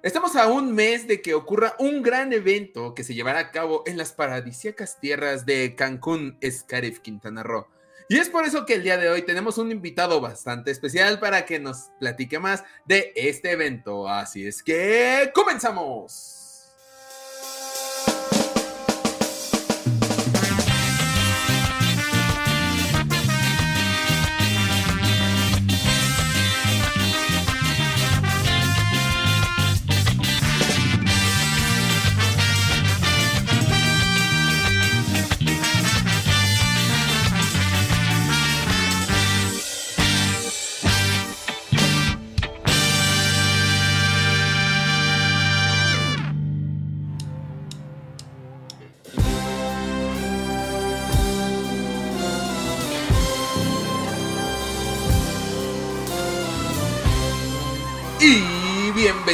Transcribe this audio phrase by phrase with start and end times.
[0.00, 3.82] Estamos a un mes de que ocurra un gran evento que se llevará a cabo
[3.84, 7.66] en las paradisíacas tierras de Cancún, Scarif, Quintana Roo.
[8.08, 11.44] Y es por eso que el día de hoy tenemos un invitado bastante especial para
[11.44, 14.08] que nos platique más de este evento.
[14.08, 16.47] Así es que comenzamos.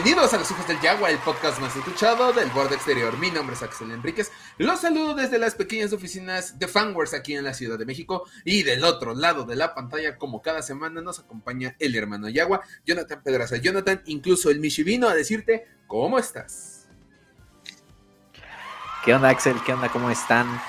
[0.05, 3.17] Bienvenidos a los Hijos del Yagua, el podcast más escuchado del borde exterior.
[3.17, 4.31] Mi nombre es Axel Enríquez.
[4.59, 8.29] Los saludo desde las pequeñas oficinas de Fanworks aquí en la Ciudad de México.
[8.45, 12.61] Y del otro lado de la pantalla, como cada semana, nos acompaña el hermano Yagua,
[12.85, 13.57] Jonathan Pedraza.
[13.57, 16.87] Jonathan, incluso el Michi vino a decirte cómo estás.
[19.07, 19.57] ¿Qué onda, Axel?
[19.65, 19.89] ¿Qué onda?
[19.89, 20.61] ¿Cómo están?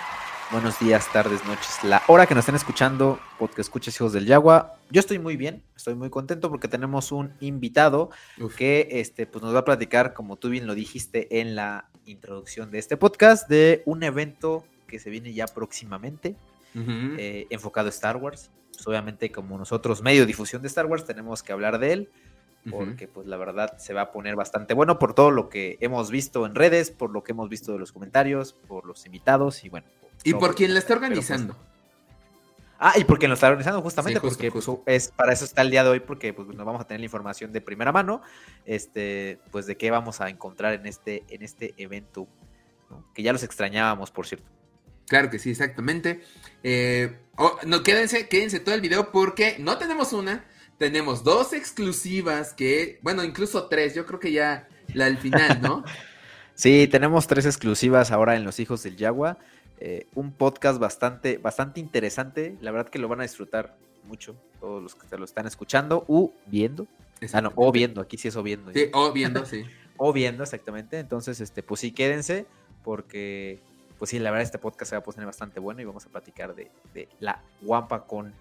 [0.51, 1.83] Buenos días, tardes, noches.
[1.83, 4.75] La hora que nos estén escuchando, porque escuches Hijos del Yagua.
[4.91, 8.11] Yo estoy muy bien, estoy muy contento porque tenemos un invitado
[8.55, 12.69] que este, pues nos va a platicar, como tú bien lo dijiste en la introducción
[12.69, 16.35] de este podcast, de un evento que se viene ya próximamente,
[16.75, 18.51] eh, enfocado a Star Wars.
[18.71, 22.09] Pues, obviamente, como nosotros, medio difusión de Star Wars, tenemos que hablar de él
[22.71, 26.09] porque pues la verdad se va a poner bastante bueno por todo lo que hemos
[26.09, 29.69] visto en redes, por lo que hemos visto de los comentarios, por los invitados y
[29.69, 29.85] bueno,
[30.26, 31.56] y por quien la está organizando.
[32.80, 35.72] ah, y por quien lo está organizando, justamente, porque pues, es para eso está el
[35.72, 38.22] día de hoy, porque pues nos vamos a tener la información de primera mano,
[38.66, 42.28] este, pues de qué vamos a encontrar en este, en este evento,
[43.14, 44.50] que ya los extrañábamos, por cierto.
[45.08, 46.22] Claro que sí, exactamente.
[46.64, 50.46] Eh, oh, no, quédense, quédense todo el video porque no tenemos una,
[50.78, 55.84] tenemos dos exclusivas que, bueno, incluso tres, yo creo que ya la al final, ¿no?
[56.56, 59.38] sí, tenemos tres exclusivas ahora en Los Hijos del Yagua.
[59.80, 62.58] Eh, un podcast bastante, bastante interesante.
[62.62, 63.75] La verdad que lo van a disfrutar
[64.06, 66.88] mucho todos los que te lo están escuchando u viendo.
[67.34, 68.72] Ah, no, o viendo, aquí sí es o viendo.
[68.74, 69.64] Sí, o viendo, sí.
[69.97, 71.00] o viendo, exactamente.
[71.00, 72.46] Entonces, este, pues sí, quédense,
[72.84, 73.59] porque,
[73.97, 76.09] pues sí, la verdad, este podcast se va a poner bastante bueno y vamos a
[76.09, 78.34] platicar de, de la Wampa con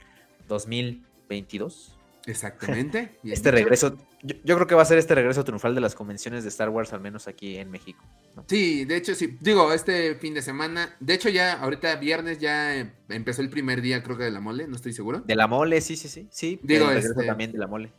[0.49, 1.94] 2022.
[2.27, 3.19] Exactamente.
[3.25, 6.49] este regreso, yo, creo que va a ser este regreso triunfal de las convenciones de
[6.49, 8.03] Star Wars, al menos aquí en México.
[8.47, 9.37] Sí, de hecho, sí.
[9.41, 10.97] Digo, este fin de semana.
[11.01, 14.67] De hecho, ya ahorita viernes ya empezó el primer día, creo que de la mole,
[14.67, 15.21] no estoy seguro.
[15.21, 16.29] De la mole, sí, sí, sí.
[16.31, 17.93] Sí, digo, este, también de la mole.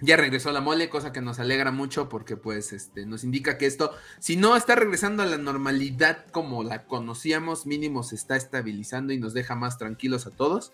[0.00, 3.66] Ya regresó la mole, cosa que nos alegra mucho porque pues este nos indica que
[3.66, 9.12] esto, si no está regresando a la normalidad como la conocíamos, mínimo se está estabilizando
[9.12, 10.72] y nos deja más tranquilos a todos.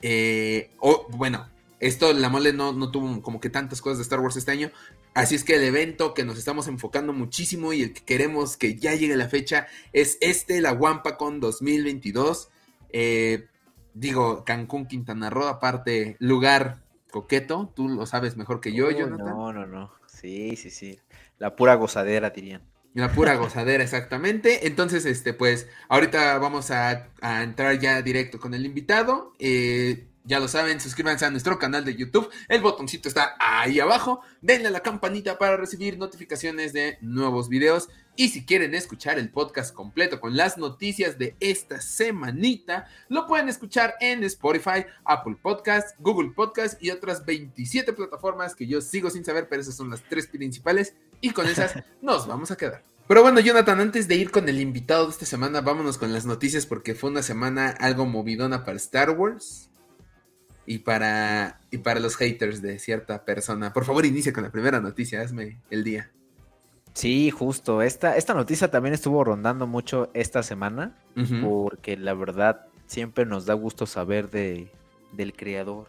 [0.00, 1.48] Eh, o bueno,
[1.82, 4.70] esto, la mole no, no tuvo como que tantas cosas de Star Wars este año.
[5.14, 8.76] Así es que el evento que nos estamos enfocando muchísimo y el que queremos que
[8.76, 12.50] ya llegue la fecha es este, la WampaCon 2022.
[12.90, 13.48] Eh,
[13.94, 17.72] digo, Cancún, Quintana Roo, aparte, lugar coqueto.
[17.74, 19.26] Tú lo sabes mejor que yo, Jonathan.
[19.26, 19.92] No, no, no.
[20.06, 21.00] Sí, sí, sí.
[21.38, 22.62] La pura gozadera, dirían.
[22.94, 24.68] La pura gozadera, exactamente.
[24.68, 29.32] Entonces, este, pues, ahorita vamos a, a entrar ya directo con el invitado.
[29.40, 32.30] Eh, ya lo saben, suscríbanse a nuestro canal de YouTube.
[32.48, 34.20] El botoncito está ahí abajo.
[34.40, 37.88] Denle a la campanita para recibir notificaciones de nuevos videos.
[38.14, 43.48] Y si quieren escuchar el podcast completo con las noticias de esta semanita, lo pueden
[43.48, 49.24] escuchar en Spotify, Apple Podcasts, Google Podcasts y otras 27 plataformas que yo sigo sin
[49.24, 50.94] saber, pero esas son las tres principales.
[51.20, 52.82] Y con esas nos vamos a quedar.
[53.08, 56.26] Pero bueno, Jonathan, antes de ir con el invitado de esta semana, vámonos con las
[56.26, 59.71] noticias porque fue una semana algo movidona para Star Wars
[60.66, 63.72] y para, y para los haters de cierta persona.
[63.72, 66.10] Por favor, inicia con la primera noticia, hazme el día.
[66.94, 67.82] Sí, justo.
[67.82, 70.96] Esta, esta noticia también estuvo rondando mucho esta semana,
[71.42, 74.70] porque la verdad siempre nos da gusto saber de,
[75.12, 75.88] del creador,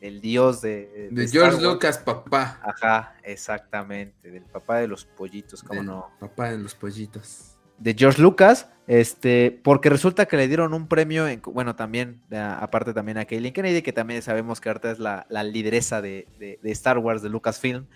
[0.00, 1.10] del dios de...
[1.12, 2.60] De, George Lucas, papá.
[2.62, 6.10] Ajá, exactamente, del papá de los pollitos, ¿cómo no?
[6.18, 11.26] Papá de los pollitos de George Lucas, este, porque resulta que le dieron un premio,
[11.26, 15.26] en, bueno, también, aparte también a Kaylin Kennedy, que también sabemos que ahorita es la,
[15.42, 16.26] lideresa de,
[16.64, 17.86] Star Wars, de Lucasfilm.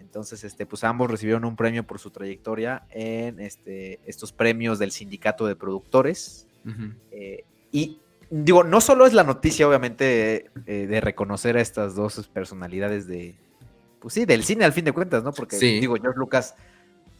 [0.00, 4.90] Entonces, este, pues ambos recibieron un premio por su trayectoria en este, estos premios del
[4.90, 6.46] sindicato de productores.
[7.10, 8.00] Eh, y
[8.30, 13.36] digo, no solo es la noticia, obviamente, eh, de reconocer a estas dos personalidades de,
[14.00, 15.32] pues sí, del cine al fin de cuentas, ¿no?
[15.32, 16.54] Porque digo, George Lucas,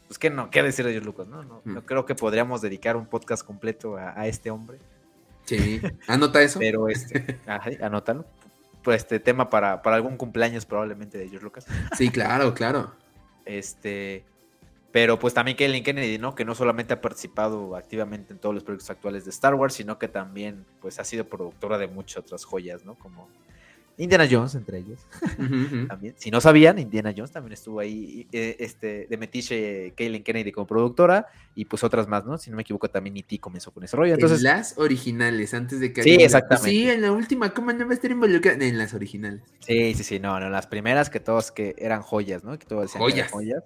[0.09, 1.29] pues que no, ¿qué decir de George Lucas?
[1.29, 1.85] No, no, no mm.
[1.85, 4.79] creo que podríamos dedicar un podcast completo a, este hombre.
[5.45, 6.59] Sí, anota eso.
[6.59, 7.39] Pero este,
[7.83, 8.25] anótalo.
[8.83, 11.67] Pues este tema para, para algún cumpleaños probablemente de George Lucas.
[11.97, 12.95] Sí, claro, claro.
[13.45, 14.25] Este,
[14.93, 16.35] pero pues también Kaylin Kennedy, ¿no?
[16.35, 19.99] Que no solamente ha participado activamente en todos los proyectos actuales de Star Wars, sino
[19.99, 22.95] que también pues ha sido productora de muchas otras joyas, ¿no?
[22.95, 23.29] Como
[23.99, 25.01] Indiana Jones, entre ellos.
[25.89, 26.15] también.
[26.17, 30.67] Si no sabían, Indiana Jones también estuvo ahí, eh, este, de Metiche Kaylin Kennedy como
[30.67, 31.27] productora,
[31.59, 32.39] y pues otras más, ¿no?
[32.39, 33.41] Si no me equivoco, también E.T.
[33.41, 34.15] comenzó con ese rollo.
[34.15, 36.05] Entonces, en las originales, antes de que...
[36.05, 36.71] Sí, exactamente.
[36.71, 38.65] Sí, en la última, ¿cómo no va a estar involucrada?
[38.65, 39.43] En las originales.
[39.59, 42.57] Sí, sí, sí, no, no, las primeras que todos que eran joyas, ¿no?
[42.57, 43.33] Que todos decían joyas.
[43.33, 43.65] joyas.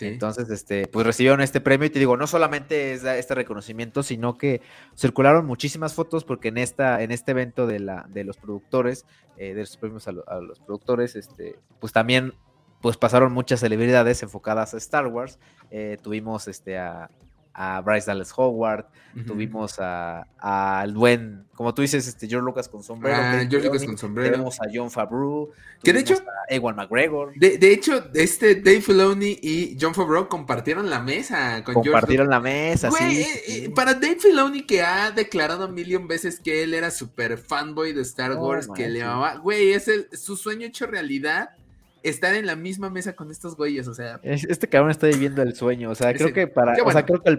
[0.00, 4.38] Entonces, este, pues recibieron este premio y te digo, no solamente es este reconocimiento, sino
[4.38, 4.62] que
[4.96, 9.04] circularon muchísimas fotos porque en esta, en este evento de la, de los productores,
[9.36, 12.32] eh, de los premios a, los productores, este, pues también
[12.80, 15.38] pues pasaron muchas celebridades enfocadas a Star Wars.
[15.70, 17.10] Eh, tuvimos este a,
[17.54, 18.86] a Bryce Dallas Howard,
[19.26, 23.16] tuvimos a, al buen, como tú dices, este George Lucas con sombrero.
[23.16, 24.32] Ah, George Lucas con sombrero.
[24.32, 25.52] Tenemos a John Favreau.
[25.82, 26.14] Que de hecho.
[26.14, 27.32] A Ewan McGregor.
[27.36, 32.40] De, de, hecho, este Dave Filoni y John Favreau compartieron la mesa con Compartieron la
[32.40, 36.90] mesa, sí, eh, eh, Para Dave Filoni, que ha declarado million veces que él era
[36.90, 40.86] súper fanboy de Star oh, Wars, que le llamaba, güey, es el, su sueño hecho
[40.86, 41.50] realidad
[42.04, 44.20] estar en la misma mesa con estos güeyes, o sea.
[44.22, 47.30] Este cabrón está viviendo el sueño, o sea, creo que para, o sea, creo que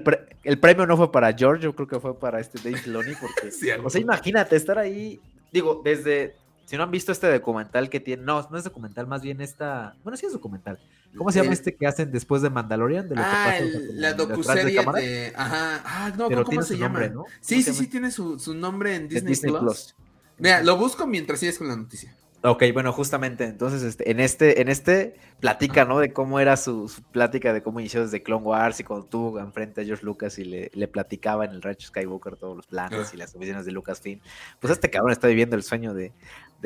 [0.43, 3.49] el, premio no fue para George, yo creo que fue para este Dave Filoni, porque,
[3.83, 5.21] o sea, imagínate estar ahí,
[5.53, 6.35] digo, desde,
[6.65, 9.95] si no han visto este documental que tiene, no, no es documental, más bien esta,
[10.03, 10.79] bueno, sí es documental.
[11.15, 13.07] ¿Cómo se llama este que hacen después de Mandalorian?
[13.07, 13.57] De ah,
[13.93, 17.07] la docuserie de, ajá, ah, no, ¿cómo se llama?
[17.07, 17.23] ¿no?
[17.39, 19.95] Sí, sí, sí, tiene su, su nombre en Disney, Plus.
[20.37, 22.13] Mira, lo busco mientras sigues con la noticia.
[22.47, 25.97] Ok, bueno, justamente, entonces este, en este, en este platica, ¿no?
[25.97, 29.81] De cómo era su, plática, de cómo inició desde Clone Wars y cuando tuvo enfrente
[29.81, 33.17] a George Lucas y le, le platicaba en el Rancho Skywalker todos los planes y
[33.17, 34.19] las oficinas de Lucasfilm.
[34.59, 36.13] Pues este cabrón está viviendo el sueño de,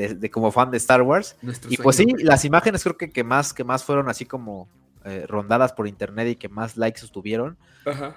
[0.08, 1.36] de, como fan de Star Wars.
[1.68, 4.68] y pues sí, las imágenes creo que, que, más, que más fueron así como
[5.02, 7.56] eh, rondadas por internet y que más likes tuvieron,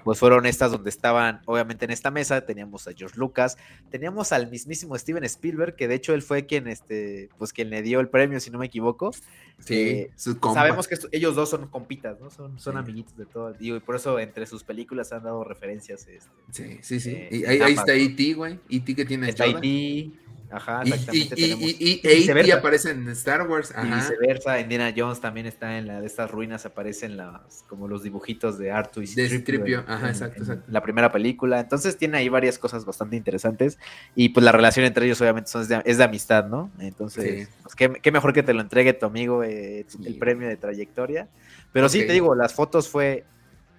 [0.04, 3.58] pues fueron estas donde estaban, obviamente en esta mesa teníamos a George Lucas,
[3.90, 7.84] teníamos al mismísimo Steven Spielberg, que de hecho él fue quien, este, pues quien le
[7.84, 9.14] dio el premio, si no me equivoco.
[9.60, 12.30] Sí, eh, sabemos que ellos dos son compitas, ¿no?
[12.30, 16.06] Son, son amiguitos de todo, digo, y por eso entre sus películas han dado referencias.
[16.06, 17.12] Este, sí, sí, sí.
[17.12, 18.60] Eh, y ahí, está E.T., güey.
[18.70, 18.94] E.T.
[18.94, 20.12] que tiene Está E.T.,
[20.54, 21.36] Ajá, exactamente.
[21.38, 23.72] Y, y, y, aparece en Star Wars.
[23.76, 23.88] Ajá.
[23.88, 28.04] Y viceversa, Indiana Jones también está en la de estas ruinas, aparecen las, como los
[28.04, 29.84] dibujitos de Artu y Stripio.
[29.88, 30.66] Ajá, exacto, exacto.
[30.72, 31.60] la primera película.
[31.60, 33.80] Entonces tiene ahí varias cosas bastante interesantes.
[34.16, 35.50] Y pues la relación entre ellos, obviamente,
[35.86, 36.72] es, de, amistad, ¿no?
[36.80, 41.28] Entonces, pues, qué, mejor que te lo entregue tu amigo eh, el premio de trayectoria.
[41.72, 43.26] Pero sí, te digo, las fotos fue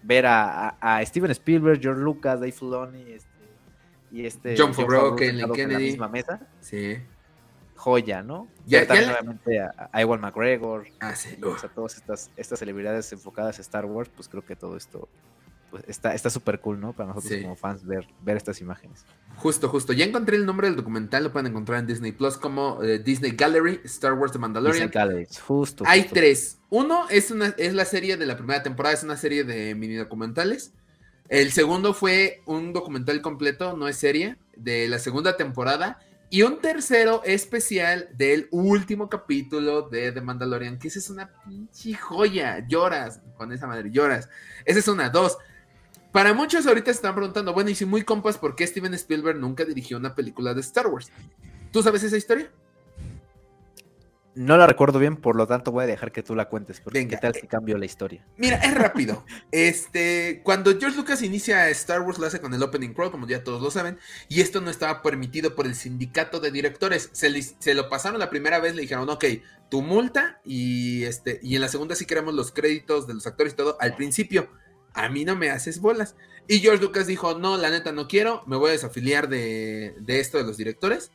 [0.02, 3.33] ver a, a, Steven Spielberg, George Lucas, Dave Filoni, este,
[4.14, 5.60] y este John Favreau, Kennedy.
[5.60, 6.40] En la misma mesa.
[6.60, 6.98] Sí.
[7.74, 8.46] Joya, ¿no?
[8.64, 10.86] Ya, también, obviamente, a, a, Ewan McGregor.
[11.00, 11.36] Ah, sí.
[11.42, 15.08] O sea, todas estas, estas celebridades enfocadas a Star Wars, pues creo que todo esto
[15.74, 16.92] pues, está súper cool, ¿no?
[16.92, 19.04] Para nosotros como fans ver, ver estas imágenes.
[19.34, 19.92] Justo, justo.
[19.92, 23.32] Ya encontré el nombre del documental, lo pueden encontrar en Disney Plus como eh, Disney
[23.32, 24.86] Gallery, Star Wars The Mandalorian.
[24.86, 25.82] Disney Gallery, justo.
[25.84, 26.60] Hay tres.
[26.70, 29.96] Uno es, una, es la serie de la primera temporada, es una serie de mini
[29.96, 30.72] documentales.
[31.28, 35.98] El segundo fue un documental completo, no es serie, de la segunda temporada.
[36.30, 41.94] Y un tercero especial del último capítulo de The Mandalorian, que esa es una pinche
[41.94, 42.66] joya.
[42.66, 44.28] Lloras con esa madre, lloras.
[44.64, 45.38] Esa es una, dos.
[46.12, 49.38] Para muchos ahorita se están preguntando, bueno, y si muy compas, ¿por qué Steven Spielberg
[49.38, 51.10] nunca dirigió una película de Star Wars?
[51.72, 52.50] ¿Tú sabes esa historia?
[54.36, 57.06] No la recuerdo bien, por lo tanto voy a dejar que tú la cuentes, porque
[57.06, 58.26] qué tal si cambio la historia.
[58.36, 59.24] Mira, es rápido.
[59.52, 63.44] este, cuando George Lucas inicia Star Wars lo hace con el Opening Crawl, como ya
[63.44, 63.98] todos lo saben,
[64.28, 67.10] y esto no estaba permitido por el sindicato de directores.
[67.12, 69.24] Se, lo pasaron la primera vez, le dijeron, ok,
[69.70, 73.52] tu multa y este, y en la segunda sí queremos los créditos de los actores
[73.52, 74.48] y todo al principio.
[74.94, 76.16] A mí no me haces bolas.
[76.48, 80.20] Y George Lucas dijo, no, la neta no quiero, me voy a desafiliar de, de
[80.20, 81.12] esto de los directores.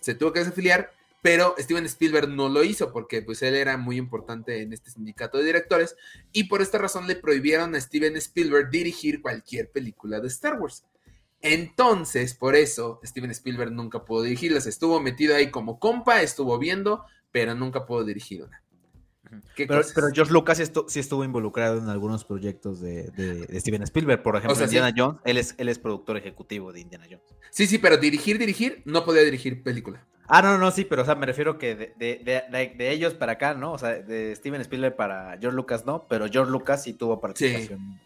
[0.00, 3.96] Se tuvo que desafiliar pero Steven Spielberg no lo hizo porque pues él era muy
[3.96, 5.96] importante en este sindicato de directores
[6.32, 10.84] y por esta razón le prohibieron a Steven Spielberg dirigir cualquier película de Star Wars.
[11.40, 17.04] Entonces, por eso Steven Spielberg nunca pudo dirigirlas, estuvo metido ahí como compa, estuvo viendo,
[17.30, 18.60] pero nunca pudo dirigir una.
[19.56, 24.22] Pero, George Lucas sí estuvo, involucrado en algunos proyectos de, Steven Spielberg.
[24.22, 27.24] Por ejemplo, Indiana Jones, él es, él es productor ejecutivo de Indiana Jones.
[27.50, 30.06] Sí, sí, pero dirigir, dirigir, no podía dirigir película.
[30.28, 33.32] Ah, no, no, sí, pero o sea, me refiero que de, de, de, ellos para
[33.32, 33.72] acá, ¿no?
[33.72, 38.00] O sea, de Steven Spielberg para George Lucas, no, pero George Lucas sí tuvo participación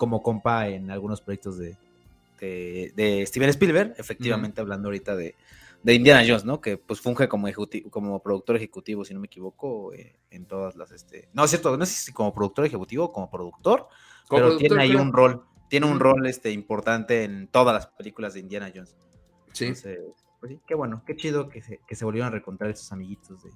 [0.00, 1.76] como compa en algunos proyectos de,
[2.40, 5.34] de, Steven Spielberg, efectivamente hablando ahorita de,
[5.84, 6.60] Indiana Jones, ¿no?
[6.60, 7.48] Que pues funge como
[7.90, 11.76] como productor ejecutivo, si no me equivoco, eh, en todas las, este, no es cierto,
[11.76, 13.88] no sé si como productor ejecutivo o como productor,
[14.28, 18.40] pero tiene ahí un rol, tiene un rol, este, importante en todas las películas de
[18.40, 18.96] Indiana Jones.
[19.52, 19.66] Sí.
[19.66, 19.98] Entonces,
[20.40, 23.42] pues sí, qué bueno, qué chido que se, que se volvieron a reencontrar esos amiguitos
[23.42, 23.50] de...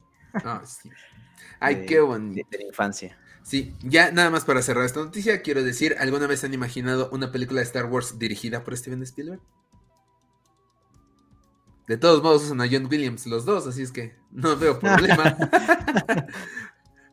[0.45, 0.91] Ah, sí.
[1.61, 2.47] Ay, qué bonito.
[2.51, 3.19] De, la infancia.
[3.43, 7.31] Sí, ya nada más para cerrar esta noticia, quiero decir, ¿alguna vez han imaginado una
[7.31, 9.41] película de Star Wars dirigida por Steven Spielberg?
[11.87, 15.37] De todos modos usan a John Williams los dos, así es que no veo problema.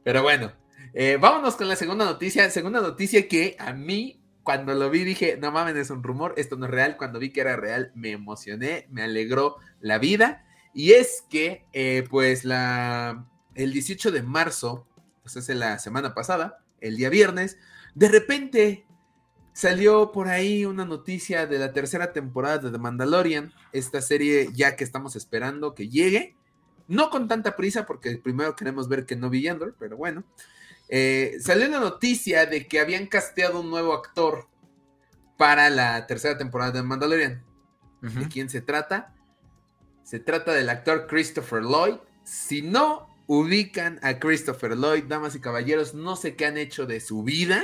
[0.03, 0.53] Pero bueno,
[0.93, 2.49] eh, vámonos con la segunda noticia.
[2.49, 6.55] Segunda noticia que a mí, cuando lo vi, dije, no mames, es un rumor, esto
[6.55, 6.97] no es real.
[6.97, 10.45] Cuando vi que era real, me emocioné, me alegró la vida.
[10.73, 14.87] Y es que, eh, pues, la, el 18 de marzo
[15.21, 17.57] pues hace la semana pasada, el día viernes,
[17.93, 18.85] de repente
[19.53, 24.75] salió por ahí una noticia de la tercera temporada de The Mandalorian, esta serie ya
[24.75, 26.35] que estamos esperando que llegue,
[26.87, 30.23] no con tanta prisa porque primero queremos ver que no vi pero bueno,
[30.93, 34.49] eh, salió la noticia de que habían casteado un nuevo actor
[35.37, 37.43] para la tercera temporada de Mandalorian.
[38.01, 39.13] ¿De quién se trata?
[40.03, 41.95] Se trata del actor Christopher Lloyd.
[42.25, 46.99] Si no ubican a Christopher Lloyd, damas y caballeros, no sé qué han hecho de
[46.99, 47.63] su vida.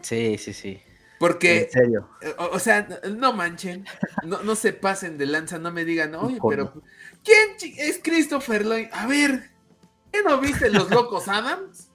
[0.00, 0.80] Sí, sí, sí.
[1.18, 2.08] Porque, en serio.
[2.38, 3.84] O, sea, no manchen,
[4.24, 6.72] no, se pasen de lanza, no me digan, oye, pero
[7.22, 8.86] ¿quién es Christopher Lloyd?
[8.92, 9.50] A ver,
[10.12, 11.87] ¿qué no viste Los Locos Adams?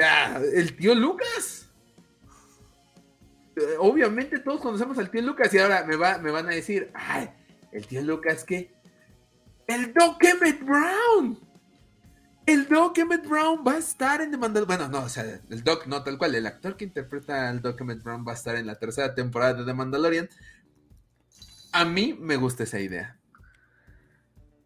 [0.00, 1.68] Ah, el tío Lucas.
[3.56, 6.90] Eh, obviamente todos conocemos al tío Lucas y ahora me, va, me van a decir,
[6.94, 7.30] ay,
[7.72, 8.72] el tío Lucas, ¿qué?
[9.66, 11.38] El Doc Emmett Brown.
[12.46, 14.78] El Doc Emmett Brown va a estar en The Mandalorian.
[14.78, 16.34] Bueno, no, o sea, el Doc no tal cual.
[16.34, 19.54] El actor que interpreta al Doc Emmett Brown va a estar en la tercera temporada
[19.54, 20.28] de The Mandalorian.
[21.72, 23.16] A mí me gusta esa idea.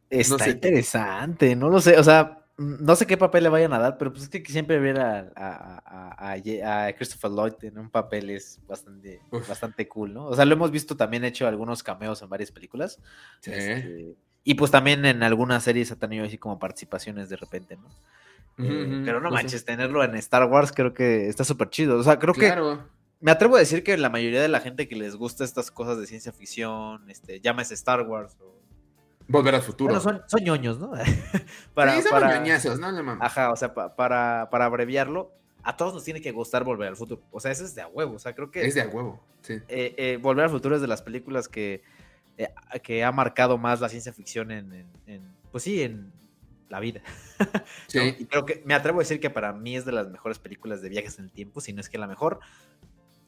[0.09, 3.99] Está interesante, no lo sé, o sea, no sé qué papel le vayan a dar,
[3.99, 9.21] pero pues es que siempre ver a, a, Christopher Lloyd en un papel es bastante,
[9.49, 10.27] bastante cool, ¿no?
[10.27, 13.01] O sea, lo hemos visto también hecho algunos cameos en varias películas.
[13.41, 13.51] Sí.
[13.53, 17.89] Este, y pues también en algunas series ha tenido así como participaciones de repente, ¿no?
[18.57, 21.99] Eh, pero no pues manches, tenerlo en Star Wars creo que está súper chido.
[21.99, 22.55] O sea, creo que
[23.21, 25.99] me atrevo a decir que la mayoría de la gente que les gusta estas cosas
[25.99, 28.55] de ciencia ficción, este, llámese Star Wars o...
[29.27, 29.99] Volver al futuro.
[30.01, 30.93] son, son ñoños, ¿no?
[31.75, 32.39] para, sí, para...
[32.39, 32.89] ñoñazos, ¿no?
[33.21, 37.23] Ajá, o sea, para, para abreviarlo, a todos nos tiene que gustar Volver al Futuro.
[37.31, 38.15] O sea, eso es de a huevo.
[38.15, 38.67] O sea, creo que.
[38.67, 39.55] Es de a huevo, sí.
[39.69, 41.83] Eh, eh, Volver al Futuro es de las películas que
[42.37, 42.49] eh,
[42.83, 44.87] que ha marcado más la ciencia ficción en,
[45.53, 46.13] pues sí, en
[46.69, 47.01] la vida.
[47.93, 50.83] Y creo que me atrevo a decir que para mí es de las mejores películas
[50.83, 52.41] de viajes en el tiempo, si no es que la mejor.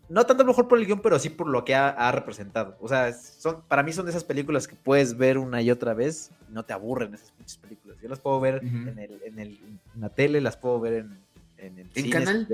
[0.09, 2.77] No tanto mejor por el guion, pero sí por lo que ha, representado.
[2.81, 5.95] O sea, son, para mí son de esas películas que puedes ver una y otra
[5.95, 7.99] vez y no te aburren esas muchas películas.
[8.01, 9.59] Yo las puedo ver en, el, en, el,
[9.95, 11.27] en la tele, las puedo ver en,
[11.59, 12.47] en canal.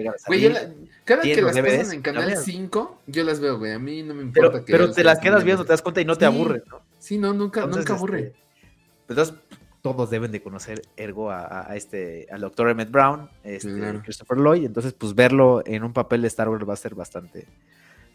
[1.04, 3.72] cada que las pasan en canal 5, yo las veo, güey.
[3.72, 4.72] A mí no me importa pero, que.
[4.72, 6.80] Pero te las quedas viendo, te das cuenta y no te aburre, ¿no?
[6.98, 8.20] Sí, no, nunca, nunca aburre.
[8.20, 8.36] Este,
[9.08, 9.34] entonces,
[9.82, 14.64] todos deben de conocer ergo a, este, al doctor Emmett Brown, este, Christopher Lloyd.
[14.64, 17.48] Entonces, pues verlo en un papel de Star Wars va a ser bastante,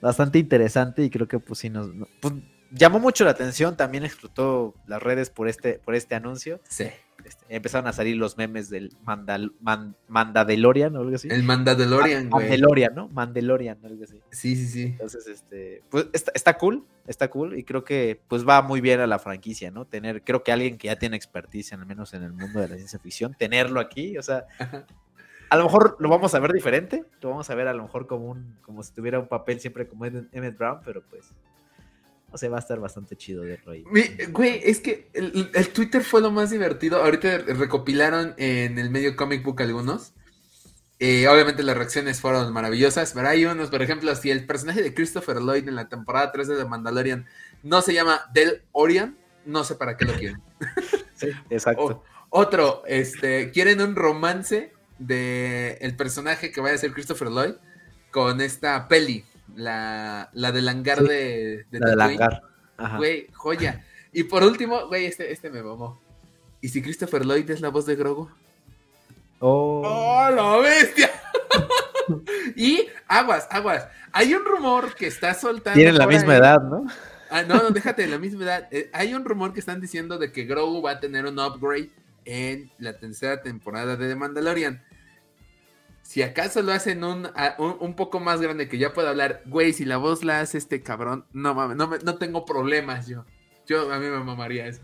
[0.02, 1.04] bastante interesante.
[1.04, 1.90] Y creo que, pues sí, nos.
[2.22, 2.36] Pues,
[2.72, 3.76] llamó mucho la atención.
[3.76, 6.62] También explotó las redes por este, por este anuncio.
[6.70, 6.86] Sí.
[7.26, 9.54] Este, empezaron a salir los memes del Mandal,
[10.08, 11.28] Mandadelorian o algo así.
[11.30, 12.46] El Mandadelorian, güey.
[12.46, 13.10] Mandelorian, ¿no?
[13.10, 14.22] Mandelorian, algo así.
[14.32, 14.84] Sí, sí, sí.
[14.84, 19.08] Entonces, este, pues está, cool, está cool y creo que pues va muy bien a
[19.08, 19.86] la franquicia, ¿no?
[19.86, 22.76] Tener, creo que alguien que ya tiene experticia, al menos en el mundo de la
[22.76, 24.46] ciencia ficción, tenerlo aquí, o sea,
[25.50, 28.08] a lo mejor lo vamos a ver diferente, lo vamos a ver a lo mejor
[28.08, 31.34] como un, como si tuviera un papel siempre como Emmett Brown, pero pues
[32.38, 33.84] o sea, va a estar bastante chido verlo ahí.
[34.30, 37.02] Güey, es que el, Twitter fue lo más divertido.
[37.02, 40.14] Ahorita recopilaron en el medio comic book algunos.
[41.00, 44.94] Eh, obviamente las reacciones fueron maravillosas, pero hay unos, por ejemplo, si el personaje de
[44.94, 47.26] Christopher Lloyd en la temporada 3 de The Mandalorian
[47.64, 50.40] no se llama Del Orion, no sé para qué lo quieren.
[51.16, 52.04] sí, exacto.
[52.30, 57.56] otro, este, quieren un romance de el personaje que vaya a ser Christopher Lloyd
[58.12, 59.26] con esta peli
[59.58, 62.44] la, la del hangar de, de La del hangar.
[62.98, 63.84] Güey, joya.
[64.14, 66.00] Y por último, güey, este, este me mamó.
[66.62, 68.30] ¿Y si Christopher Lloyd es la voz de Grogu?
[69.40, 71.10] Oh, ¡Oh la bestia!
[72.56, 73.88] y aguas, aguas.
[74.12, 75.76] Hay un rumor que está soltando.
[75.76, 76.86] Tienen la misma edad, ¿no?
[77.30, 78.68] Ah, no, no, déjate de la misma edad.
[78.72, 81.90] Eh, hay un rumor que están diciendo de que Grogu va a tener un upgrade
[82.26, 84.82] en la tercera temporada de The Mandalorian.
[86.18, 87.30] Si acaso lo hacen un,
[87.80, 90.82] un, poco más grande que ya pueda hablar, güey, si la voz la hace este
[90.82, 93.24] cabrón, no mames, no, no tengo problemas yo.
[93.68, 94.82] Yo a mí me mamaría eso.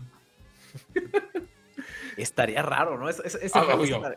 [2.16, 3.08] Estaría raro, ¿no?
[3.08, 3.66] ese ah,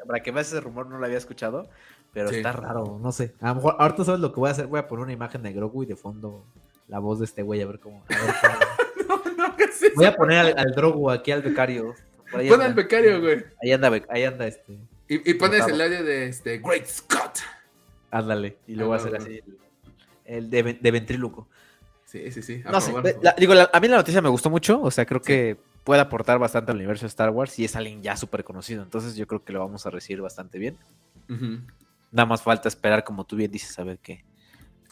[0.06, 1.68] para, que veas ese rumor no lo había escuchado,
[2.14, 3.34] pero está raro, no sé.
[3.42, 5.42] A lo mejor ahorita sabes lo que voy a hacer, voy a poner una imagen
[5.42, 6.46] de Grogu y de fondo
[6.88, 8.06] la voz de este güey, a ver cómo.
[9.10, 9.56] no, no,
[9.96, 11.96] Voy a poner al, al Drogu aquí al becario.
[12.32, 13.44] Pon al becario, güey.
[13.64, 14.78] Ahí anda, ahí anda este.
[15.10, 17.40] Y, pones el audio de este Great Scott.
[18.12, 19.42] Ándale, y luego a hacer así
[20.26, 21.48] el, de, de ventríloco.
[22.06, 22.64] Sí, sí, sí.
[22.64, 22.80] No,
[23.38, 26.72] digo, a mí la noticia me gustó mucho, o sea, creo que puede aportar bastante
[26.72, 29.54] al universo de Star Wars y es alguien ya súper conocido, entonces yo creo que
[29.54, 30.78] lo vamos a recibir bastante bien.
[32.12, 34.24] Nada más falta esperar, como tú bien dices, a ver qué,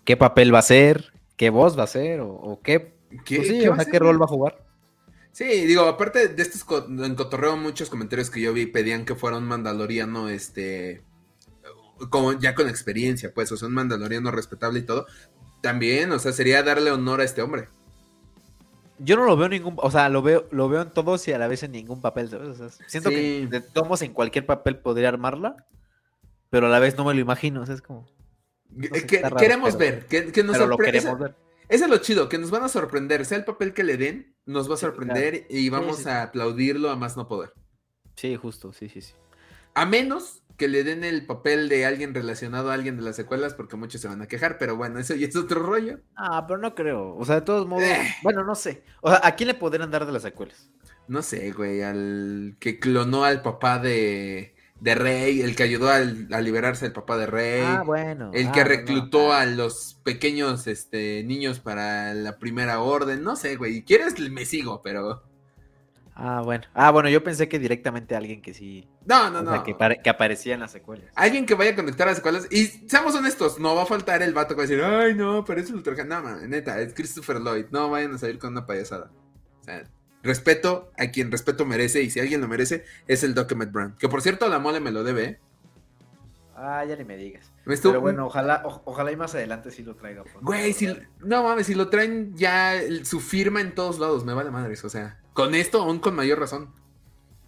[0.03, 3.99] qué papel va a ser, qué voz va a ser o, qué, ¿Qué, pues ¿qué,
[3.99, 4.64] rol va a jugar.
[5.35, 9.35] Sí, digo, aparte de estos en cotorreo, muchos comentarios que yo vi pedían que fuera
[9.35, 11.03] un mandaloriano, este,
[12.09, 15.07] como ya con experiencia, pues, o sea, un mandaloriano respetable y todo.
[15.59, 17.67] También, o sea, sería darle honor a este hombre.
[18.97, 21.37] Yo no lo veo ningún, o sea, lo veo, lo veo en todos y a
[21.37, 22.79] la vez en ningún papel, ¿sabes?
[22.87, 25.67] siento que de todos en cualquier papel podría armarla,
[26.49, 28.07] pero a la vez no me lo imagino, o sea, es como...
[29.37, 31.35] queremos ver, que, nos pero lo queremos ver.
[31.67, 34.35] Eso es lo chido, que nos van a sorprender, sea el papel que le den,
[34.45, 37.53] nos va a sorprender y vamos a aplaudirlo a más no poder.
[38.15, 39.13] Sí, justo, sí, sí, sí.
[39.73, 43.53] A menos que le den el papel de alguien relacionado a alguien de las secuelas,
[43.53, 45.99] porque muchos se van a quejar, pero bueno, eso ya es otro rollo.
[46.15, 47.15] Ah, pero no creo.
[47.15, 48.15] O sea, de todos modos, eh.
[48.23, 48.83] bueno, no sé.
[49.01, 50.69] O sea, ¿a quién le podrían dar de las secuelas?
[51.07, 55.99] No sé, güey, al que clonó al papá de de Rey, el que ayudó a
[56.41, 57.63] liberarse el papá de Rey.
[57.65, 58.31] Ah, bueno.
[58.33, 63.23] El que ah, reclutó a los pequeños este, niños para la primera orden.
[63.23, 63.83] No sé, güey.
[63.83, 64.19] ¿Quieres?
[64.29, 65.23] Me sigo, pero.
[66.13, 66.65] Ah, bueno.
[66.73, 68.87] Ah, bueno, yo pensé que directamente alguien que sí.
[69.05, 69.63] No, no, no.
[69.63, 71.07] que, que, aparecía en las secuelas.
[71.15, 72.47] Alguien que vaya a conectar a las secuelas.
[72.51, 75.43] Y seamos honestos, no va a faltar el vato que va a decir, ay, no,
[75.43, 76.03] pero es el Ultra.
[76.03, 77.65] No, neta, es Christopher Lloyd.
[77.71, 79.11] No vayan a salir con una payasada.
[79.61, 79.83] O sea,
[80.25, 83.95] Respeto a quien respeto merece, y si alguien lo merece, es el Document Brown.
[83.99, 85.39] Que por cierto, la mole me lo debe, ¿eh?
[86.55, 87.51] Ah, ya ni me digas.
[87.63, 90.23] Pero bueno, ojalá, ojalá y más adelante sí lo traiga.
[90.41, 90.87] Güey, si,
[91.19, 94.83] no mames, si lo traen ya su firma en todos lados, me vale madres.
[94.83, 96.69] O sea, con esto aún con mayor razón.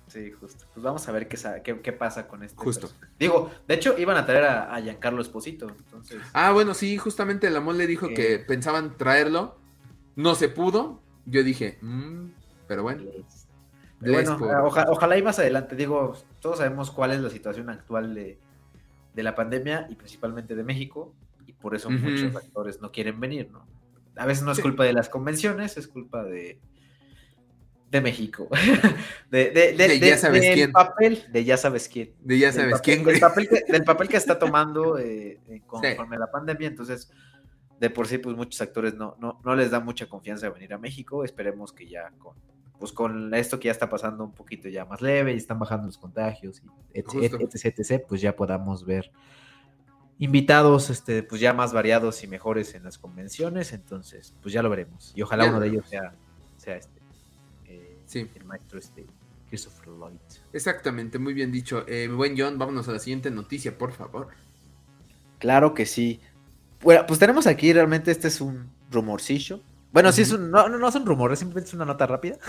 [0.08, 0.66] Sí, justo.
[0.74, 2.62] Pues vamos a ver qué, qué, pasa con esto.
[2.62, 2.92] Justo.
[3.18, 5.68] Digo, de hecho, iban a traer a, Giancarlo Esposito.
[5.68, 6.22] Entonces...
[6.34, 9.58] Ah, bueno, sí, justamente la mole dijo que pensaban traerlo.
[10.16, 11.02] No se pudo.
[11.26, 12.28] Yo dije, mmm,
[12.67, 13.03] pero bueno.
[13.99, 14.38] Bueno,
[14.89, 18.38] ojalá y más adelante, digo, todos sabemos cuál es la situación actual de,
[19.15, 21.15] la pandemia y principalmente de México,
[21.47, 23.65] y por eso muchos actores no quieren venir, ¿no?
[24.15, 26.60] A veces no es culpa de las convenciones, es culpa de,
[27.89, 28.47] de México.
[29.32, 30.71] de, de, de, ya sabes quién.
[30.71, 32.13] papel, de ya sabes quién.
[32.19, 36.17] De ya sabes quién, Del papel, que, del papel que está tomando eh, eh, conforme
[36.17, 37.12] la pandemia, entonces
[37.80, 40.73] de por sí, pues muchos actores no, no, no les da mucha confianza de venir
[40.73, 41.23] a México.
[41.23, 42.36] Esperemos que ya con,
[42.80, 45.88] pues con esto que ya está pasando un poquito ya más leve y están bajando
[45.88, 46.62] los contagios
[46.94, 49.12] y etc, pues ya podamos ver
[50.20, 53.74] invitados este, pues ya más variados y mejores en las convenciones.
[53.74, 55.13] Entonces, pues ya lo veremos.
[55.16, 56.13] Y ojalá uno de ellos sea,
[56.58, 57.00] sea este,
[57.66, 59.06] eh, el maestro este,
[59.50, 60.18] Christopher Lloyd.
[60.54, 61.86] Exactamente, muy bien dicho.
[61.88, 64.30] Eh, buen John, vámonos a la siguiente noticia, por favor.
[65.40, 66.20] Claro que sí.
[66.82, 69.62] Bueno, pues tenemos aquí realmente, este es un rumorcillo.
[69.91, 72.38] Bueno, sí, es un, no, no, son rumores, simplemente es una nota rápida.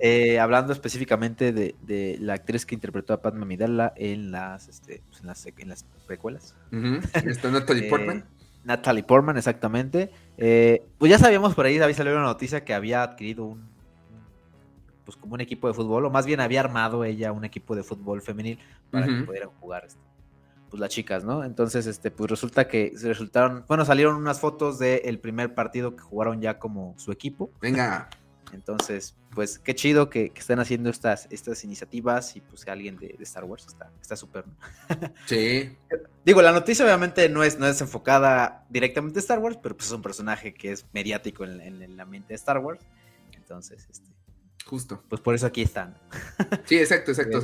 [0.00, 5.20] Eh, hablando específicamente de, la actriz que interpretó a Padma Amidala en las, este, pues,
[5.20, 6.54] en las, en las precuelas.
[7.24, 8.24] Está Natalie eh, Portman.
[8.64, 10.10] Natalie Portman, exactamente.
[10.36, 13.68] Eh, pues ya sabíamos por ahí, había salido una noticia que había adquirido un,
[15.04, 17.82] pues como un equipo de fútbol, o más bien había armado ella un equipo de
[17.82, 18.58] fútbol femenil
[18.90, 20.00] para que pudieran jugar este,
[20.74, 21.44] pues las chicas, ¿no?
[21.44, 26.02] Entonces, este, pues resulta que se resultaron, bueno, salieron unas fotos del primer partido que
[26.02, 27.52] jugaron ya como su equipo.
[27.60, 28.10] Venga.
[28.52, 33.16] Entonces, pues qué chido que, estén haciendo estas, estas iniciativas y pues que alguien de,
[33.20, 33.68] Star Wars
[34.00, 34.46] está súper.
[35.26, 35.76] sí.
[36.24, 39.86] Digo, la noticia obviamente no es, no es enfocada directamente a Star Wars, pero pues
[39.86, 42.80] es un personaje que es mediático en, en la mente de Star Wars.
[43.36, 44.13] Entonces, este,
[44.66, 45.02] Justo.
[45.08, 45.98] Pues por eso aquí están.
[46.66, 47.38] Sí, exacto, exacto.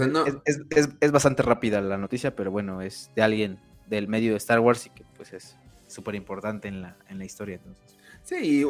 [1.00, 4.86] es, bastante rápida la noticia, pero bueno, es de alguien del medio de Star Wars
[4.86, 5.56] y que pues es
[5.86, 7.56] súper importante en la, en la historia.
[7.56, 7.96] Entonces.
[8.22, 8.64] Sí,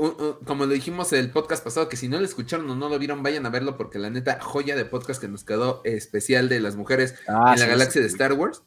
[0.45, 3.23] como lo dijimos el podcast pasado, que si no lo escucharon o no lo vieron,
[3.23, 6.77] vayan a verlo porque la neta joya de podcast que nos quedó especial de las
[6.77, 8.63] mujeres ah, en la galaxia de Star Wars.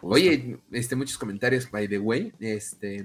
[0.00, 2.32] Oye, este, muchos comentarios, by the way.
[2.40, 3.04] Este,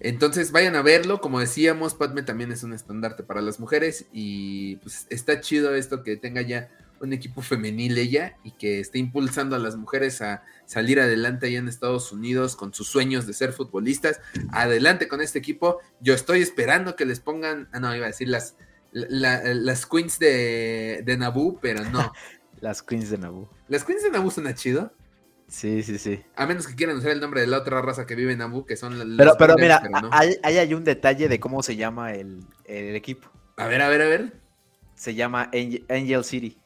[0.00, 4.76] Entonces vayan a verlo, como decíamos, Padme también es un estandarte para las mujeres y
[4.76, 9.56] pues está chido esto que tenga ya un equipo femenil ella y que esté impulsando
[9.56, 13.52] a las mujeres a salir adelante allá en Estados Unidos con sus sueños de ser
[13.52, 14.20] futbolistas.
[14.52, 15.78] Adelante con este equipo.
[16.00, 18.56] Yo estoy esperando que les pongan, ah no, iba a decir las,
[18.92, 22.12] las queens de, de Naboo, pero no.
[22.60, 23.48] las queens de Naboo.
[23.68, 24.92] Las queens de Naboo suena chido.
[25.50, 26.22] Sí, sí, sí.
[26.36, 28.64] A menos que quieran usar el nombre de la otra raza que vive en Naboo,
[28.64, 29.08] que son las.
[29.18, 29.82] Pero, pero mira,
[30.12, 33.28] ahí, hay un detalle de cómo se llama el, equipo.
[33.56, 34.32] A ver, a ver, a ver.
[34.94, 35.50] Se llama
[35.88, 36.56] Angel, City.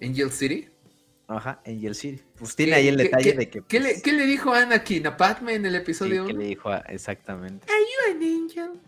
[0.00, 0.70] ¿Angel City?
[1.26, 2.22] Ajá, Angel City.
[2.38, 3.62] Pues tiene ahí el detalle de que.
[3.62, 6.28] ¿qué, le, pues, ¿qué, le, dijo a Anakin a Padme en el episodio 1?
[6.28, 7.66] ¿Qué le dijo exactamente?
[7.70, 8.80] ¿Are you an angel?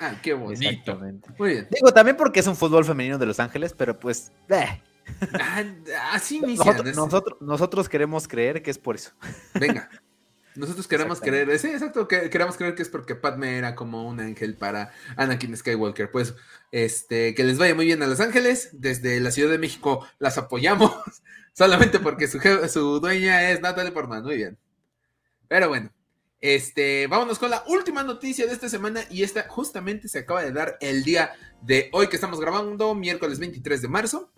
[0.00, 0.70] Ah, qué bonito.
[0.70, 1.28] Exactamente.
[1.38, 1.68] Muy bien.
[1.70, 4.32] Digo, también porque es un fútbol femenino de Los Ángeles, pero pues.
[4.48, 4.80] Eh.
[5.40, 5.64] Ah,
[6.12, 9.12] así nosotros, nosotros, nosotros, queremos creer que es por eso.
[9.54, 9.88] Venga.
[10.54, 14.20] Nosotros queremos creer, sí, exacto, que queremos creer que es porque Padme era como un
[14.20, 16.10] ángel para Anakin Skywalker.
[16.12, 16.34] Pues,
[16.70, 18.70] este, que les vaya muy bien a Los Ángeles.
[18.72, 20.92] Desde la Ciudad de México las apoyamos,
[21.52, 22.38] solamente porque su,
[22.68, 24.22] su dueña es Natalie Portman.
[24.22, 24.56] Muy bien.
[25.48, 25.90] Pero bueno,
[26.40, 30.52] este, vámonos con la última noticia de esta semana y esta justamente se acaba de
[30.52, 34.30] dar el día de hoy que estamos grabando, miércoles 23 de marzo.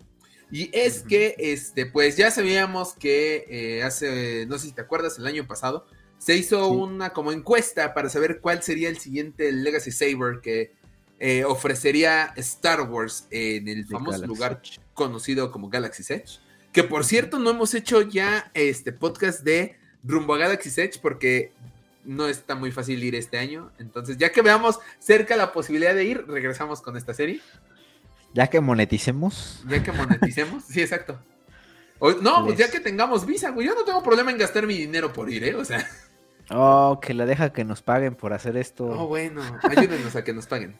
[0.49, 5.17] Y es que, este, pues ya sabíamos que eh, hace, no sé si te acuerdas,
[5.17, 5.85] el año pasado
[6.17, 10.73] se hizo una como encuesta para saber cuál sería el siguiente Legacy Saber que
[11.19, 14.61] eh, ofrecería Star Wars en el famoso lugar
[14.93, 16.39] conocido como Galaxy Edge.
[16.71, 21.51] Que por cierto, no hemos hecho ya este podcast de rumbo a Galaxy Edge porque
[22.03, 23.71] no está muy fácil ir este año.
[23.79, 27.41] Entonces, ya que veamos cerca la posibilidad de ir, regresamos con esta serie.
[28.37, 29.63] Ya que moneticemos.
[29.67, 31.19] Ya que moneticemos, sí, exacto.
[32.21, 33.65] no, pues ya que tengamos visa, güey.
[33.65, 35.55] Yo no tengo problema en gastar mi dinero por ir, ¿eh?
[35.55, 35.89] O sea.
[36.51, 38.85] Oh, que la deja que nos paguen por hacer esto.
[38.85, 40.77] Oh, bueno, ayúdenos a que nos paguen.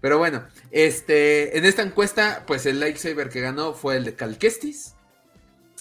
[0.00, 4.36] Pero bueno, este, en esta encuesta, pues el lightsaber que ganó fue el de Cal
[4.36, 4.96] Kestis.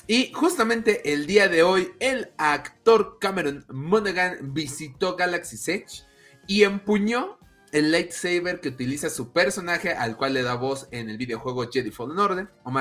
[0.05, 6.03] Y justamente el día de hoy, el actor Cameron Monaghan visitó Galaxy Edge
[6.45, 7.38] y empuñó
[7.71, 11.91] el lightsaber que utiliza su personaje al cual le da voz en el videojuego Jedi
[11.91, 12.71] Fallen Order, o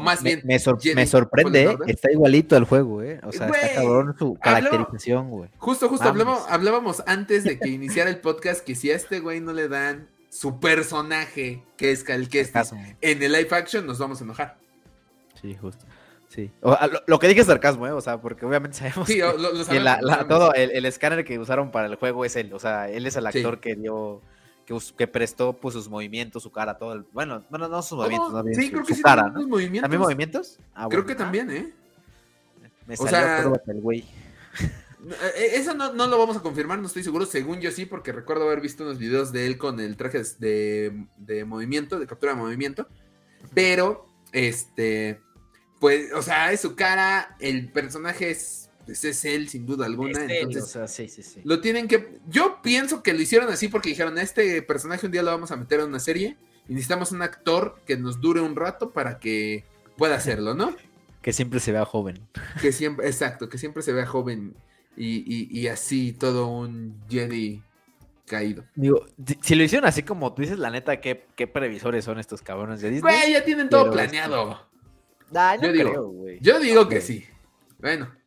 [0.00, 0.42] más, bien...
[0.44, 1.76] Me, sorprende, ¿eh?
[1.86, 3.20] está igualito el juego, ¿eh?
[3.24, 5.50] O sea, está cabrón su caracterización, güey.
[5.58, 6.08] Justo, justo,
[6.48, 10.08] hablábamos, antes de que iniciara el podcast que si a este güey no le dan
[10.30, 12.28] su personaje, que es Cal
[13.00, 14.58] en el live action, nos vamos a enojar.
[15.40, 15.84] Sí, justo.
[16.28, 16.50] Sí.
[17.06, 17.92] lo, que dije es sarcasmo, ¿eh?
[17.92, 19.20] O sea, porque obviamente sabemos que,
[20.28, 22.52] todo el, escáner que usaron para el juego es él.
[22.52, 24.20] O sea, él es el actor que dio
[24.96, 27.06] que, prestó pues sus movimientos, su cara, todo el.
[27.12, 29.46] Bueno, bueno, no sus movimientos, no, sí, creo que sí, cara, ¿no?
[29.46, 29.82] movimientos.
[29.82, 30.58] ¿También movimientos?
[30.74, 31.72] Ah, creo que también, ¿eh?
[32.86, 34.04] Me salió o sea, el güey.
[35.36, 37.24] Eh, eso no, no, lo vamos a confirmar, no estoy seguro.
[37.24, 41.06] Según yo sí, porque recuerdo haber visto unos videos de él con el traje de,
[41.16, 42.88] de movimiento, de captura de movimiento.
[43.54, 45.20] Pero, este,
[45.78, 50.24] pues, o sea, es su cara, el personaje es pues es él sin duda alguna.
[50.24, 52.20] entonces, lo tienen que.
[52.26, 55.56] Yo pienso que lo hicieron así porque dijeron: Este personaje un día lo vamos a
[55.56, 59.66] meter en una serie y necesitamos un actor que nos dure un rato para que
[59.98, 60.74] pueda hacerlo, ¿no?
[61.20, 62.26] Que siempre se vea joven.
[62.62, 64.54] Que siempre, exacto, que siempre se vea joven
[64.96, 67.62] y, así todo un Jedi
[68.24, 68.64] caído.
[68.74, 69.04] Digo,
[69.42, 72.80] si lo hicieron así como tú dices, la neta, ¿qué, qué previsores son estos cabrones
[72.80, 73.18] de Disney?
[73.18, 74.66] Güey, ya tienen todo planeado.
[75.60, 77.26] yo, digo, yo digo que sí.
[77.80, 78.17] Bueno,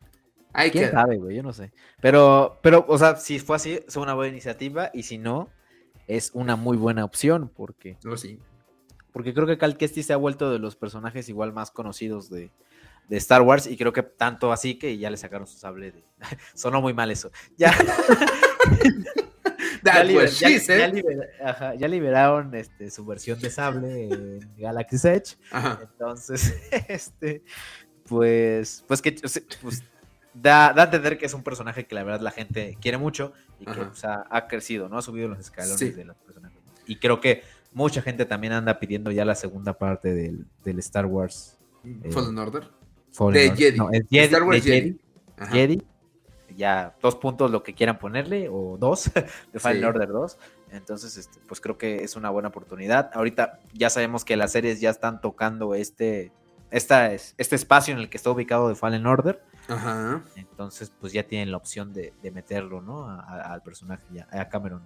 [0.53, 1.35] hay ¿Quién sabe, güey?
[1.35, 1.71] Yo no sé.
[2.01, 4.91] Pero, pero, o sea, si fue así, es una buena iniciativa.
[4.93, 5.49] Y si no,
[6.07, 7.51] es una muy buena opción.
[7.53, 7.97] Porque.
[8.03, 8.39] No, sí.
[9.11, 12.51] Porque creo que Cal Kestis se ha vuelto de los personajes igual más conocidos de,
[13.09, 13.67] Star Wars.
[13.67, 16.03] Y creo que tanto así que ya le sacaron su sable de.
[16.53, 17.31] Sonó muy mal eso.
[17.57, 17.73] Ya.
[19.83, 25.37] ya, liberaron este, su versión de sable en Galaxy Edge.
[25.81, 26.55] Entonces,
[26.87, 27.43] este,
[28.07, 29.15] pues, pues que
[29.61, 29.83] pues,
[30.33, 33.33] da, da, a entender que es un personaje que la verdad la gente quiere mucho
[33.59, 34.97] y que ha crecido, ¿no?
[34.97, 36.57] Ha subido los escalones de los personajes.
[36.85, 41.57] Y creo que mucha gente también anda pidiendo ya la segunda parte del, Star Wars.
[41.83, 42.69] Eh, Fallen Order.
[43.33, 44.17] de Jedi.
[44.19, 44.99] Star Wars Jedi.
[45.51, 45.83] Jedi.
[46.55, 49.09] Ya dos puntos lo que quieran ponerle, o dos,
[49.53, 50.37] de Fallen Order 2.
[50.71, 53.09] Entonces, este, pues creo que es una buena oportunidad.
[53.13, 56.31] Ahorita ya sabemos que las series ya están tocando este,
[56.71, 59.43] esta, este espacio en el que está ubicado de Fallen Order.
[59.67, 60.23] Ajá.
[60.36, 63.07] Entonces, pues ya tienen la opción de, meterlo, ¿no?
[63.10, 64.81] al personaje, ya, a Cameron.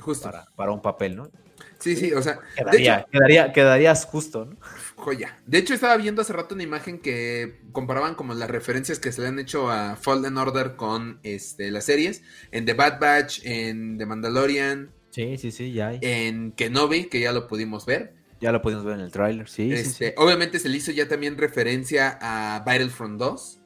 [0.00, 0.30] Justo.
[0.56, 1.30] Para, un papel, ¿no?
[1.78, 2.38] Sí, sí, o sea.
[2.56, 4.56] Quedaría, quedaría, quedarías justo, ¿no?
[4.96, 5.38] Joya.
[5.46, 9.20] De hecho, estaba viendo hace rato una imagen que comparaban como las referencias que se
[9.20, 12.22] le han hecho a Fallen Order con este, las series.
[12.50, 14.90] En The Bad Batch, en The Mandalorian.
[15.10, 15.98] Sí, sí, sí, ya hay.
[16.02, 18.14] En Kenobi, que ya lo pudimos ver.
[18.40, 21.36] Ya lo pudimos ver en el tráiler, sí, este, Obviamente se le hizo ya también
[21.36, 23.60] referencia a Battlefront 2,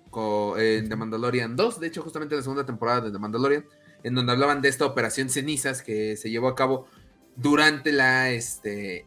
[0.59, 3.65] en The Mandalorian 2, de hecho justamente la segunda temporada de The Mandalorian,
[4.03, 6.87] en donde hablaban de esta operación cenizas que se llevó a cabo
[7.37, 9.07] durante la, este,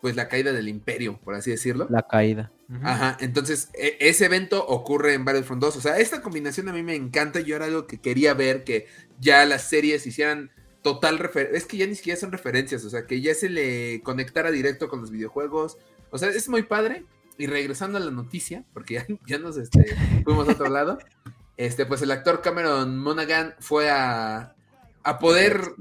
[0.00, 1.86] pues la caída del imperio, por así decirlo.
[1.90, 2.50] La caída.
[2.82, 6.82] Ajá, entonces e, ese evento ocurre en Battlefront 2, o sea, esta combinación a mí
[6.82, 8.86] me encanta, yo era algo que quería ver, que
[9.20, 10.50] ya las series hicieran
[10.82, 14.02] total referencia, es que ya ni siquiera son referencias, o sea, que ya se le
[14.02, 15.78] conectara directo con los videojuegos,
[16.10, 17.04] o sea, es muy padre.
[17.40, 20.98] Y regresando a la noticia, porque ya, ya nos este, fuimos a otro lado,
[21.56, 24.56] este, pues el actor Cameron Monaghan fue a,
[25.04, 25.74] a poder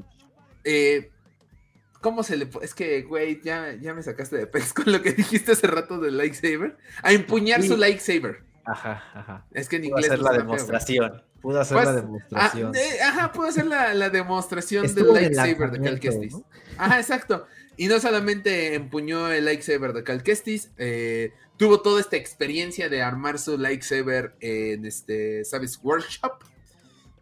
[0.63, 1.09] eh,
[2.01, 5.13] ¿Cómo se le Es que, güey, ya, ya me sacaste de pez con lo que
[5.13, 6.77] dijiste hace rato del lightsaber.
[7.01, 8.43] A empuñar su lightsaber.
[8.65, 9.45] Ajá, ajá.
[9.51, 10.05] Es que en inglés.
[10.05, 11.23] Hacer la demostración.
[11.41, 12.73] Pudo hacer la demostración.
[13.03, 16.35] ajá, pudo hacer la, demostración del lightsaber de Cal Kestis.
[16.77, 17.45] Ajá, exacto.
[17.77, 23.01] Y no solamente empuñó el lightsaber de Cal Kestis, eh, tuvo toda esta experiencia de
[23.01, 26.43] armar su lightsaber en este Savage Workshop.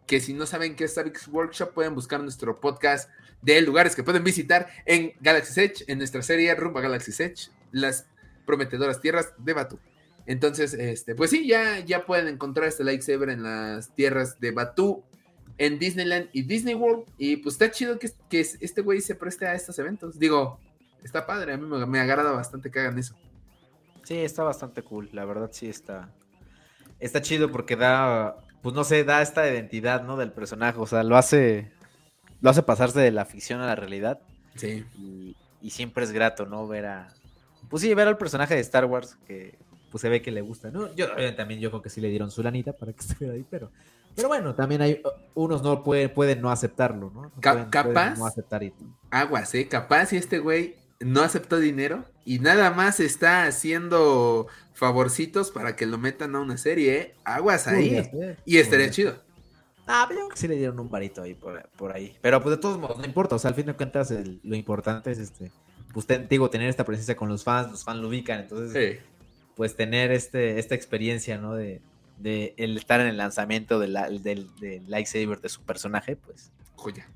[0.06, 3.10] Que si no saben qué es Savage Workshop, pueden buscar nuestro podcast
[3.42, 8.06] de lugares que pueden visitar en Galaxy Edge, en nuestra serie Rumba Galaxy Edge, las
[8.46, 9.78] prometedoras tierras de Batu.
[10.26, 15.04] Entonces, este, pues sí, ya, ya pueden encontrar este lightsaber en las tierras de Batu,
[15.58, 17.04] en Disneyland y Disney World.
[17.16, 20.18] Y pues está chido que, que este güey se preste a estos eventos.
[20.18, 20.58] Digo,
[21.04, 23.14] está padre, a mí me, me, agrada bastante que hagan eso.
[24.02, 26.12] Sí, está bastante cool, la verdad sí está.
[26.98, 30.16] Está chido porque da, pues no sé, da esta identidad, ¿no?
[30.16, 31.72] Del personaje, o sea, lo hace,
[32.40, 34.20] lo hace pasarse de la ficción a la realidad.
[34.54, 34.84] Sí.
[35.60, 36.68] Y, siempre es grato, ¿no?
[36.68, 37.08] Ver a.
[37.68, 39.58] Pues sí, ver al personaje de Star Wars que
[39.90, 40.94] pues se ve que le gusta, ¿no?
[40.94, 43.70] Yo también yo creo que sí le dieron su lanita para que estuviera ahí, pero.
[44.14, 45.02] Pero bueno, también hay
[45.34, 47.30] unos no pueden, pueden no aceptarlo, ¿no?
[47.70, 48.16] capaz.
[48.16, 48.62] no aceptar
[49.10, 49.68] Aguas, ¿eh?
[49.68, 55.84] Capaz si este güey no aceptó dinero y nada más está haciendo favorcitos para que
[55.84, 57.14] lo metan a una serie, ¿eh?
[57.24, 58.10] Aguas ahí.
[58.46, 59.26] y estaría chido.
[59.86, 62.16] Ah, pero yo creo que sí le dieron un varito ahí por, ahí.
[62.20, 63.36] Pero pues de todos modos, no importa.
[63.36, 65.52] O sea, al fin de cuentas, lo importante es este.
[65.92, 68.40] Pues digo, tener esta presencia con los fans, los fans lo ubican.
[68.40, 68.98] Entonces,
[69.56, 71.54] pues tener este, esta experiencia, ¿no?
[71.54, 71.80] De,
[72.18, 74.48] de el estar en el lanzamiento del, del,
[74.86, 76.52] lightsaber de su personaje, pues.
[76.76, 77.08] Joya.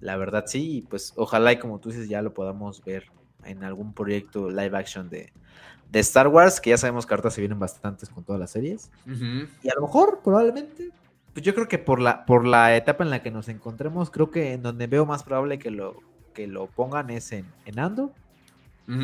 [0.00, 3.10] La verdad sí, pues ojalá y como tú dices ya lo podamos ver
[3.44, 5.32] en algún proyecto live action de,
[5.90, 8.90] de Star Wars, que ya sabemos que ahorita se vienen bastantes con todas las series.
[9.62, 10.90] Y a lo mejor, probablemente,
[11.32, 14.30] pues yo creo que por la, por la etapa en la que nos encontremos, creo
[14.30, 16.02] que en donde veo más probable que lo,
[16.34, 18.12] que lo pongan es en, en Ando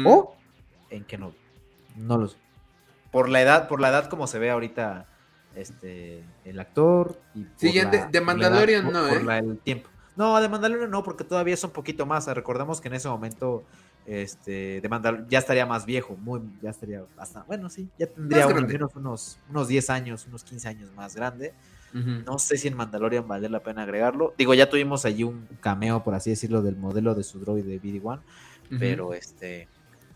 [0.05, 0.35] o
[0.91, 1.42] en Kenobi.
[1.97, 2.37] No lo sé.
[3.11, 5.07] Por la edad, por la edad como se ve ahorita
[5.55, 7.19] este el actor.
[7.35, 9.39] Y sí, ya de, Mandalorian no, ¿eh?
[9.39, 9.89] el tiempo.
[10.17, 12.27] No, de Mandalorian no, porque todavía es un poquito más.
[12.27, 13.65] Recordemos que en ese momento
[14.07, 18.49] este de Mandalorian ya estaría más viejo, muy, ya estaría hasta, bueno, sí, ya tendría
[18.49, 21.55] unos, unos, unos 10 años, unos 15 años más grande.
[21.93, 24.35] No sé si en Mandalorian vale la pena agregarlo.
[24.39, 27.81] Digo, ya tuvimos allí un cameo, por así decirlo, del modelo de su droid de
[27.81, 28.21] BD-1.
[28.79, 29.69] Pero este.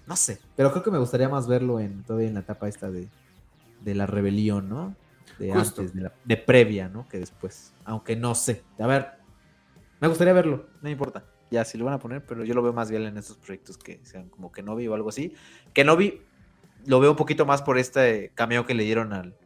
[0.07, 0.39] No sé.
[0.55, 3.09] Pero creo que me gustaría más verlo en todavía en la etapa esta de,
[3.83, 4.95] de la rebelión, ¿no?
[5.39, 7.09] De antes, de, de, previa, ¿no?
[7.09, 7.75] Que después.
[7.85, 8.63] Aunque no sé.
[8.79, 9.13] A ver.
[10.01, 11.25] Me gustaría verlo, no me importa.
[11.51, 13.79] Ya si lo van a poner, pero yo lo veo más bien en estos proyectos
[13.79, 15.35] que sean como que no vi o algo así.
[15.73, 16.21] Que no vi,
[16.87, 19.37] lo veo un poquito más por este cameo que le dieron al,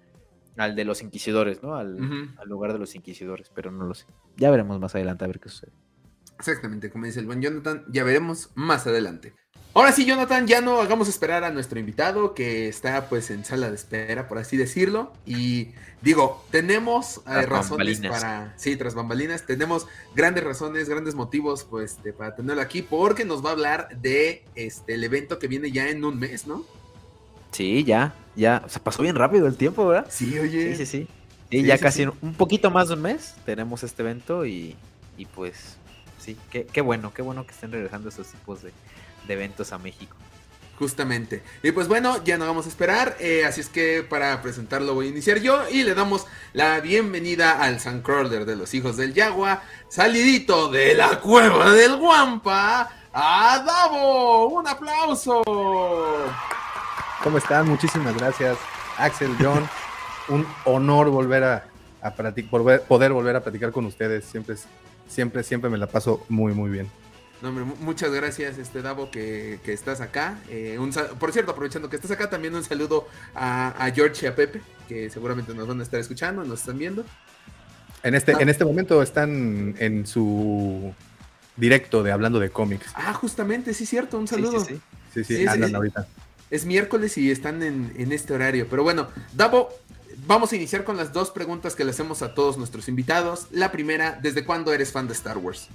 [0.56, 1.76] al de los inquisidores, ¿no?
[1.76, 1.96] Al,
[2.46, 4.06] lugar de los inquisidores, pero no lo sé.
[4.36, 5.72] Ya veremos más adelante a ver qué sucede.
[6.40, 9.34] Exactamente, como dice el buen Jonathan, ya veremos más adelante.
[9.72, 13.68] Ahora sí, Jonathan, ya no hagamos esperar a nuestro invitado que está pues en sala
[13.68, 15.12] de espera, por así decirlo.
[15.24, 15.68] Y
[16.02, 18.52] digo, tenemos eh, razones para...
[18.56, 23.50] Sí, tras bambalinas, tenemos grandes razones, grandes motivos pues para tenerlo aquí porque nos va
[23.50, 26.64] a hablar de este, el evento que viene ya en un mes, ¿no?
[27.52, 28.64] Sí, ya, ya.
[28.66, 30.08] Se pasó bien rápido el tiempo, ¿verdad?
[30.10, 30.74] Sí, oye.
[30.74, 31.08] Sí, sí, sí.
[31.50, 34.76] Y ya casi un poquito más de un mes tenemos este evento y,
[35.16, 35.76] y pues
[36.20, 38.72] sí, qué, qué, bueno, qué bueno que estén regresando esos tipos de,
[39.28, 40.16] eventos a México.
[40.78, 41.42] Justamente.
[41.62, 43.16] Y pues bueno, ya no vamos a esperar.
[43.20, 47.62] Eh, así es que para presentarlo voy a iniciar yo y le damos la bienvenida
[47.62, 54.48] al Suncrawler de los hijos del Yagua, salidito de la cueva del Guampa, a Davo.
[54.48, 55.42] Un aplauso.
[57.22, 57.68] ¿Cómo están?
[57.68, 58.56] Muchísimas gracias,
[58.96, 59.68] Axel, John.
[60.28, 61.70] Un honor volver a
[62.02, 64.24] a poder volver a platicar con ustedes.
[64.24, 64.56] Siempre,
[65.10, 66.88] siempre, siempre me la paso muy, muy bien.
[67.42, 70.38] No, muchas gracias, este Davo, que, estás acá.
[70.50, 70.78] Eh,
[71.18, 75.08] por cierto, aprovechando que estás acá, también un saludo a, George y a Pepe, que
[75.08, 77.04] seguramente nos van a estar escuchando, nos están viendo.
[78.02, 80.94] En este, en este momento están en su
[81.56, 82.86] directo de hablando de cómics.
[82.94, 84.62] Ah, justamente, sí, cierto, un saludo.
[84.62, 84.80] Sí,
[85.12, 85.46] sí, sí.
[85.46, 86.06] andan ahorita.
[86.50, 88.66] Es miércoles y están en, en este horario.
[88.68, 89.70] Pero bueno, Davo,
[90.26, 93.46] vamos a iniciar con las dos preguntas que le hacemos a todos nuestros invitados.
[93.50, 95.68] La primera, ¿desde cuándo eres fan de Star Wars?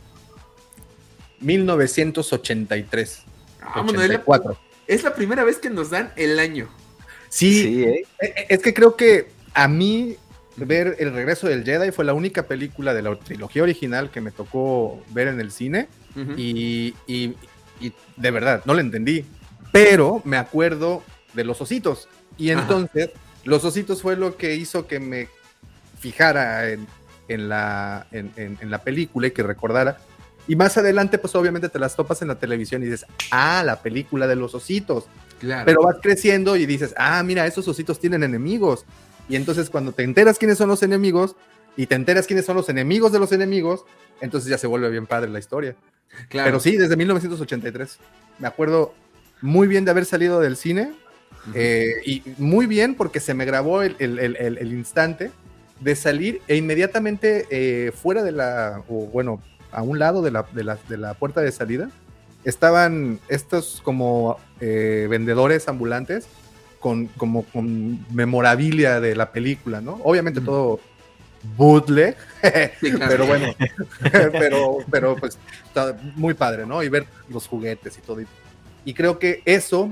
[1.39, 3.23] 1983.
[4.87, 6.67] es la primera vez que nos dan el año.
[7.29, 8.05] Sí, ¿eh?
[8.21, 10.17] E, e, es que creo que a mí
[10.57, 14.31] ver El regreso del Jedi fue la única película de la trilogía original que me
[14.31, 15.87] tocó ver en el cine
[16.37, 16.93] y,
[18.15, 19.25] de verdad, no la entendí,
[19.73, 21.03] pero me acuerdo
[21.33, 23.09] de los ositos y entonces
[23.45, 25.29] los ositos fue lo que hizo que me
[25.99, 26.87] fijara en,
[27.49, 29.97] la, en la película y que recordara
[30.47, 33.81] y más adelante, pues obviamente te las topas en la televisión y dices, ah, la
[33.81, 35.05] película de los ositos.
[35.39, 35.65] Claro.
[35.65, 38.85] Pero vas creciendo y dices, ah, mira, esos ositos tienen enemigos.
[39.27, 41.35] Y entonces cuando te enteras quiénes son los enemigos
[41.75, 43.85] y te enteras quiénes son los enemigos de los enemigos,
[44.21, 45.75] entonces ya se vuelve bien padre la historia.
[46.29, 46.47] Claro.
[46.47, 47.97] Pero sí, desde 1983.
[48.37, 48.93] Me acuerdo
[49.41, 50.93] muy bien de haber salido del cine
[51.53, 55.31] eh, y muy bien porque se me grabó el, el, instante
[55.79, 60.45] de salir e inmediatamente eh, fuera de la, o bueno, a un lado de la,
[60.53, 61.89] de la, de la puerta de salida,
[62.45, 66.27] estaban estos como eh, vendedores ambulantes
[66.79, 69.99] con, como con memorabilia de la película, ¿no?
[70.03, 70.79] Obviamente todo
[71.57, 72.15] bootleg,
[72.81, 73.53] pero bueno,
[74.31, 76.81] pero, pero pues está muy padre, ¿no?
[76.83, 78.21] Y ver los juguetes y todo.
[78.83, 79.89] Y creo que eso,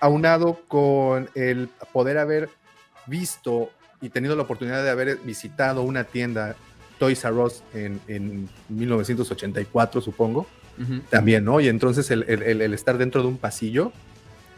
[0.00, 2.48] aunado con el poder haber
[3.06, 6.56] visto y tenido la oportunidad de haber visitado una tienda
[6.98, 10.46] Toys R Us en, 1984, supongo,
[11.10, 11.60] también, ¿no?
[11.60, 12.22] Y entonces el,
[12.72, 13.92] estar dentro de un pasillo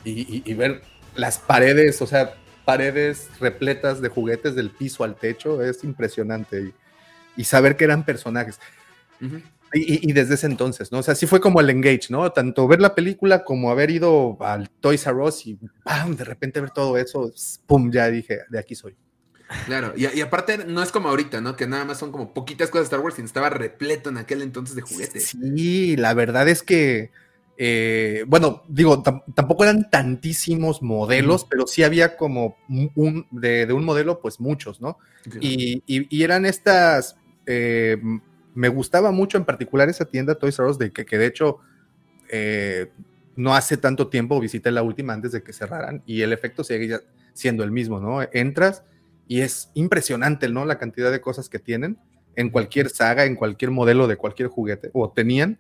[0.05, 0.83] y, ver
[1.17, 6.73] las paredes, o sea, paredes repletas de juguetes del piso al techo, es impresionante.
[7.37, 8.61] Y, saber que eran personajes.
[9.75, 10.99] Y, desde ese entonces, ¿no?
[10.99, 12.31] O sea, sí fue como el engage, ¿no?
[12.33, 16.15] Tanto ver la película como haber ido al Toys R Us y ¡pam!
[16.17, 17.33] de repente ver todo eso,
[17.67, 17.91] ¡pum!
[17.91, 18.97] Ya dije, de aquí soy.
[19.67, 21.57] Claro, y, aparte no es como ahorita, ¿no?
[21.57, 24.43] Que nada más son como poquitas cosas de Star Wars y estaba repleto en aquel
[24.43, 25.29] entonces de juguetes.
[25.29, 27.11] Sí, la verdad es que,
[27.59, 34.21] eh, bueno, digo, tampoco eran tantísimos modelos, pero sí había como un, de, un modelo,
[34.21, 34.99] pues muchos, ¿no?
[35.41, 35.83] Y,
[36.23, 37.99] eran estas, eh,
[38.55, 41.59] me gustaba mucho en particular esa tienda Toys R Us, de que, que de hecho...
[42.31, 42.91] Eh,
[43.37, 47.01] no hace tanto tiempo visité la última antes de que cerraran y el efecto sigue
[47.33, 48.21] siendo el mismo, ¿no?
[48.33, 48.83] Entras
[49.27, 50.65] y es impresionante, ¿no?
[50.65, 51.99] La cantidad de cosas que tienen
[52.37, 55.59] en cualquier saga, en cualquier modelo de cualquier juguete, o tenían.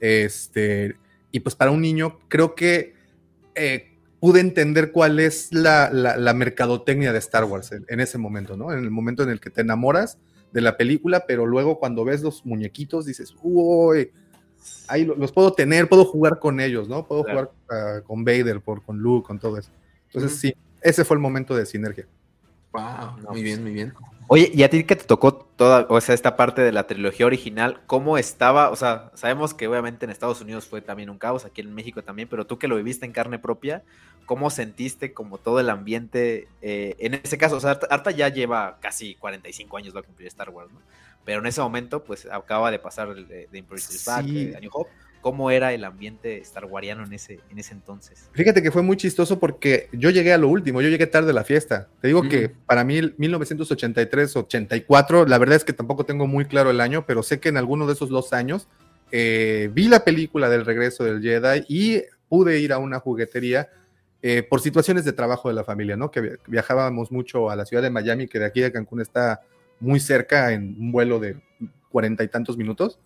[0.00, 0.96] Este,
[1.30, 2.94] y pues para un niño creo que
[3.54, 5.90] eh, pude entender cuál es la,
[6.34, 8.72] mercadotecnia de Star Wars en, ese momento, ¿no?
[8.72, 10.18] En el momento en el que te enamoras
[10.54, 14.12] de la película, pero luego cuando ves los muñequitos dices, uy,
[14.86, 17.04] ahí los, puedo tener, puedo jugar con ellos, ¿no?
[17.04, 19.72] Puedo jugar ah, con Vader, por, con Luke, con todo eso.
[20.06, 22.06] Entonces sí, ese fue el momento de sinergia.
[22.72, 23.92] Wow, muy pues bien, muy bien.
[24.26, 27.26] Oye, y a ti que te tocó toda, o sea, esta parte de la trilogía
[27.26, 28.70] original, ¿cómo estaba?
[28.70, 32.02] O sea, sabemos que obviamente en Estados Unidos fue también un caos, aquí en México
[32.02, 33.82] también, pero tú que lo viviste en carne propia,
[34.24, 36.48] ¿cómo sentiste como todo el ambiente?
[36.62, 40.28] Eh, en ese caso, o sea, Arta ya lleva casi 45 años lo que cumplió
[40.28, 40.80] Star Wars, ¿no?
[41.24, 44.90] Pero en ese momento, pues acaba de pasar de, de Imperial Back, de New Hope
[45.24, 48.28] cómo era el ambiente starwariano en ese, en ese entonces.
[48.32, 51.32] Fíjate que fue muy chistoso porque yo llegué a lo último, yo llegué tarde a
[51.32, 51.88] la fiesta.
[52.02, 56.68] Te digo que para mí 1983, 84, la verdad es que tampoco tengo muy claro
[56.68, 58.68] el año, pero sé que en alguno de esos dos años
[59.12, 63.70] eh, vi la película del regreso del Jedi y pude ir a una juguetería
[64.20, 66.10] eh, por situaciones de trabajo de la familia, ¿no?
[66.10, 69.40] Que viajábamos mucho a la ciudad de Miami, que de aquí a Cancún está
[69.80, 71.38] muy cerca en un vuelo de
[71.88, 72.98] cuarenta y tantos minutos.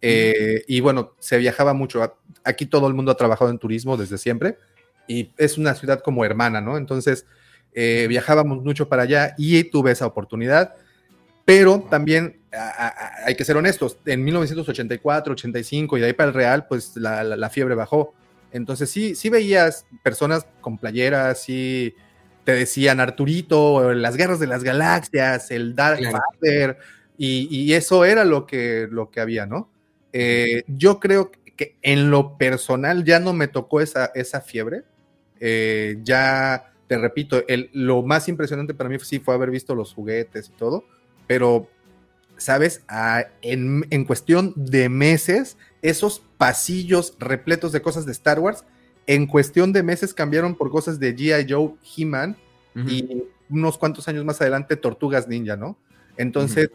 [0.00, 2.18] Eh, y bueno, se viajaba mucho.
[2.44, 4.58] Aquí todo el mundo ha trabajado en turismo desde siempre
[5.06, 6.76] y es una ciudad como hermana, ¿no?
[6.76, 7.26] Entonces
[7.72, 10.74] eh, viajábamos mucho para allá y tuve esa oportunidad.
[11.44, 12.40] Pero también
[13.26, 17.50] hay que ser honestos, en 1984, 85 y de ahí para el Real, pues la,
[17.50, 18.14] fiebre bajó.
[18.52, 21.94] Entonces sí, sí veías personas con playeras, sí
[22.44, 26.78] te decían Arturito, las guerras de las galaxias, el Dark Father,
[27.18, 29.70] y, y, eso era lo que, lo que había, ¿no?
[30.16, 34.84] Eh, yo creo que en lo personal ya no me tocó esa, esa fiebre.
[35.40, 39.92] Eh, ya, te repito, el, lo más impresionante para mí sí fue haber visto los
[39.92, 40.84] juguetes y todo,
[41.26, 41.68] pero,
[42.36, 42.84] ¿sabes?
[43.42, 48.64] en, en cuestión de meses, esos pasillos repletos de cosas de Star Wars,
[49.08, 51.52] en cuestión de meses cambiaron por cosas de G.I.
[51.52, 52.36] Joe, He-Man
[52.86, 55.76] y unos cuantos años más adelante Tortugas Ninja, ¿no?
[56.16, 56.70] Entonces,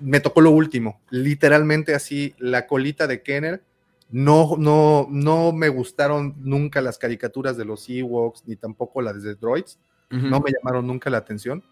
[0.00, 3.62] me tocó lo último, literalmente así, la colita de Kenner.
[4.10, 9.34] No, no, no me gustaron nunca las caricaturas de los Ewoks, ni tampoco las de
[9.34, 9.78] Droids.
[10.10, 11.64] No me llamaron nunca la atención.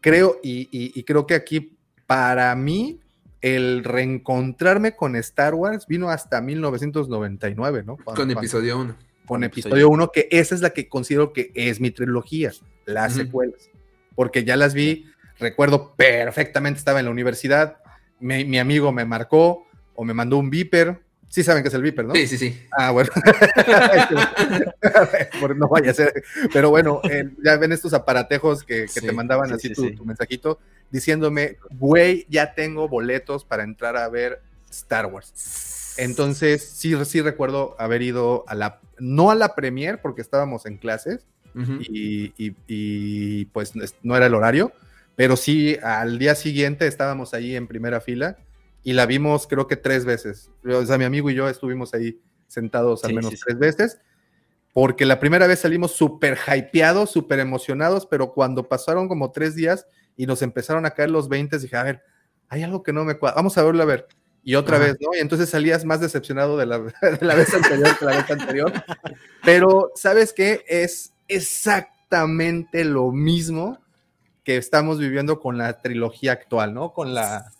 [0.00, 1.76] Creo, y creo que aquí,
[2.06, 3.00] para mí,
[3.40, 7.96] el reencontrarme con Star Wars vino hasta 1999, ¿no?
[7.96, 8.96] con episodio 1.
[9.26, 12.52] Con episodio 1, que esa es la que considero que es mi trilogía,
[12.86, 13.70] las secuelas.
[14.14, 15.06] Porque ya las vi,
[15.38, 17.78] recuerdo perfectamente, estaba en la universidad,
[18.20, 22.06] mi, amigo me marcó o me mandó un viper, Sí saben que es el Viper,
[22.06, 22.14] ¿no?
[22.14, 22.58] Sí, sí, sí.
[22.72, 23.10] Ah, bueno.
[25.56, 26.24] no vaya a ser.
[26.54, 27.02] Pero bueno,
[27.44, 30.58] ya ven estos aparatejos que, te mandaban así tu, mensajito
[30.90, 35.96] diciéndome, güey, ya tengo boletos para entrar a ver Star Wars.
[35.98, 40.78] Entonces, sí, sí recuerdo haber ido a la, no a la premier porque estábamos en
[40.78, 41.26] clases
[41.80, 43.72] y, y, pues
[44.02, 44.72] no era el horario,
[45.18, 48.38] pero sí al día siguiente estábamos ahí en primera fila
[48.84, 50.52] y la vimos creo que tres veces.
[50.64, 53.98] O sea, mi amigo y yo estuvimos ahí sentados al menos tres veces,
[54.72, 59.88] porque la primera vez salimos súper hypeados, súper emocionados, pero cuando pasaron como tres días
[60.16, 62.00] y nos empezaron a caer los 20, dije, a ver,
[62.48, 64.06] hay algo que no me cuadra, vamos a verlo a ver.
[64.44, 65.16] Y otra vez, ¿no?
[65.16, 68.72] Y entonces salías más decepcionado de la, de la vez anterior que la vez anterior.
[69.44, 70.64] Pero, ¿sabes qué?
[70.68, 73.80] Es exactamente lo mismo
[74.48, 76.94] que estamos viviendo con la trilogía actual, ¿no?
[76.94, 77.52] Con la,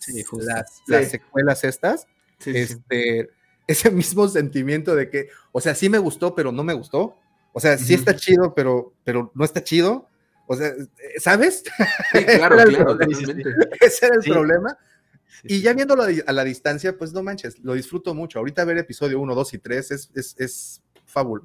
[0.87, 2.07] las, secuelas estas.
[2.43, 3.29] este,
[3.67, 7.15] ese mismo sentimiento de que, o sea, sí me gustó, pero no me gustó.
[7.53, 10.07] O sea, sí está chido, pero, pero no está chido.
[10.47, 10.73] O sea,
[11.19, 11.63] ¿sabes?
[12.11, 12.97] Sí, claro, claro.
[13.81, 14.75] Ese era el problema.
[15.43, 18.39] y ya viéndolo a la distancia, pues no manches, lo disfruto mucho.
[18.39, 20.81] Ahorita ver episodio 1, 2 y 3 es, es, es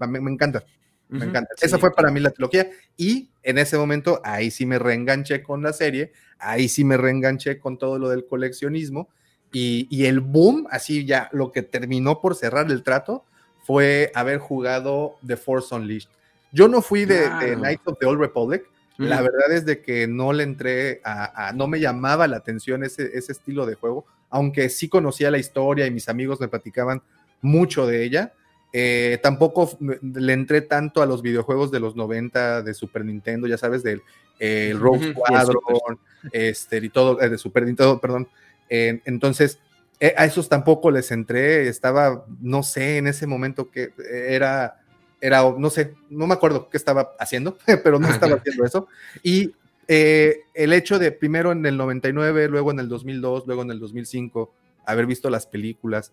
[0.08, 0.64] me, me encanta.
[1.08, 1.54] Me encanta.
[1.60, 2.68] Esa fue para mí la trilogía.
[2.96, 7.58] Y en ese momento, ahí sí me reenganché con la serie, ahí sí me reenganché
[7.58, 9.08] con todo lo del coleccionismo.
[9.52, 13.24] Y, el boom, así ya, lo que terminó por cerrar el trato
[13.64, 16.08] fue haber jugado The Force Unleashed.
[16.50, 18.64] Yo no fui de, Knights of the Old Republic.
[18.96, 23.16] La verdad es de que no le entré a, no me llamaba la atención ese,
[23.16, 27.02] ese estilo de juego, aunque sí conocía la historia y mis amigos me platicaban
[27.40, 28.32] mucho de ella
[28.76, 33.56] eh, tampoco le entré tanto a los videojuegos de los 90 de Super Nintendo, ya
[33.56, 34.02] sabes, del
[34.40, 36.00] el Rogue Squadron,
[36.32, 38.26] este, y todo, eh, de Super Nintendo, perdón.
[38.68, 39.60] entonces,
[40.00, 44.80] eh, a esos tampoco les entré, estaba, no sé, en ese momento que era,
[45.20, 48.88] era, no sé, no me acuerdo qué estaba haciendo, pero no estaba haciendo eso.
[49.22, 49.54] Y
[49.86, 54.52] el hecho de primero en el 99, luego en el 2002, luego en el 2005,
[54.84, 56.12] haber visto las películas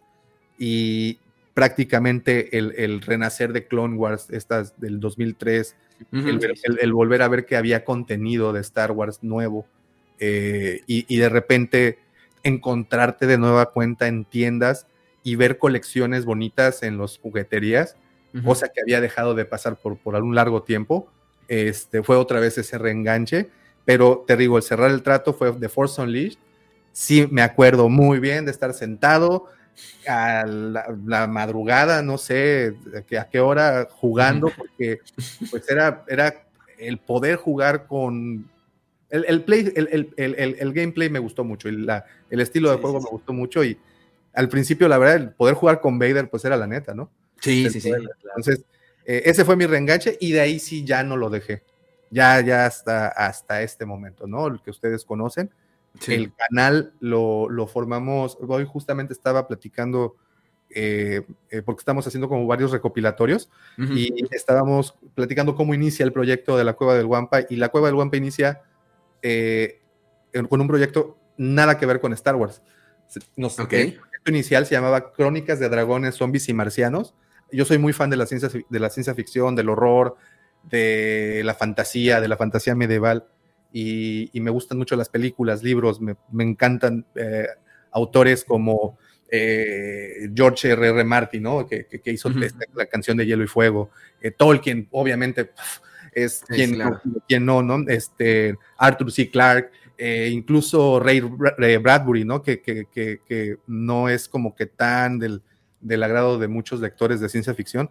[0.60, 1.18] y,
[1.54, 5.76] prácticamente el, renacer de Clone Wars, estas del 2003,
[6.12, 9.66] el, volver a ver que había contenido de Star Wars nuevo
[10.20, 12.00] eh, y, de repente
[12.44, 14.88] encontrarte de nueva cuenta en tiendas
[15.24, 17.98] y ver colecciones bonitas en las jugueterías,
[18.44, 21.12] cosa que había dejado de pasar por, por algún largo tiempo.
[21.48, 23.50] Este, fue otra vez ese reenganche,
[23.84, 26.40] pero te digo, el cerrar el trato fue de Force Unleashed.
[26.94, 29.48] Sí, me acuerdo muy bien de estar sentado,
[30.08, 32.76] a la, madrugada, no sé
[33.18, 35.00] a qué, hora jugando, porque
[35.50, 36.48] pues era, era
[36.78, 38.50] el poder jugar con...
[39.10, 43.34] El, play, el, gameplay me gustó mucho, y la, el estilo de juego me gustó
[43.34, 43.78] mucho y
[44.34, 47.12] al principio la verdad el poder jugar con Vader pues era la neta, ¿no?
[47.42, 47.90] Sí, sí, sí.
[47.90, 48.64] Entonces,
[49.06, 51.64] eh, ese fue mi reenganche y de ahí sí ya no lo dejé.
[52.10, 54.48] Ya, ya hasta, hasta este momento, ¿no?
[54.48, 55.50] El que ustedes conocen.
[56.08, 60.16] El canal lo, formamos, hoy justamente estaba platicando,
[60.70, 66.58] eh, eh, porque estamos haciendo como varios recopilatorios, y estábamos platicando cómo inicia el proyecto
[66.58, 68.62] de la Cueva del Wampa, y la Cueva del Wampa inicia
[69.22, 69.82] eh,
[70.50, 72.62] con un proyecto nada que ver con Star Wars.
[73.82, 77.16] El proyecto inicial se llamaba Crónicas de Dragones, Zombies y Marcianos.
[77.52, 80.16] Yo soy muy fan de la ciencia, de la ciencia ficción, del horror,
[80.64, 83.28] de la fantasía, de la fantasía medieval
[83.74, 87.48] y, me gustan mucho las películas, libros, me, encantan eh,
[87.92, 88.98] autores como
[89.30, 90.88] eh, George R.
[90.90, 91.04] R.
[91.04, 91.68] Martin, ¿no?
[91.68, 92.30] que, hizo
[92.74, 93.92] la canción de Hielo y Fuego,
[94.22, 95.52] eh, Tolkien, obviamente,
[96.14, 96.78] es quien,
[97.28, 97.88] quien, no, ¿no?
[97.88, 99.30] Este, Arthur C.
[99.30, 99.72] Clarke,
[100.30, 102.42] incluso Ray, Bradbury, ¿no?
[102.42, 105.42] Que, que, no es como que tan del,
[105.80, 107.90] del agrado de muchos lectores de ciencia ficción,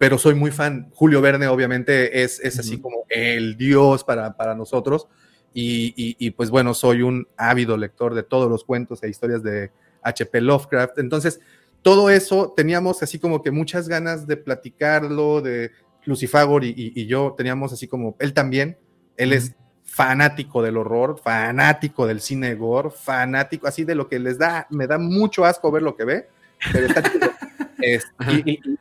[0.00, 0.88] pero soy muy fan.
[0.94, 5.08] Julio Verne, obviamente, es, es así como el dios para, para nosotros.
[5.52, 9.70] y, pues bueno, soy un ávido lector de todos los cuentos e historias de
[10.00, 11.00] HP Lovecraft.
[11.00, 11.40] Entonces,
[11.82, 15.70] todo eso teníamos así como que muchas ganas de platicarlo, de
[16.06, 18.78] Lucifagor y, yo teníamos así como, él también,
[19.18, 24.38] él es fanático del horror, fanático del cine gore, fanático así de lo que les
[24.38, 26.28] da, me da mucho asco ver lo que ve,
[26.72, 27.02] pero está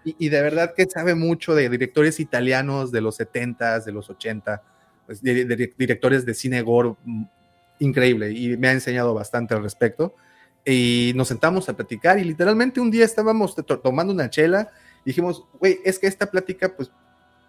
[0.03, 4.61] y, de verdad que sabe mucho de directores italianos de los 70 de los 80
[5.05, 7.23] pues, de, directores de cine gore mm,
[7.79, 10.15] increíble y me ha enseñado bastante al respecto.
[10.65, 14.69] Y nos sentamos a platicar y literalmente un día estábamos tomando una chela
[15.03, 16.91] y dijimos, güey, es que esta plática pues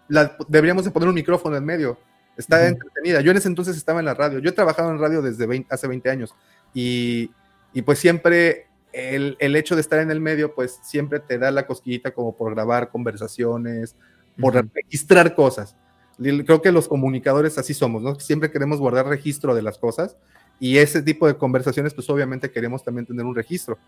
[0.07, 1.99] la, deberíamos de poner un micrófono en medio.
[2.37, 3.21] Está entretenida.
[3.21, 4.39] Yo en ese entonces estaba en la radio.
[4.39, 6.33] Yo he trabajado en radio desde hace 20 años
[6.73, 7.29] y,
[7.73, 11.51] y pues siempre el, el, hecho de estar en el medio, pues siempre te da
[11.51, 13.95] la cosquillita como por grabar conversaciones,
[14.39, 15.75] por registrar cosas.
[16.17, 18.19] Creo que los comunicadores así somos, ¿no?
[18.19, 20.17] Siempre queremos guardar registro de las cosas
[20.59, 23.79] y ese tipo de conversaciones, pues obviamente queremos también tener un registro.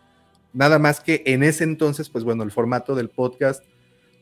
[0.53, 3.63] Nada más que en ese entonces, pues bueno, el formato del podcast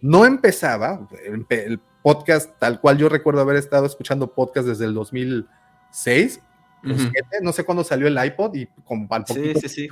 [0.01, 6.41] no empezaba, el, podcast tal cual yo recuerdo haber estado escuchando podcast desde el 2006,
[7.41, 9.89] no sé cuándo salió el iPod y con al poquito sí, sí,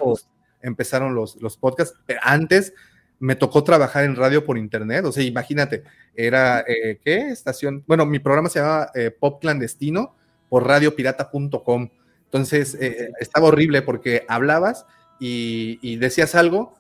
[0.62, 2.74] empezaron los, los podcasts, pero antes
[3.20, 5.84] me tocó trabajar en radio por internet, o sea, imagínate,
[6.16, 7.30] era, eh, ¿qué?
[7.30, 10.16] Estación, bueno, mi programa se llamaba eh, Pop Clandestino
[10.48, 11.90] por radiopirata.com,
[12.26, 14.86] entonces eh, estaba horrible porque hablabas
[15.20, 16.78] y, decías algo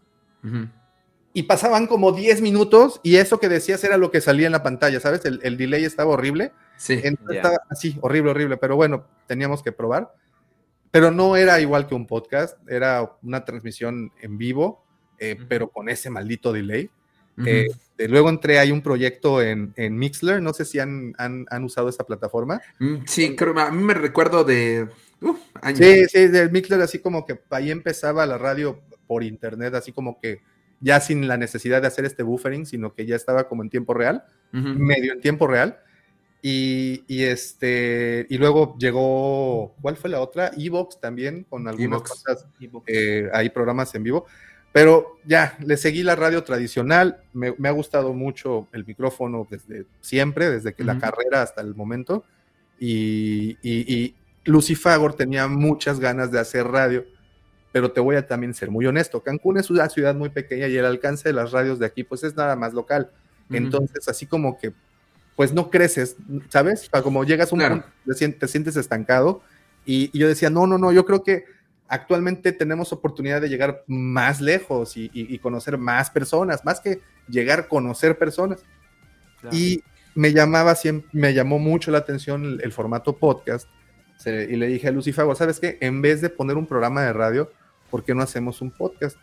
[1.33, 4.63] y pasaban como 10 minutos y eso que decías era lo que salía en la
[4.63, 5.25] pantalla, ¿sabes?
[5.25, 6.53] El, delay estaba horrible.
[6.77, 7.01] Sí.
[7.29, 10.13] Estaba así, horrible, horrible, pero bueno, teníamos que probar.
[10.91, 14.83] Pero no era igual que un podcast, era una transmisión en vivo
[15.19, 16.89] eh, pero con ese maldito delay.
[17.45, 17.67] Eh,
[17.99, 21.87] luego entré, hay un proyecto en, en Mixler, no sé si han, han, han, usado
[21.87, 22.61] esa plataforma.
[22.79, 24.89] Mm, sí, creo, a mí me recuerdo de...
[25.75, 30.19] Sí, sí, del Mixler, así como que ahí empezaba la radio por internet, así como
[30.19, 30.41] que
[30.81, 33.93] ya sin la necesidad de hacer este buffering, sino que ya estaba como en tiempo
[33.93, 35.79] real, medio en tiempo real.
[36.41, 40.51] Y, y, este y luego llegó, ¿cuál fue la otra?
[40.57, 42.47] Evox también, con algunas cosas,
[42.87, 44.25] eh, hay programas en vivo.
[44.71, 50.49] Pero ya, le seguí la radio tradicional, me, ha gustado mucho el micrófono desde siempre,
[50.49, 52.23] desde que la carrera hasta el momento.
[52.79, 54.15] Y, y,
[54.45, 57.05] Lucifagor tenía muchas ganas de hacer radio,
[57.71, 59.21] pero te voy a también ser muy honesto.
[59.21, 62.23] Cancún es una ciudad muy pequeña y el alcance de las radios de aquí, pues
[62.23, 63.11] es nada más local.
[63.51, 64.73] Entonces, así como que,
[65.39, 66.17] pues no creces,
[66.49, 66.89] ¿sabes?
[67.01, 69.41] como llegas a un punto, te sientes estancado.
[69.85, 71.45] y yo decía, no, no, no, yo creo que
[71.87, 77.67] actualmente tenemos oportunidad de llegar más lejos y, conocer más personas, más que llegar a
[77.69, 78.65] conocer personas.
[79.49, 79.81] Y
[80.13, 83.65] me llamaba siempre, me llamó mucho la atención el, formato podcast.
[84.25, 85.77] y le dije a Lucy ¿sabes qué?
[85.79, 87.49] En vez de poner un programa de radio,
[87.89, 89.15] ¿por qué no hacemos un podcast?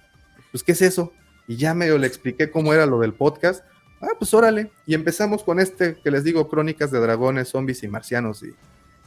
[0.50, 1.12] Pues, ¿qué es eso?
[1.46, 3.62] Y ya medio le expliqué cómo era lo del podcast.
[4.00, 4.70] Ah, pues órale.
[4.86, 8.42] Y empezamos con este que les digo, crónicas de dragones, zombies y marcianos.
[8.42, 8.54] Y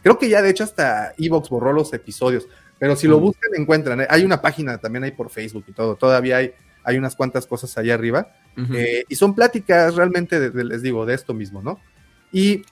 [0.02, 2.48] creo que ya de hecho hasta Evox borró los episodios.
[2.80, 4.02] Pero si lo buscan, encuentran.
[4.02, 4.08] ¿eh?
[4.10, 5.96] Hay una página también ahí por Facebook y todo.
[5.96, 8.32] Todavía hay, hay unas cuantas cosas allá arriba.
[8.74, 11.80] Eh, y son pláticas realmente, les digo, de esto mismo, ¿no?
[12.32, 12.64] Y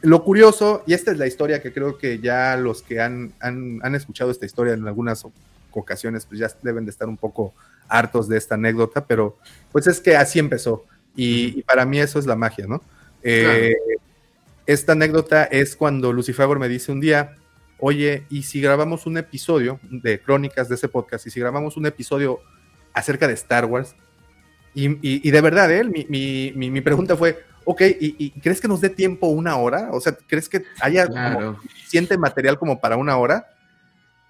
[0.00, 3.94] lo curioso, y esta es la historia que creo que ya los que han, han,
[3.94, 5.26] escuchado esta historia en algunas
[5.72, 7.54] ocasiones, pues ya deben de estar un poco
[7.88, 9.36] hartos de esta anécdota, pero
[9.72, 10.84] pues es que así empezó.
[11.16, 12.82] Y, para mí eso es la magia, ¿no?
[13.22, 13.74] Eh,
[14.66, 17.36] esta anécdota es cuando Lucifer me dice un día,
[17.78, 21.26] oye, ¿y si grabamos un episodio de crónicas de ese podcast?
[21.26, 22.40] ¿Y si grabamos un episodio
[22.92, 23.94] acerca de Star Wars?
[24.74, 25.84] Y, de verdad, ¿eh?
[25.84, 29.88] mi, mi, pregunta fue, ok, ¿y, crees que nos dé tiempo una hora?
[29.92, 31.06] O sea, ¿crees que haya
[31.62, 33.48] suficiente material como para una hora?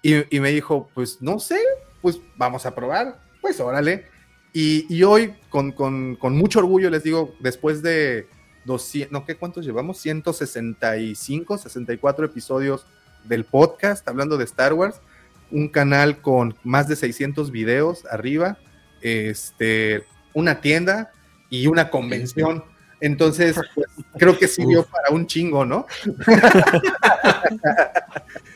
[0.01, 1.59] Y, me dijo, pues no sé,
[2.01, 4.05] pues vamos a probar, pues órale.
[4.53, 8.27] Y, hoy, con, con, mucho orgullo, les digo, después de
[8.65, 9.25] 200, ¿no?
[9.25, 9.99] ¿Qué cuántos llevamos?
[9.99, 12.85] 165, 64 episodios
[13.25, 14.99] del podcast hablando de Star Wars,
[15.51, 18.57] un canal con más de 600 videos arriba,
[19.01, 21.11] este, una tienda
[21.49, 22.63] y una convención.
[22.99, 23.87] Entonces, pues,
[24.17, 25.85] creo que sirvió para un chingo, ¿no?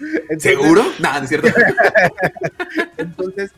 [0.39, 0.83] ¿Seguro?
[0.99, 1.47] Nada, es cierto.
[2.97, 3.51] Entonces,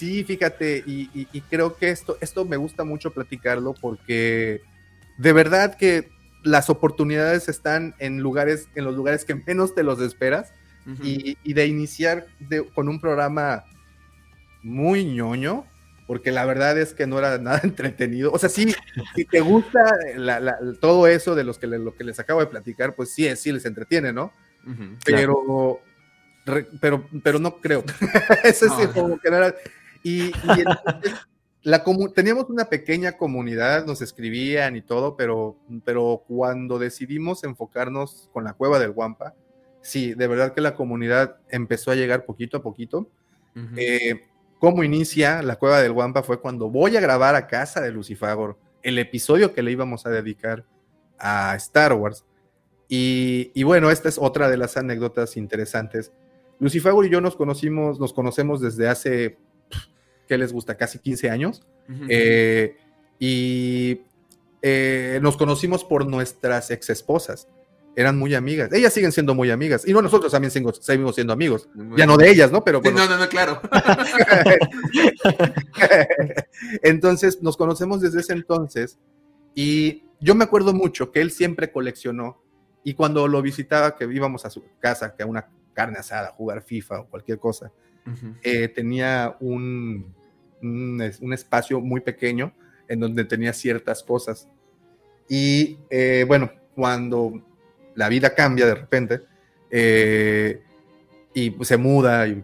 [0.00, 4.62] sí, fíjate, y, y, creo que esto, esto me gusta mucho platicarlo porque
[5.18, 6.08] de verdad que
[6.42, 10.54] las oportunidades están en lugares, en los lugares que menos te los esperas.
[11.02, 12.26] y, de iniciar
[12.74, 13.64] con un programa
[14.62, 15.66] muy ñoño,
[16.06, 18.32] porque la verdad es que no era nada entretenido.
[18.32, 18.74] O sea, sí,
[19.14, 19.84] si te gusta
[20.80, 23.66] todo eso de los que lo que les acabo de platicar, pues sí, sí les
[23.66, 24.32] entretiene, ¿no?
[25.04, 25.82] pero,
[26.80, 27.84] pero, pero no creo.
[28.44, 29.54] Eso es como que era.
[30.02, 30.32] Y,
[31.62, 31.84] la
[32.14, 38.54] teníamos una pequeña comunidad, nos escribían y todo, pero, pero cuando decidimos enfocarnos con la
[38.54, 39.34] cueva del Guampa,
[39.82, 43.08] sí, de verdad que la comunidad empezó a llegar poquito a poquito.
[43.76, 44.24] Eh,
[44.58, 46.22] ¿Cómo inicia la cueva del Guampa?
[46.22, 50.10] Fue cuando voy a grabar a casa de Lucifagor el episodio que le íbamos a
[50.10, 50.64] dedicar
[51.18, 52.24] a Star Wars.
[52.88, 56.12] Y, y bueno, esta es otra de las anécdotas interesantes.
[56.58, 59.38] Lucifagor y yo nos conocimos, nos conocemos desde hace
[60.30, 60.76] ¿qué les gusta?
[60.76, 61.60] Casi 15 años.
[62.08, 62.76] Eh,
[63.18, 64.02] y
[64.62, 67.48] eh, nos conocimos por nuestras ex esposas.
[67.96, 68.72] Eran muy amigas.
[68.72, 69.88] Ellas siguen siendo muy amigas.
[69.88, 71.68] Y no, nosotros también seguimos siendo amigos.
[71.96, 72.62] Ya no de ellas, ¿no?
[72.62, 73.60] Pero no, no, no, claro.
[76.84, 78.98] entonces, nos conocemos desde ese entonces.
[79.56, 82.40] Y yo me acuerdo mucho que él siempre coleccionó.
[82.84, 86.62] Y cuando lo visitaba, que íbamos a su casa, que a una carne asada, jugar
[86.62, 87.72] FIFA o cualquier cosa,
[88.42, 90.14] eh, tenía un,
[90.62, 92.52] un, espacio muy pequeño
[92.88, 94.48] en donde tenía ciertas cosas.
[95.28, 97.42] Y eh, bueno, cuando
[97.94, 99.20] la vida cambia de repente
[99.70, 100.62] eh,
[101.34, 102.42] y se muda y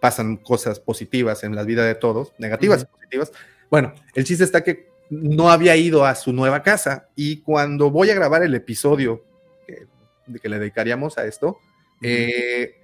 [0.00, 3.32] pasan cosas positivas en la vida de todos, negativas y positivas,
[3.70, 7.08] bueno, el chiste está que no había ido a su nueva casa.
[7.14, 9.24] Y cuando voy a grabar el episodio
[9.66, 9.86] que,
[10.40, 11.58] que le dedicaríamos a esto,
[12.02, 12.74] eh,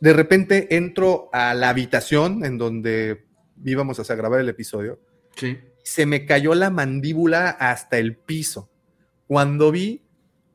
[0.00, 3.24] de repente entro a la habitación en donde
[3.64, 5.00] íbamos a grabar el episodio.
[5.36, 5.58] Sí.
[5.82, 8.70] Se me cayó la mandíbula hasta el piso.
[9.26, 10.02] Cuando vi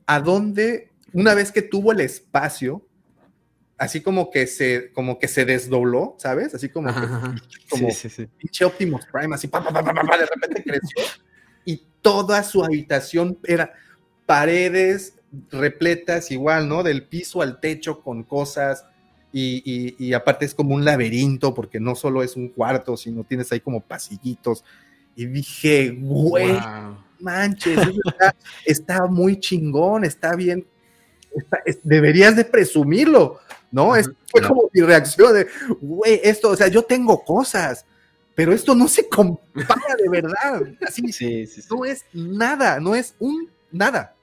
[0.05, 2.85] a dónde, una vez que tuvo el espacio,
[3.77, 6.53] así como que se, como que se desdobló, ¿sabes?
[6.55, 6.93] Así como,
[7.69, 11.03] como sí, sí, pinche Optimus Prime, así, de repente creció.
[11.65, 13.73] Y toda su habitación era
[14.25, 16.83] paredes repletas igual, ¿no?
[16.83, 18.85] Del piso al techo con cosas
[19.35, 23.59] y, aparte es como un laberinto, porque no solo es un cuarto, sino tienes ahí
[23.59, 24.63] como pasillitos.
[25.15, 26.55] Y dije, güey,
[27.19, 27.79] manches,
[28.65, 30.65] está, muy chingón, está bien,
[31.83, 33.39] deberías de presumirlo,
[33.71, 33.95] ¿no?
[33.95, 35.47] es, fue como mi reacción de,
[35.81, 37.85] güey, esto, o sea, yo tengo cosas,
[38.35, 40.63] pero esto no se compara de verdad.
[40.85, 44.15] Así, sí, sí, no es nada, no es un nada.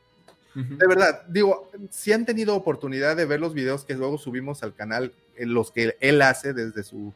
[0.54, 4.74] De verdad, digo, si han tenido oportunidad de ver los videos que luego subimos al
[4.74, 7.14] canal, en los que él hace desde su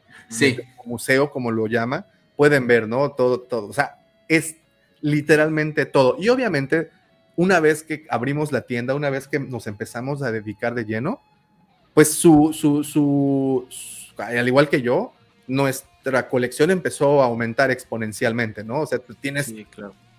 [0.85, 3.11] museo, como lo llama, pueden ver, ¿no?
[3.11, 3.67] Todo, todo.
[3.67, 4.55] O sea, es
[5.01, 6.15] literalmente todo.
[6.19, 6.89] Y obviamente,
[7.35, 11.21] una vez que abrimos la tienda, una vez que nos empezamos a dedicar de lleno,
[11.93, 13.67] pues su, su, su,
[14.17, 15.13] al igual que yo,
[15.47, 18.81] nuestra colección empezó a aumentar exponencialmente, ¿no?
[18.81, 19.53] O sea, tú tienes,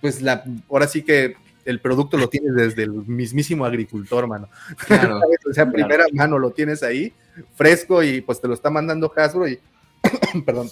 [0.01, 1.37] pues la, ahora sí que
[1.67, 4.49] el producto lo tienes desde el mismísimo agricultor, mano.
[4.87, 7.13] Claro, o sea, primera mano lo tienes ahí,
[7.55, 9.59] fresco, y pues te lo está mandando Hasbro y,
[10.47, 10.71] perdón,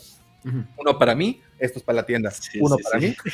[0.76, 3.14] uno para mí, esto es para la tienda, uno para mí.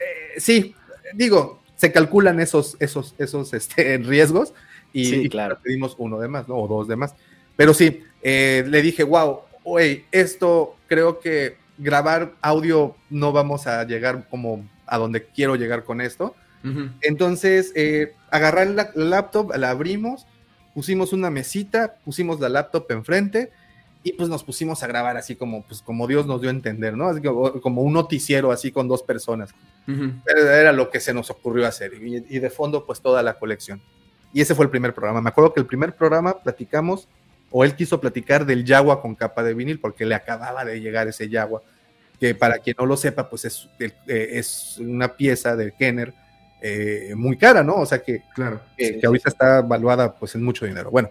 [0.00, 0.74] Eh, sí,
[1.12, 4.54] digo, se calculan esos, esos, esos este, riesgos
[4.94, 5.58] y, claro.
[5.62, 6.56] pedimos uno de más, ¿no?
[6.56, 7.14] O dos de más.
[7.54, 13.84] Pero sí, eh, le dije, wow, oye, esto creo que grabar audio no vamos a
[13.84, 16.34] llegar como a donde quiero llegar con esto.
[17.00, 20.26] Entonces, eh, agarrar la, laptop, la abrimos,
[20.74, 23.50] pusimos una mesita, pusimos la laptop enfrente
[24.02, 26.98] y pues nos pusimos a grabar así como, pues, como Dios nos dio a entender,
[26.98, 27.08] ¿no?
[27.08, 29.54] Así como, un noticiero así con dos personas.
[30.26, 33.80] Era lo que se nos ocurrió hacer y, y, de fondo pues toda la colección.
[34.34, 35.22] Y ese fue el primer programa.
[35.22, 37.08] Me acuerdo que el primer programa platicamos,
[37.50, 41.08] o él quiso platicar del Yagua con capa de vinil porque le acababa de llegar
[41.08, 41.62] ese Yagua
[42.20, 46.12] que para quien no lo sepa, pues es, eh, es una pieza de Kenner
[46.60, 47.76] eh, muy cara, ¿no?
[47.76, 50.90] O sea que, claro, que ahorita está valuada pues en mucho dinero.
[50.90, 51.10] Bueno,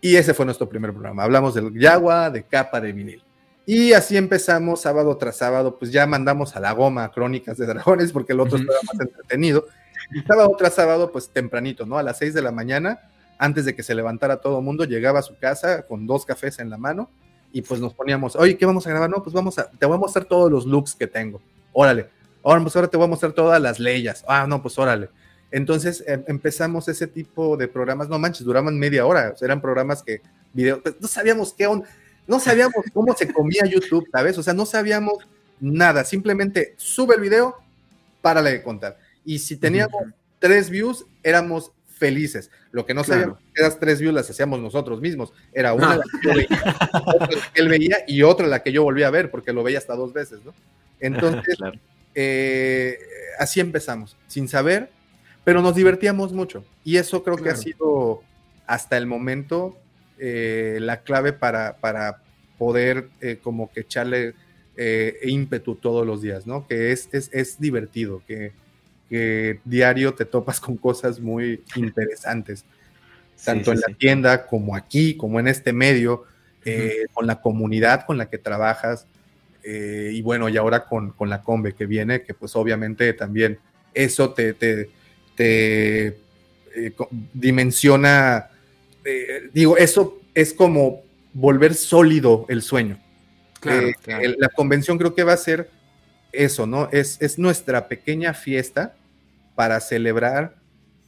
[0.00, 1.24] y ese fue nuestro primer programa.
[1.24, 3.22] Hablamos del Yagua, de capa de vinil.
[3.66, 8.12] Y así empezamos sábado tras sábado, pues ya mandamos a la goma Crónicas de Dragones
[8.12, 9.66] porque el otro estaba más entretenido.
[10.14, 11.98] Y sábado tras sábado, pues tempranito, ¿no?
[11.98, 15.18] A las 6 de la mañana, antes de que se levantara todo el mundo, llegaba
[15.18, 17.10] a su casa con dos cafés en la mano
[17.54, 19.08] y pues nos poníamos, oye, ¿qué vamos a grabar?
[19.08, 21.40] No, pues vamos a, te voy a mostrar todos los looks que tengo.
[21.72, 22.08] Órale.
[22.42, 24.24] Ahora, pues ahora te voy a mostrar todas las leyes.
[24.26, 25.08] Ah, no, pues órale.
[25.52, 30.20] Entonces em, empezamos ese tipo de programas, no manches, duraban media hora, eran programas que,
[30.52, 31.88] video, pues, no sabíamos qué onda,
[32.26, 34.36] no sabíamos cómo se comía YouTube, ¿sabes?
[34.36, 35.18] O sea, no sabíamos
[35.60, 37.54] nada, simplemente sube el video,
[38.20, 38.98] párale de contar.
[39.24, 40.02] Y si teníamos
[40.40, 41.70] tres views, éramos
[42.04, 42.50] felices.
[42.70, 45.32] Lo que no sabíamos que las tres views las hacíamos nosotros mismos.
[45.54, 48.82] Era una la que yo veía, otra que él veía y otra la que yo
[48.82, 50.52] volví a ver porque lo veía hasta dos veces, ¿no?
[51.00, 51.56] Entonces,
[52.14, 52.98] eh,
[53.38, 54.90] así empezamos, sin saber,
[55.44, 56.62] pero nos divertíamos mucho.
[56.84, 58.22] Y eso creo que ha sido
[58.66, 59.78] hasta el momento
[60.18, 62.22] eh, la clave para, para
[62.58, 64.34] poder eh, como que echarle
[65.22, 66.66] ímpetu todos los días, ¿no?
[66.66, 68.52] Que es, es, es divertido, que,
[69.64, 72.64] diario te topas con cosas muy interesantes,
[73.44, 76.24] tanto en la tienda como aquí, como en este medio,
[77.12, 79.06] con la comunidad con la que trabajas.
[79.64, 83.58] y bueno, y ahora con, con, la Combe que viene, que pues obviamente también
[83.92, 84.90] eso te, te,
[85.34, 86.18] te
[87.32, 88.50] dimensiona
[89.04, 91.02] eh, digo, eso es como
[91.32, 92.98] volver sólido el sueño.
[93.66, 93.94] Eh,
[94.38, 95.70] la convención creo que va a ser
[96.32, 96.88] eso, ¿no?
[96.90, 98.94] Es, es nuestra pequeña fiesta
[99.54, 100.56] para celebrar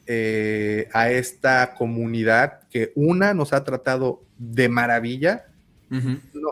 [0.07, 5.47] eh, a esta comunidad que una nos ha tratado de maravilla.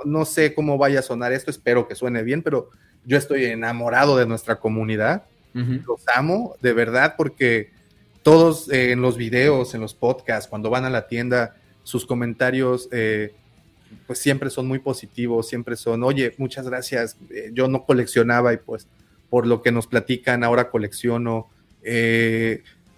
[0.05, 2.71] no, sé cómo vaya a sonar esto, espero que suene bien, pero
[3.05, 5.25] yo estoy enamorado de nuestra comunidad.
[5.53, 7.71] Los amo, de verdad, porque
[8.25, 12.89] todos eh, en los videos, en los podcasts, cuando van a la tienda, sus comentarios
[12.91, 13.35] eh,
[14.07, 17.17] pues siempre son muy positivos, siempre son, oye, muchas gracias,
[17.53, 18.89] yo no coleccionaba y pues
[19.31, 21.49] por lo que nos platican ahora colecciono.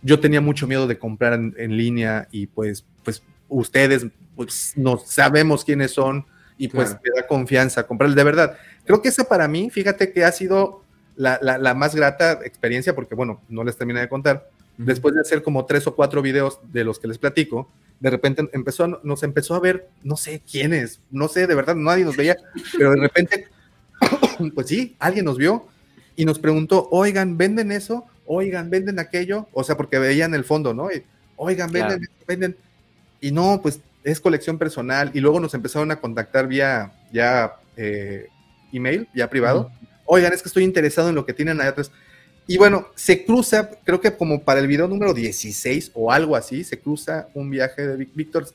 [0.03, 5.64] Yo tenía mucho miedo de comprar en, línea y pues, pues ustedes pues, no sabemos
[5.64, 6.26] quiénes son
[6.59, 8.57] y pues me da confianza comprarles de verdad.
[8.84, 10.82] Creo que esa para mí, fíjate que ha sido
[11.16, 15.43] la, la más grata experiencia porque bueno, no les terminé de contar después de hacer
[15.43, 17.70] como tres o cuatro videos de los que les platico,
[18.01, 22.05] de repente empezó, nos empezó a ver, no sé quiénes, no sé, de verdad, nadie
[22.05, 22.37] nos veía,
[22.76, 23.49] pero de repente,
[24.55, 25.66] pues sí, alguien nos vio
[26.14, 28.07] y nos preguntó, oigan, ¿venden eso?
[28.27, 29.49] Oigan, ¿venden aquello?
[29.53, 30.89] O sea, porque veían el fondo, ¿no?
[31.37, 32.57] oigan, ¿venden, venden?
[33.20, 35.11] Y no, pues es colección personal.
[35.14, 38.29] Y luego nos empezaron a contactar vía ya eh,
[38.72, 39.70] email, ya privado.
[40.05, 41.91] Oigan, es que estoy interesado en lo que tienen allá atrás.
[42.47, 46.62] Y bueno, se cruza, creo que como para el video número 16 o algo así,
[46.62, 48.47] se cruza un viaje de Víctor.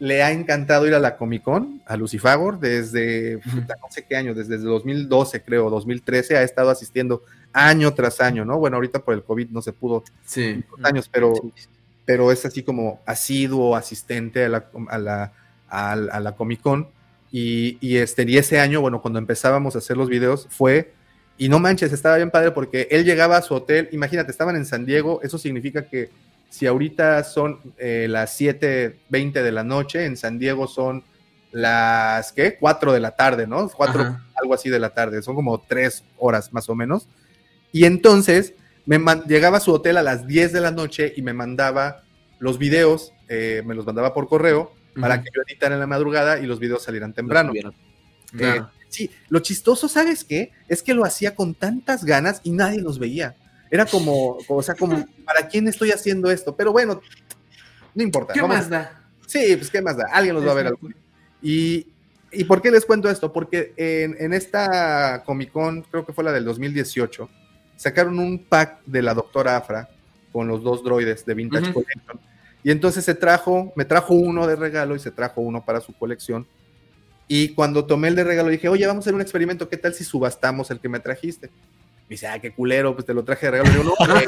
[0.00, 4.34] Le ha encantado ir a la Comic Con, a Lucifagor, desde no sé qué año,
[4.34, 7.22] desde 2012 creo, 2013, ha estado asistiendo
[7.52, 8.58] año tras año, ¿no?
[8.58, 10.64] Bueno, ahorita por el COVID no se pudo sí.
[10.82, 11.34] años, pero,
[12.04, 15.32] pero es así como asiduo, asistente a la,
[15.68, 16.88] a la, Comic Con.
[17.30, 20.92] Y, y, este, y ese año, bueno, cuando empezábamos a hacer los videos, fue
[21.40, 24.66] y no manches, estaba bien padre porque él llegaba a su hotel, imagínate, estaban en
[24.66, 26.10] San Diego, eso significa que
[26.50, 31.04] si ahorita son eh, las 7.20 de la noche, en San Diego son
[31.52, 32.56] las, ¿qué?
[32.58, 33.68] 4 de la tarde, ¿no?
[33.68, 37.08] 4, algo así de la tarde, son como 3 horas más o menos.
[37.72, 41.32] Y entonces me llegaba a su hotel a las 10 de la noche y me
[41.32, 42.02] mandaba
[42.40, 46.40] los videos, eh, me los mandaba por correo para que yo editara en la madrugada
[46.40, 47.52] y los videos salieran temprano.
[48.38, 50.50] Eh, Sí, lo chistoso, ¿sabes qué?
[50.68, 53.36] Es que lo hacía con tantas ganas y nadie los veía.
[53.70, 56.56] Era como, o sea, como, ¿para quién estoy haciendo esto?
[56.56, 57.00] Pero bueno,
[57.94, 58.32] no importa.
[58.32, 59.00] ¿Qué más da?
[59.26, 60.08] Sí, pues ¿qué más da?
[60.12, 60.74] Alguien los va a ver.
[61.40, 61.86] Y,
[62.32, 63.32] ¿Y por qué les cuento esto?
[63.32, 67.28] Porque en, esta Comic Con, creo que fue la del 2018,
[67.76, 69.88] sacaron un pack de la doctora Afra
[70.32, 72.20] con los dos droides de Vintage Collection.
[72.62, 75.92] Y entonces se trajo, me trajo uno de regalo y se trajo uno para su
[75.92, 76.46] colección.
[77.26, 79.94] Y cuando tomé el de regalo dije, oye, vamos a hacer un experimento, ¿qué tal
[79.94, 81.50] si subastamos el que me trajiste?
[82.10, 83.70] Me dice, ah, qué culero, pues te lo traje de regalo.
[83.70, 84.26] digo, no, es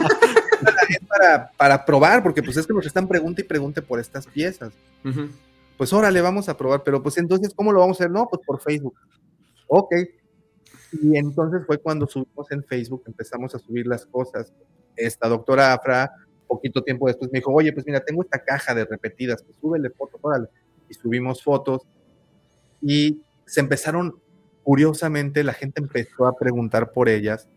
[1.09, 4.73] para, para, probar, porque pues es que nos están pregunta y pregunte por estas piezas.
[5.77, 8.13] Pues órale, vamos a probar, pero pues entonces, ¿cómo lo vamos a hacer?
[8.13, 8.95] No, pues por Facebook.
[9.67, 9.97] Ok.
[10.93, 14.53] Y entonces fue cuando subimos en Facebook, empezamos a subir las cosas.
[14.95, 16.09] Esta doctora Afra,
[16.47, 19.91] poquito tiempo después, me dijo, oye, pues mira, tengo esta caja de repetidas, pues súbele
[19.91, 20.47] fotos, órale.
[20.89, 21.83] Y subimos fotos
[22.81, 24.21] y se empezaron,
[24.63, 27.49] curiosamente, la gente empezó a preguntar por ellas,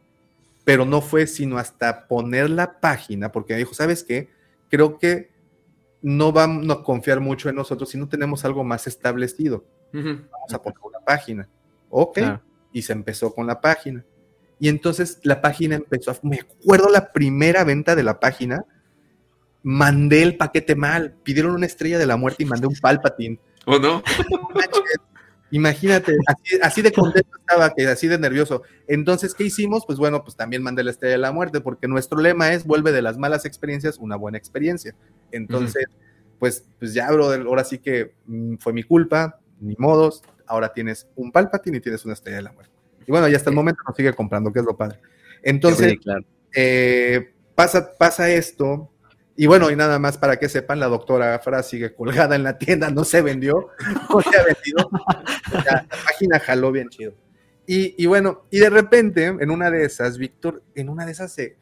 [0.65, 4.29] pero no fue sino hasta poner la página, porque dijo, ¿sabes qué?
[4.69, 5.31] Creo que
[6.01, 9.63] no vamos a confiar mucho en nosotros si no tenemos algo más establecido.
[9.93, 11.47] Vamos a poner una página.
[11.89, 12.19] Ok.
[12.73, 14.03] Y se empezó con la página.
[14.59, 16.17] Y entonces la página empezó a...
[16.23, 18.65] Me acuerdo la primera venta de la página,
[19.63, 23.39] mandé el paquete mal, pidieron una estrella de la muerte y mandé un palpatín.
[23.65, 24.01] ¿O no?
[25.51, 26.17] Imagínate,
[26.61, 28.63] así, de contento estaba, que así de nervioso.
[28.87, 29.85] Entonces, ¿qué hicimos?
[29.85, 32.91] Pues bueno, pues también mandé la estrella de la muerte, porque nuestro lema es vuelve
[32.91, 34.95] de las malas experiencias una buena experiencia.
[35.31, 35.85] Entonces,
[36.39, 41.07] pues, pues ya, brother, ahora sí que mm, fue mi culpa, ni modos, ahora tienes
[41.15, 42.73] un Palpatine y tienes una estrella de la muerte.
[43.07, 44.99] Y bueno, y hasta el momento nos sigue comprando, que es lo padre.
[45.43, 45.97] Entonces,
[46.55, 48.89] eh, pasa, pasa esto,
[49.37, 52.57] y bueno, y nada más para que sepan, la doctora Afra sigue colgada en la
[52.57, 53.69] tienda, no se vendió,
[54.09, 54.89] no se ha vendido.
[55.65, 57.13] la página jaló bien chido.
[57.67, 61.57] Y, bueno, y de repente, en una de esas, Víctor, en una de esas se,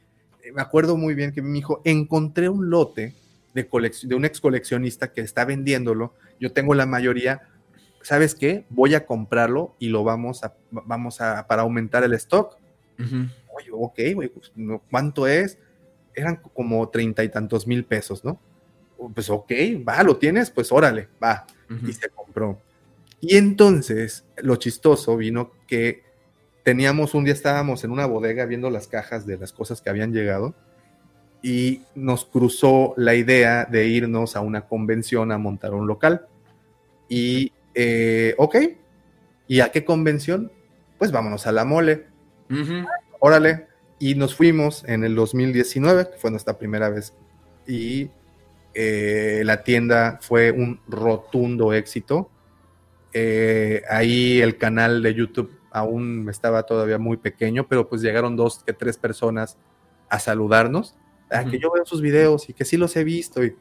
[0.53, 3.15] me acuerdo muy bien que mi hijo, encontré un lote
[3.53, 3.67] de,
[4.03, 7.43] de un ex coleccionista que está vendiéndolo, yo tengo la mayoría,
[8.01, 8.65] ¿sabes qué?
[8.69, 12.57] Voy a comprarlo y lo vamos a, vamos a, para aumentar el stock.
[12.99, 13.99] Oye, ok,
[14.33, 14.51] pues,
[14.91, 15.57] ¿cuánto es?
[16.15, 18.39] Eran como treinta y tantos mil pesos, ¿no?
[19.13, 19.51] Pues ok,
[19.87, 21.45] va, lo tienes, pues órale, va.
[21.87, 22.59] Y se compró.
[23.19, 26.03] Y entonces, lo chistoso vino que
[26.63, 30.13] teníamos un día, estábamos en una bodega viendo las cajas de las cosas que habían
[30.13, 30.53] llegado
[31.41, 36.25] y nos cruzó la idea de irnos a una convención a montar un local.
[37.09, 38.55] Y, eh, ok,
[39.47, 40.51] ¿y a qué convención?
[40.97, 42.07] Pues vámonos a la mole.
[43.19, 43.67] Órale.
[43.99, 47.13] Y nos fuimos en el 2019, que fue nuestra primera vez.
[47.67, 48.09] Y
[48.73, 52.29] eh, la tienda fue un rotundo éxito.
[53.13, 58.63] Eh, ahí el canal de YouTube aún estaba todavía muy pequeño, pero pues llegaron dos
[58.63, 59.57] que tres personas
[60.09, 60.95] a saludarnos
[61.49, 63.55] que yo veo sus videos y que sí los he visto y,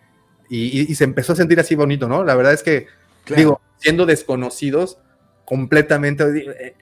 [0.49, 2.25] y, se empezó a sentir así bonito, ¿no?
[2.25, 2.87] La verdad es que,
[3.35, 4.99] digo, siendo desconocidos
[5.47, 6.75] completamente,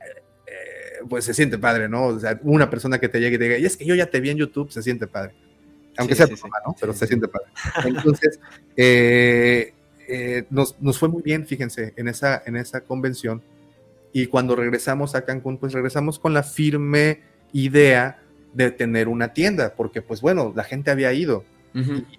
[1.09, 2.07] pues se siente padre, ¿no?
[2.07, 4.07] O sea, una persona que te llegue y te diga, y es que yo ya
[4.07, 5.34] te vi en YouTube, se siente padre.
[5.96, 6.74] Aunque sea tu mamá, ¿no?
[6.80, 7.46] Pero se siente padre.
[7.84, 8.40] Entonces,
[8.76, 9.74] eh,
[10.51, 13.42] nos, nos, fue muy bien, fíjense, en esa, en esa convención.
[14.12, 17.20] Y cuando regresamos a Cancún, pues regresamos con la firme
[17.53, 18.22] idea
[18.53, 21.44] de tener una tienda, porque pues bueno, la gente había ido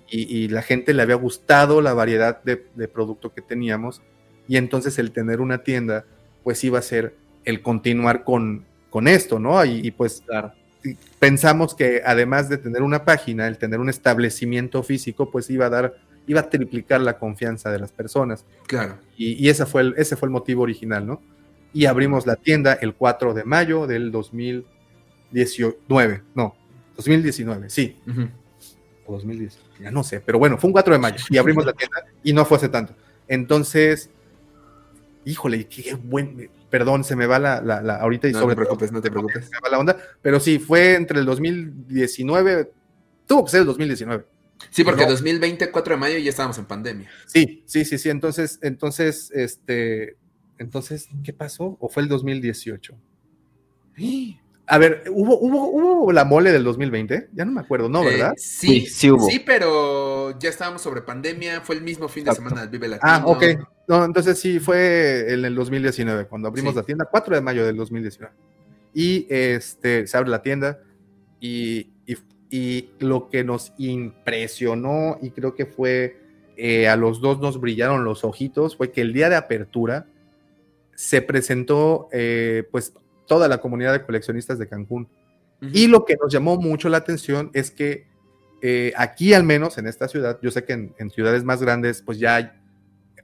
[0.10, 2.58] y, la gente le había gustado la variedad de,
[2.88, 4.02] producto que teníamos
[4.48, 6.06] y entonces el tener una tienda
[6.44, 9.66] pues iba a ser el continuar con, con esto, ¿no?
[9.66, 10.24] Y, pues
[11.18, 15.70] pensamos que además de tener una página, el tener un establecimiento físico pues iba a
[15.70, 15.96] dar,
[16.28, 18.46] iba a triplicar la confianza de las personas.
[18.68, 19.00] Claro.
[19.18, 21.22] Y, ese, fue el, ese fue el motivo original, ¿no?
[21.74, 24.66] Y abrimos la tienda el 4 de mayo del 2000
[25.32, 26.56] 2019, no,
[26.96, 27.98] 2019, sí.
[29.06, 31.74] O 2010, ya no sé, pero bueno, fue un 4 de mayo y abrimos la
[31.74, 32.94] tienda y no fue hace tanto.
[33.28, 34.10] Entonces,
[35.26, 38.56] híjole, qué buen, perdón, se me va la, la, ahorita y no sobre.
[38.56, 39.46] No te preocupes, no te preocupes.
[39.46, 42.72] Se me va la onda, pero sí, fue entre el 2019,
[43.28, 44.26] tuvo que ser el 2019.
[44.70, 47.10] Sí, porque 2020, 4 de mayo, ya estábamos en pandemia.
[47.26, 48.10] Sí, sí, sí, sí.
[48.10, 50.16] Entonces, entonces, este,
[50.58, 51.78] entonces, ¿qué pasó?
[51.80, 52.96] ¿O fue el 2018?
[54.68, 57.30] A ver, ¿hubo, hubo, ¿hubo la mole del 2020?
[57.34, 58.04] Ya no me acuerdo, ¿no?
[58.04, 58.32] ¿Verdad?
[58.34, 59.28] Eh, sí, sí, hubo.
[59.28, 61.60] Sí, pero ya estábamos sobre pandemia.
[61.62, 63.12] Fue el mismo fin de semana del Vive Latino.
[63.12, 63.44] Ah, ok.
[63.92, 67.76] No, entonces sí, fue en el 2019, cuando abrimos la tienda, 4 de mayo del
[67.76, 68.34] 2019.
[68.94, 70.80] Y este, se abre la tienda
[71.42, 71.90] y,
[73.00, 76.22] lo que nos impresionó y creo que fue
[76.56, 80.06] eh, a los dos nos brillaron los ojitos fue que el día de apertura
[80.96, 82.94] se presentó eh, pues
[83.26, 85.10] toda la comunidad de coleccionistas de Cancún.
[85.74, 88.08] Y lo que nos llamó mucho la atención es que
[88.62, 92.20] eh, aquí al menos en esta ciudad, yo sé que en, ciudades más grandes pues
[92.20, 92.52] ya hay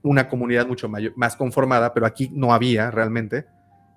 [0.04, 3.46] una comunidad mucho mayor, más conformada, pero aquí no había realmente.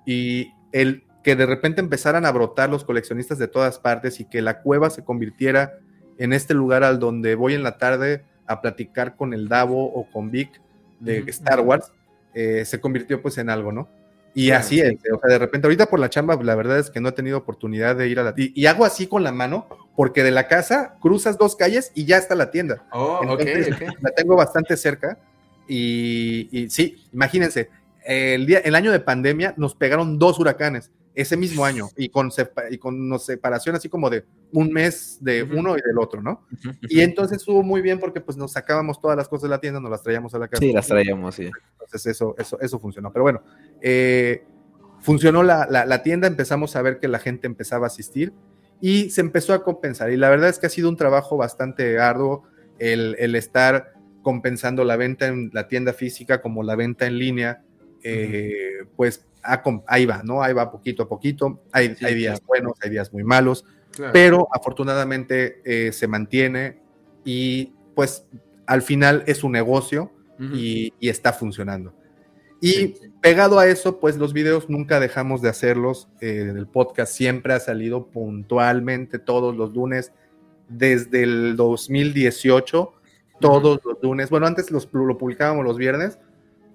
[0.06, 4.42] Y el que de repente empezaran a brotar los coleccionistas de todas partes y que
[4.42, 5.78] la cueva se convirtiera
[6.18, 10.10] en este lugar al donde voy en la tarde a platicar con el Davo o
[10.10, 10.60] con Vic
[10.98, 11.92] de Star Wars,
[12.34, 13.88] eh, se convirtió pues en algo, ¿no?
[14.32, 17.00] Y así es, o sea, de repente ahorita por la chamba, la verdad es que
[17.00, 18.52] no he tenido oportunidad de ir a la tienda.
[18.54, 22.16] Y, hago así con la mano, porque de la casa cruzas dos calles y ya
[22.16, 22.84] está la tienda.
[22.92, 23.68] Oh, Entonces,
[24.00, 25.18] La tengo bastante cerca.
[25.72, 27.70] Y, sí, imagínense,
[28.04, 32.30] el, día, el año de pandemia nos pegaron dos huracanes ese mismo año y con,
[32.70, 36.44] y con separación así como de un mes de uno y del otro, ¿no?
[36.82, 39.78] Y entonces estuvo muy bien porque pues nos sacábamos todas las cosas de la tienda,
[39.78, 40.60] nos las traíamos a la casa.
[40.60, 41.50] Sí, las traíamos, sí.
[41.72, 43.12] Entonces eso, eso, eso funcionó.
[43.12, 43.42] Pero bueno,
[43.80, 44.44] eh,
[45.00, 48.32] funcionó la, la, tienda, empezamos a ver que la gente empezaba a asistir
[48.80, 50.10] y se empezó a compensar.
[50.10, 52.42] Y la verdad es que ha sido un trabajo bastante arduo
[52.78, 57.62] el, el estar compensando la venta en la tienda física como la venta en línea.
[58.02, 59.26] Eh, pues
[59.86, 60.42] ahí va, ¿no?
[60.42, 61.62] Ahí va poquito a poquito.
[61.72, 63.64] Hay, hay días buenos, hay días muy malos,
[64.12, 66.78] pero afortunadamente eh, se mantiene
[67.24, 68.26] y pues
[68.66, 70.12] al final es un negocio
[70.54, 71.92] y, está funcionando.
[72.62, 76.08] Y pegado a eso, pues los videos nunca dejamos de hacerlos.
[76.20, 80.12] Eh, el podcast siempre ha salido puntualmente todos los lunes
[80.68, 82.92] desde el 2018,
[83.40, 84.30] todos los lunes.
[84.30, 86.18] Bueno, antes los, lo publicábamos los viernes,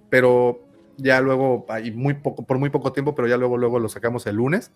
[0.10, 0.66] pero
[0.98, 4.36] ya luego, muy poco, por muy poco tiempo, pero ya luego, luego lo sacamos el
[4.36, 4.72] lunes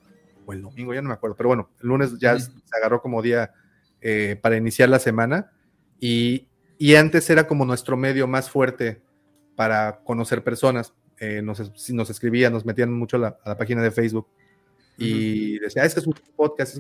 [0.46, 3.22] o el domingo, ya no me acuerdo, pero bueno, el lunes ya se agarró como
[3.22, 3.52] día
[4.02, 5.52] eh, para iniciar la semana
[6.00, 6.46] y,
[6.98, 9.02] antes era como nuestro medio más fuerte
[9.58, 10.94] para conocer personas.
[11.20, 11.60] Eh, nos,
[11.92, 14.26] nos escribían, nos metían mucho a la, página de Facebook
[14.98, 16.78] y decía, ah, es que es un podcast.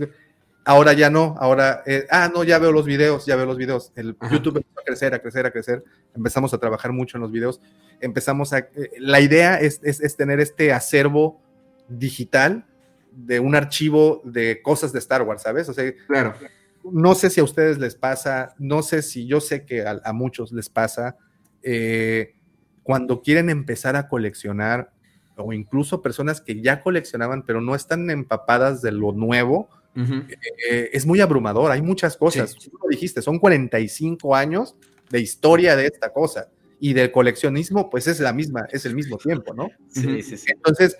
[0.69, 3.91] Ahora ya no, ahora, eh, ah, no, ya veo los videos, ya veo los videos.
[3.95, 5.83] El YouTube empezó a crecer, a crecer, a crecer.
[6.15, 7.59] Empezamos a trabajar mucho en los videos.
[8.01, 11.41] Empezamos a, eh, la idea es, es, tener este acervo
[11.87, 12.67] digital
[13.11, 15.67] de un archivo de cosas de Star Wars, ¿sabes?
[15.69, 16.35] O sea, claro.
[16.83, 20.51] no sé si a ustedes les pasa, no sé si yo sé que a, muchos
[20.51, 21.17] les pasa,
[21.63, 22.35] eh,
[22.83, 24.91] cuando quieren empezar a coleccionar,
[25.35, 31.05] o incluso personas que ya coleccionaban, pero no están empapadas de lo nuevo, eh, es
[31.05, 32.55] muy abrumador, hay muchas cosas.
[32.55, 34.75] Tú lo dijiste, son 45 años
[35.09, 36.49] de historia de esta cosa.
[36.81, 39.69] Y del coleccionismo, pues es la misma, es el mismo tiempo, ¿no?
[39.89, 40.51] Sí, sí, sí.
[40.51, 40.97] Entonces,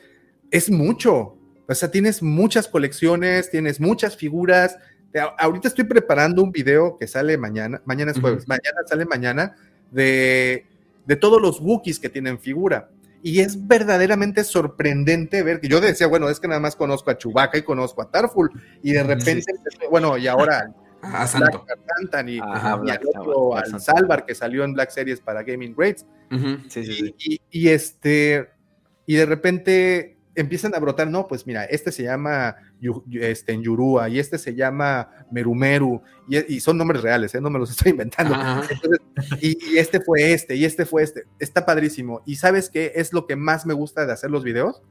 [0.52, 1.38] es mucho.
[1.68, 4.78] O sea, tienes muchas colecciones, tienes muchas figuras.
[5.38, 9.56] Ahorita estoy preparando un video que sale mañana, mañana es jueves, mañana sale mañana,
[9.90, 10.66] de,
[11.06, 12.90] de todos los Wookiees que tienen figura.
[13.22, 17.18] Y es verdaderamente sorprendente ver que yo decía, bueno, es que nada más conozco a
[17.18, 18.50] Chewbacca y conozco a Tarful,
[18.82, 19.52] y de repente,
[19.90, 21.66] bueno, y ahora a Santo.
[22.26, 26.06] y, y al otro, al Salvar, que salió en Black Series para Gaming Greats.
[26.70, 28.50] sí, sí, y, y, este,
[29.06, 32.56] y de repente empiezan a brotar, no, pues mira, este se llama
[33.12, 37.42] este, en Yurua y este se llama Merumeru y, son nombres reales, ¿eh?
[37.42, 38.36] no me los estoy inventando.
[39.42, 41.24] y, este fue este y este fue este.
[41.40, 42.22] Está padrísimo.
[42.26, 44.82] Y sabes qué es lo que más me gusta de hacer los videos?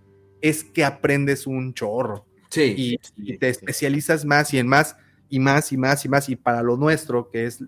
[0.41, 2.27] Es que aprendes un chorro.
[2.51, 2.99] Sí.
[3.17, 4.97] Y, te especializas más y en más
[5.29, 6.29] y más y más y más.
[6.29, 7.63] Y para lo nuestro, que es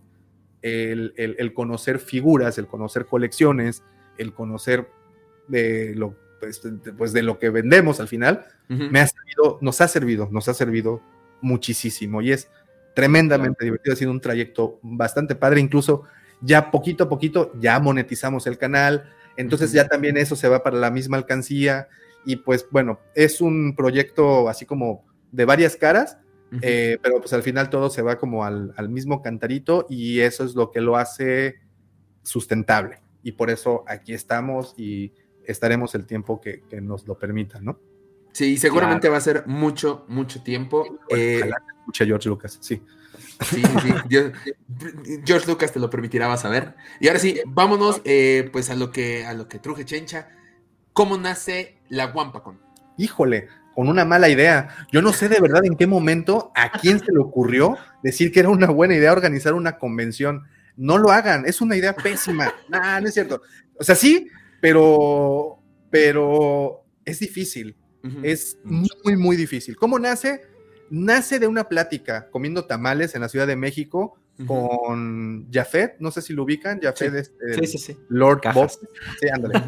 [0.63, 3.83] el, el conocer figuras, el conocer colecciones,
[4.19, 4.89] el conocer
[5.49, 6.61] de lo pues,
[6.97, 10.55] pues, de lo que vendemos al final, me ha servido, nos ha servido, nos ha
[10.55, 11.03] servido
[11.41, 12.49] muchísimo y es
[12.95, 16.05] tremendamente divertido, ha sido un trayecto bastante padre, incluso
[16.41, 20.79] ya poquito a poquito ya monetizamos el canal, entonces ya también eso se va para
[20.79, 21.89] la misma alcancía.
[22.25, 26.19] Y pues bueno, es un proyecto así como de varias caras,
[26.63, 30.45] eh, pero pues al final todo se va como al, al, mismo cantarito y eso
[30.45, 31.61] es lo que lo hace
[32.23, 33.01] sustentable.
[33.23, 35.13] Y por eso aquí estamos y
[35.45, 37.79] estaremos el tiempo que, nos lo permita, ¿no?
[38.33, 41.01] Sí, seguramente va a ser mucho, mucho tiempo.
[41.09, 42.83] Eh, escuche George Lucas, sí.
[43.41, 43.93] Sí, sí,
[45.25, 46.75] George Lucas te lo permitirá, vas a ver.
[47.01, 50.29] Y ahora sí, vámonos eh, pues a lo que a lo que truje Chencha.
[50.93, 52.61] ¿Cómo nace la Wampacon?
[52.99, 54.87] Híjole, con una mala idea.
[54.93, 58.41] Yo no sé de verdad en qué momento a quién se le ocurrió decir que
[58.41, 60.45] era una buena idea organizar una convención.
[60.77, 62.53] No lo hagan, es una idea pésima.
[62.69, 63.43] no, no es cierto.
[63.79, 64.29] O sea, sí,
[64.61, 65.59] pero,
[65.91, 67.77] pero es difícil,
[68.23, 69.77] es muy, muy difícil.
[69.77, 70.43] ¿Cómo nace?
[70.91, 76.23] Nace de una plática comiendo tamales en la Ciudad de México con Jafet, no sé
[76.23, 79.61] si lo ubican, Jafet es este, Lord Bob, sí, ándale,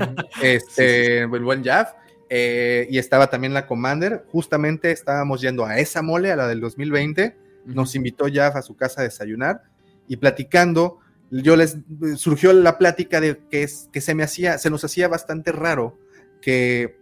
[0.43, 1.93] este, el buen Jaf,
[2.31, 6.61] eh, y estaba también la Commander, justamente estábamos yendo a esa mole, a la del
[6.61, 7.37] 2020,
[7.67, 9.63] nos invitó Jaf a su casa a desayunar,
[10.09, 11.01] y platicando,
[11.41, 11.79] yo les
[12.17, 15.99] surgió la plática de que, es, que se me hacía, se nos hacía bastante raro
[16.43, 16.99] que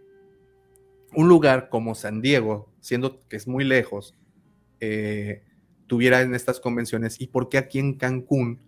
[1.15, 4.15] un lugar como San Diego, siendo que es muy lejos,
[4.79, 5.43] eh,
[5.89, 8.61] tuviera en estas convenciones y por qué aquí en Cancún,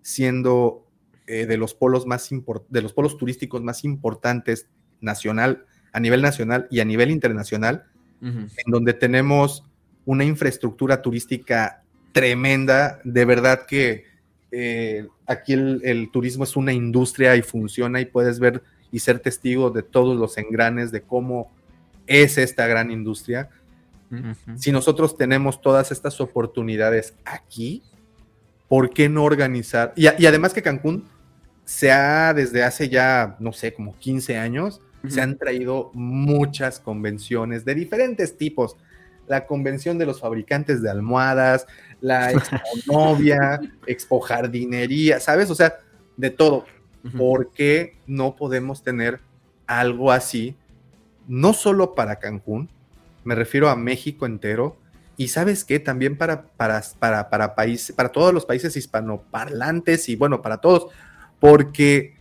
[0.00, 0.86] siendo
[1.26, 2.30] eh, de los polos más
[2.70, 4.68] de los polos turísticos más importantes
[5.02, 7.84] nacional, a nivel nacional y a nivel internacional,
[8.22, 9.64] en donde tenemos
[10.04, 14.09] una infraestructura turística tremenda, de verdad que
[14.52, 19.70] eh, aquí el, turismo es una industria y funciona y puedes ver y ser testigo
[19.70, 21.52] de todos los engranes de cómo
[22.06, 23.48] es esta gran industria.
[24.56, 27.84] Si nosotros tenemos todas estas oportunidades aquí,
[28.66, 29.92] ¿por qué no organizar?
[29.94, 31.04] Y, además que Cancún
[31.64, 37.64] se ha, desde hace ya, no sé, como 15 años, se han traído muchas convenciones
[37.64, 38.76] de diferentes tipos.
[39.30, 41.68] La convención de los fabricantes de almohadas,
[42.00, 42.56] la expo
[42.86, 45.48] novia, expo jardinería, ¿sabes?
[45.50, 45.76] O sea,
[46.16, 46.64] de todo.
[47.16, 49.20] ¿Por qué no podemos tener
[49.68, 50.56] algo así?
[51.28, 52.68] No solo para Cancún,
[53.22, 54.76] me refiero a México entero.
[55.16, 60.16] Y sabes qué, también para, para, para, para, país, para todos los países hispanoparlantes y
[60.16, 60.88] bueno, para todos,
[61.38, 62.16] porque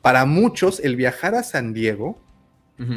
[0.00, 2.18] para muchos el viajar a San Diego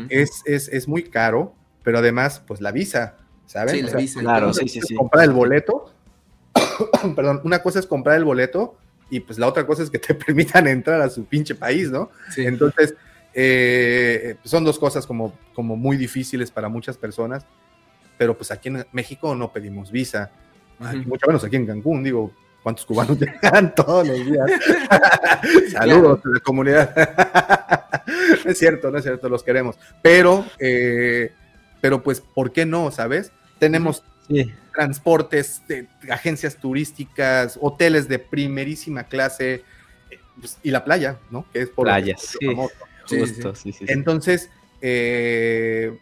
[0.08, 3.18] es, es, es, muy caro, pero además, pues la visa,
[3.54, 3.72] ¿sabes?
[3.72, 4.20] Sí, la visa.
[4.20, 4.95] Claro, sí, sí, sí.
[4.95, 5.93] Comprar el boleto
[7.16, 8.76] perdón, una cosa es comprar el boleto
[9.10, 12.10] y pues la otra cosa es que te permitan entrar a su pinche país, ¿no?
[12.38, 12.95] Entonces,
[13.34, 17.45] eh, son dos cosas como, como muy difíciles para muchas personas,
[18.18, 20.32] pero pues aquí en México no pedimos visa,
[21.06, 22.32] mucho menos aquí en Cancún, digo,
[22.62, 24.51] ¿cuántos cubanos llegan todos los días?
[25.72, 26.93] Saludos a la comunidad.
[28.45, 31.32] es cierto, no es cierto, los queremos, pero, eh,
[31.82, 33.32] pero pues, ¿por qué no, sabes?
[33.64, 34.03] Tenemos
[34.74, 35.61] transportes,
[36.09, 39.64] agencias turísticas, hoteles de primerísima clase
[40.39, 41.45] pues, y la playa, ¿no?
[41.51, 42.47] Que es por playa, sí.
[43.07, 44.49] Justo, sí, sí, Entonces,
[44.82, 45.97] eh,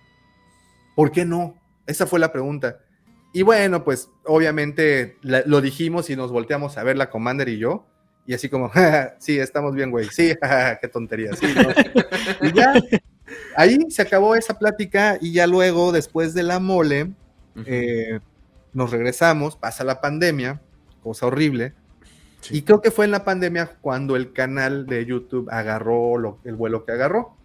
[0.95, 1.55] ¿por qué no?
[1.87, 2.79] Esa fue la pregunta.
[3.33, 7.85] Y bueno, pues obviamente lo dijimos y nos volteamos a ver la Commander y yo.
[8.27, 8.71] Y así como,
[9.19, 10.07] sí, estamos bien, güey.
[10.09, 10.33] Sí,
[10.81, 11.33] qué tontería.
[11.35, 11.47] Sí,
[12.41, 12.73] y ya,
[13.55, 17.11] ahí se acabó esa plática y ya luego, después de la mole,
[17.65, 18.19] eh,
[18.73, 20.61] nos regresamos, pasa la pandemia,
[21.03, 21.73] cosa horrible.
[22.49, 26.85] Y creo que fue en la pandemia cuando el canal de YouTube agarró el vuelo
[26.85, 27.35] que agarró.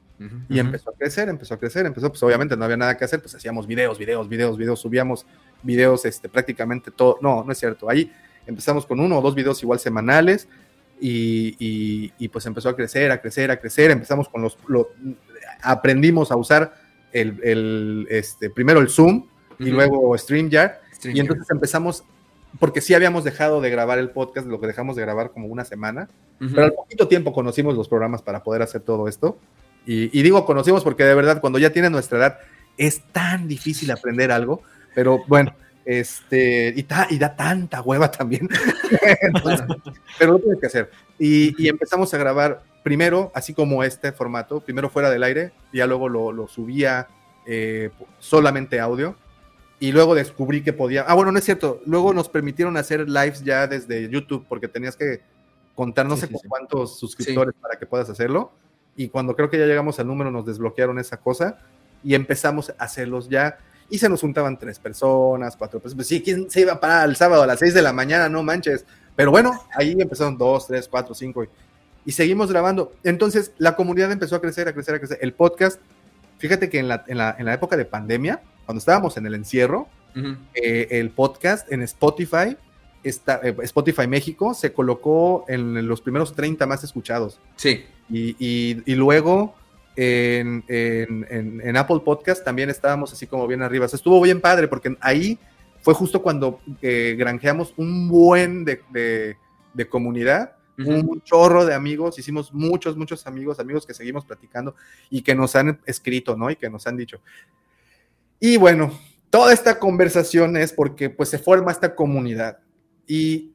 [0.49, 3.21] y empezó a crecer, empezó a crecer, empezó, pues obviamente no había nada que hacer,
[3.21, 5.27] pues hacíamos videos, videos, videos, videos, subíamos
[5.63, 8.11] videos este, prácticamente todo, no, no es cierto, ahí
[8.47, 10.49] empezamos con uno o dos videos igual semanales
[10.99, 14.57] y, y, pues empezó a crecer, a crecer, a crecer, empezamos con los,
[15.63, 16.75] aprendimos a usar
[17.13, 19.27] el, el, este, primero el Zoom
[19.59, 20.73] y luego StreamYard,
[21.05, 22.05] y entonces empezamos,
[22.59, 25.65] porque sí habíamos dejado de grabar el podcast, lo que dejamos de grabar como una
[25.65, 29.39] semana, pero al poquito tiempo conocimos los programas para poder hacer todo esto,
[29.87, 32.39] y, y digo conocimos porque de verdad cuando ya tienen nuestra edad
[32.77, 34.63] es tan difícil aprender algo,
[34.95, 35.55] pero bueno,
[35.87, 36.81] este, y,
[37.11, 38.49] y da tanta hueva también.
[40.19, 40.91] pero lo tienes que hacer.
[41.19, 45.87] Y, empezamos a grabar primero, así como este formato, primero fuera del aire, y ya
[45.87, 47.07] luego lo, subía
[47.47, 49.17] eh, solamente audio.
[49.79, 51.03] Y luego descubrí que podía.
[51.03, 51.83] Ah, bueno, no es cierto.
[51.85, 55.21] Luego nos permitieron hacer lives ya desde YouTube, porque tenías que
[55.75, 58.53] contar no sé cuántos suscriptores para que puedas hacerlo.
[58.97, 61.59] Y cuando creo que ya llegamos al número, nos desbloquearon esa cosa
[62.03, 63.59] y empezamos a hacerlos ya
[63.89, 65.97] y se nos juntaban tres personas, cuatro personas.
[65.97, 68.29] Pues sí, ¿quién se iba a parar el sábado a las seis de la mañana?
[68.29, 68.85] No manches.
[69.15, 71.45] Pero bueno, ahí empezaron dos, tres, cuatro, cinco
[72.05, 72.93] y, seguimos grabando.
[73.05, 75.19] Entonces la comunidad empezó a crecer, a crecer, a crecer.
[75.21, 75.81] El podcast,
[76.39, 79.35] fíjate que en la, en la, en la época de pandemia, cuando estábamos en el
[79.35, 79.89] encierro,
[80.55, 82.57] eh, el podcast en Spotify,
[83.03, 87.41] está, eh, Spotify México, se colocó en los primeros 30 más escuchados.
[87.57, 87.85] Sí.
[88.11, 89.55] y, y, y luego
[89.97, 93.87] en, en, Apple Podcast también estábamos así como bien arriba.
[93.87, 95.39] estuvo bien padre porque ahí
[95.87, 98.83] fue justo cuando eh, granjeamos un buen de,
[99.73, 104.75] de, comunidad, un chorro de amigos, hicimos muchos, muchos amigos, amigos que seguimos platicando
[105.09, 106.51] y que nos han escrito, ¿no?
[106.51, 107.21] Y que nos han dicho.
[108.41, 108.93] Y bueno,
[109.31, 112.59] toda esta conversación es porque pues se forma esta comunidad.
[113.07, 113.55] Y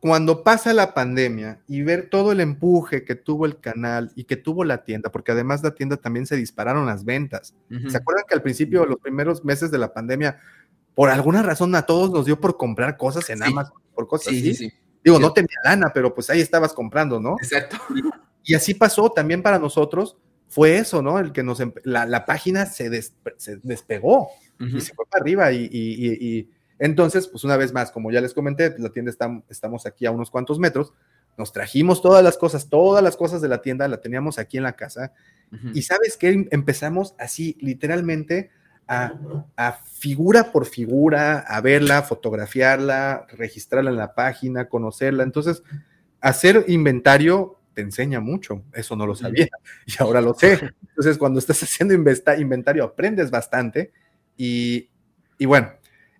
[0.00, 4.36] cuando pasa la pandemia y ver todo el empuje que tuvo el canal y que
[4.36, 7.54] tuvo la tienda, porque además la tienda también se dispararon las ventas.
[7.88, 10.38] ¿Se acuerdan que al principio, los primeros meses de la pandemia,
[10.94, 14.40] por alguna razón a todos nos dio por comprar cosas en Amazon, por cosas sí,
[14.40, 14.54] así?
[14.54, 14.72] Sí,
[15.04, 17.36] Digo, no tenía lana, pero pues ahí estabas comprando, ¿no?
[17.42, 17.76] Exacto.
[18.42, 20.16] Y, así pasó también para nosotros,
[20.54, 21.18] fue eso, ¿no?
[21.18, 24.28] El que nos, la, página se, despegó
[24.60, 26.48] y se fue para arriba y
[26.78, 30.06] entonces, pues una vez más, como ya les comenté, pues, la tienda está, estamos aquí
[30.06, 30.92] a unos cuantos metros,
[31.36, 34.64] nos trajimos todas las cosas, todas las cosas de la tienda, la teníamos aquí en
[34.64, 35.12] la casa.
[35.72, 38.50] Y sabes que empezamos así, literalmente,
[38.88, 39.12] a,
[39.98, 45.22] figura por figura, a verla, fotografiarla, registrarla en la página, conocerla.
[45.22, 45.62] Entonces,
[46.20, 48.62] hacer inventario te enseña mucho.
[48.72, 49.48] Eso no lo sabía
[49.86, 50.58] y ahora lo sé.
[50.88, 53.92] Entonces, cuando estás haciendo inventario, aprendes bastante.
[54.36, 54.88] Y,
[55.38, 55.72] y bueno,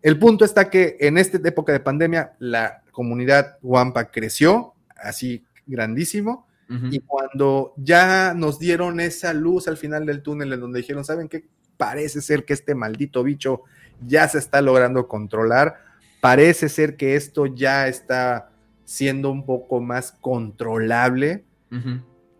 [0.03, 6.47] el punto está que en esta época de pandemia la comunidad Wampa creció así grandísimo
[6.91, 11.29] y cuando ya nos dieron esa luz al final del túnel en donde dijeron, ¿saben
[11.29, 11.45] qué?
[11.77, 13.63] Parece ser que este maldito bicho
[14.05, 15.77] ya se está logrando controlar,
[16.21, 18.51] parece ser que esto ya está
[18.85, 21.45] siendo un poco más controlable.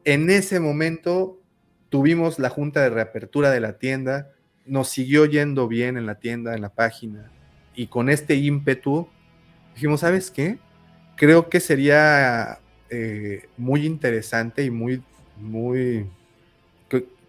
[0.05, 1.41] En ese momento
[1.89, 4.31] tuvimos la junta de reapertura de la tienda,
[4.67, 7.31] nos siguió yendo bien en la tienda, en la página,
[7.75, 9.09] y con este ímpetu
[9.75, 10.59] dijimos, ¿sabes qué?
[11.17, 12.61] Creo que sería
[12.91, 15.03] eh, muy interesante y muy,
[15.37, 16.07] muy,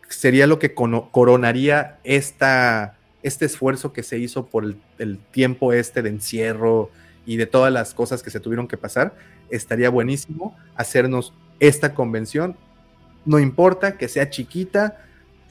[0.08, 6.02] sería lo que coronaría esta, este esfuerzo que se hizo por el, el, tiempo este
[6.02, 6.92] de encierro
[7.26, 9.16] y de todas las cosas que se tuvieron que pasar.
[9.50, 12.56] Estaría buenísimo hacernos esta convención.
[13.26, 15.04] No importa que sea chiquita,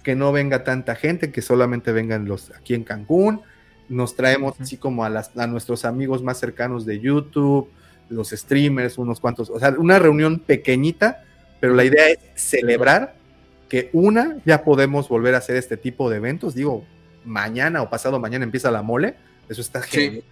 [0.03, 3.43] que no venga tanta gente, que solamente vengan los aquí en Cancún
[3.89, 7.69] nos traemos así como a, las, a nuestros amigos más cercanos de YouTube,
[8.09, 11.25] los streamers, unos cuantos, o sea, una reunión pequeñita,
[11.61, 13.15] pero la idea es celebrar
[13.69, 16.85] que una, ya podemos volver a hacer este tipo de eventos, digo,
[17.25, 19.15] mañana o pasado mañana empieza la mole,
[19.49, 20.25] eso está genial.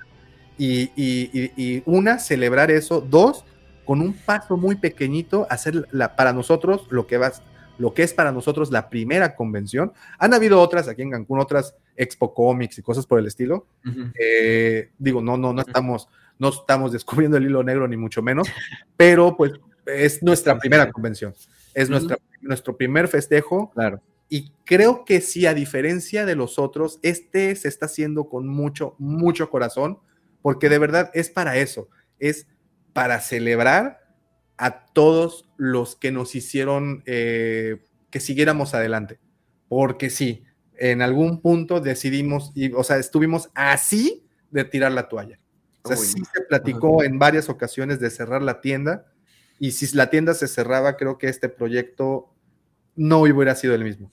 [0.59, 3.45] Y, y, una, celebrar eso, dos,
[3.85, 7.33] con un paso muy pequeñito, hacer la, para nosotros lo que va,
[7.79, 9.93] lo que es para nosotros la primera convención.
[10.19, 13.67] Han habido otras aquí en Cancún, otras Expo Comics y cosas por el estilo.
[14.19, 16.09] Eh, digo, no, no, no estamos,
[16.39, 18.49] no estamos descubriendo el hilo negro ni mucho menos,
[18.97, 19.53] pero pues
[19.87, 21.35] es nuestra primera convención,
[21.75, 23.71] es nuestra, nuestro primer festejo.
[23.71, 24.01] Claro.
[24.29, 28.95] Y creo que sí, a diferencia de los otros, este se está haciendo con mucho,
[28.99, 29.99] mucho corazón,
[30.43, 31.89] porque de verdad es para eso,
[32.19, 32.47] es
[32.93, 34.01] para celebrar
[34.59, 39.19] a todos los que nos hicieron eh, que siguiéramos adelante.
[39.69, 40.45] Porque sí,
[40.77, 45.39] en algún punto decidimos, y, o sea, estuvimos así de tirar la toalla.
[45.83, 49.07] O sea, sí se platicó en varias ocasiones de cerrar la tienda,
[49.59, 52.35] y si la tienda se cerraba, creo que este proyecto
[52.97, 54.13] no hubiera sido el mismo.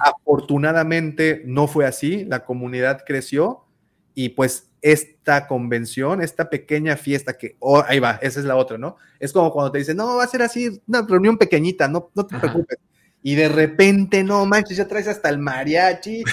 [0.00, 3.66] Afortunadamente no fue así, la comunidad creció
[4.14, 8.78] y pues esta convención, esta pequeña fiesta que, oh, ahí va, esa es la otra,
[8.78, 8.96] ¿no?
[9.18, 12.26] Es como cuando te dicen, no, va a ser así, una reunión pequeñita, no, no
[12.26, 12.78] te preocupes.
[13.22, 16.24] Y de repente, no manches, ya traes hasta el mariachi,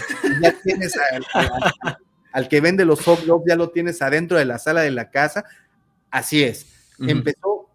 [0.42, 0.94] ya tienes
[2.32, 5.10] al, que vende los hot dogs, ya lo tienes adentro de la sala de la
[5.10, 5.44] casa.
[6.10, 6.68] Así es.
[7.00, 7.70] Empezó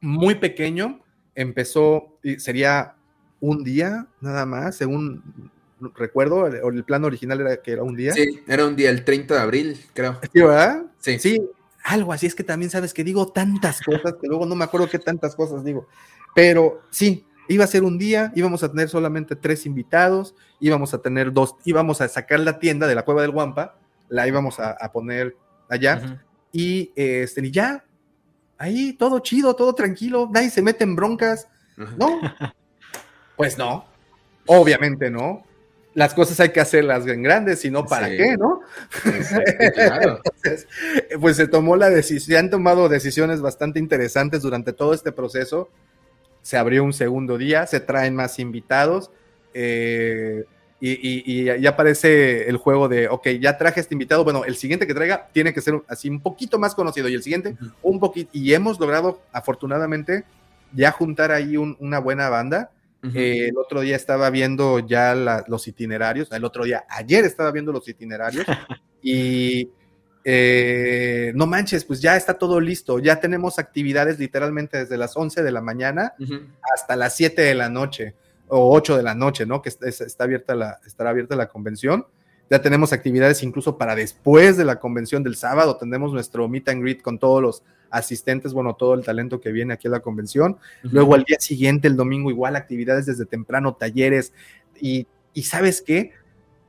[0.00, 1.00] muy pequeño,
[1.34, 2.94] empezó, sería
[3.40, 5.51] un día nada más, según
[5.94, 8.12] recuerdo, el, el plan original era que era un día.
[8.12, 10.18] Sí, era un día, el 30 de abril, creo.
[10.22, 10.82] Sí, ¿verdad?
[10.98, 11.18] Sí.
[11.18, 11.40] Sí,
[11.84, 14.88] algo así, es que también sabes que digo tantas cosas, que luego no me acuerdo
[14.88, 15.88] qué tantas cosas digo,
[16.34, 21.02] pero sí, iba a ser un día, íbamos a tener solamente tres invitados, íbamos a
[21.02, 23.76] tener dos, íbamos a sacar la tienda de la cueva del Guampa,
[24.08, 25.36] la íbamos a, poner
[25.68, 26.22] allá,
[26.52, 27.84] y, este, y ya,
[28.58, 32.20] ahí todo chido, todo tranquilo, nadie se mete en broncas, ¿no?
[33.36, 33.86] pues no,
[34.46, 35.42] obviamente no
[35.94, 38.60] las cosas hay que hacerlas en grandes, si no, ¿para qué, no?
[39.04, 40.66] Entonces,
[41.20, 45.68] pues se tomó la decisión, se han tomado decisiones bastante interesantes durante todo este proceso.
[46.40, 49.10] Se abrió un segundo día, se traen más invitados.
[49.54, 50.44] Eh,
[50.84, 54.94] y, ya aparece el juego de, ok, ya traje este invitado, bueno, el siguiente que
[54.94, 58.52] traiga tiene que ser así un poquito más conocido y el siguiente un poquito, y
[58.52, 60.24] hemos logrado afortunadamente
[60.72, 62.70] ya juntar ahí una buena banda
[63.14, 65.14] eh, el otro día estaba viendo ya
[65.46, 68.46] los itinerarios, el otro día, ayer estaba viendo los itinerarios
[69.02, 69.68] y
[70.24, 75.42] eh, no manches, pues ya está todo listo, ya tenemos actividades literalmente desde las 11
[75.42, 76.14] de la mañana
[76.74, 78.14] hasta las 7 de la noche
[78.46, 79.62] o 8 de la noche, ¿no?
[79.62, 82.06] Que está, abierta la, estará abierta la convención.
[82.50, 85.76] Ya tenemos actividades incluso para después de la convención del sábado.
[85.76, 87.62] Tenemos nuestro meet and greet con todos los
[87.92, 90.56] asistentes, bueno, todo el talento que viene aquí a la convención.
[90.82, 94.32] Luego al día siguiente, el domingo, igual actividades desde temprano, talleres.
[94.80, 95.06] Y,
[95.42, 96.12] sabes qué?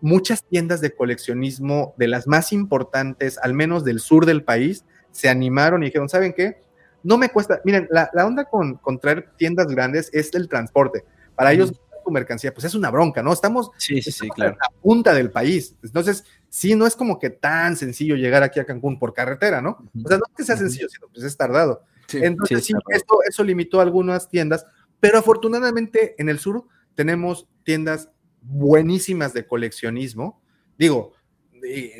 [0.01, 5.29] Muchas tiendas de coleccionismo de las más importantes, al menos del sur del país, se
[5.29, 6.61] animaron y dijeron, ¿saben qué?
[7.03, 11.03] No me cuesta, miren, la, onda con, con, traer tiendas grandes es el transporte.
[11.35, 11.73] Para ellos
[12.03, 13.31] tu mercancía, pues es una bronca, ¿no?
[13.31, 14.57] Estamos, sí, sí, sí, claro.
[14.59, 15.75] a la punta del país.
[15.81, 19.89] Entonces, sí, no es como que tan sencillo llegar aquí a Cancún por carretera, ¿no?
[20.05, 21.81] O sea, no es que sea sencillo, sino pues es tardado.
[22.13, 24.67] Entonces, sí, esto, eso limitó algunas tiendas,
[24.99, 28.09] pero afortunadamente en el sur tenemos tiendas
[28.43, 30.43] buenísimas de coleccionismo.
[30.77, 31.13] Digo,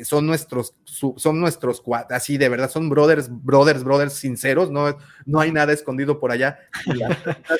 [0.04, 5.50] son nuestros, son nuestros así de verdad, son brothers, brothers, brothers sinceros, no, no hay
[5.50, 6.60] nada escondido por allá.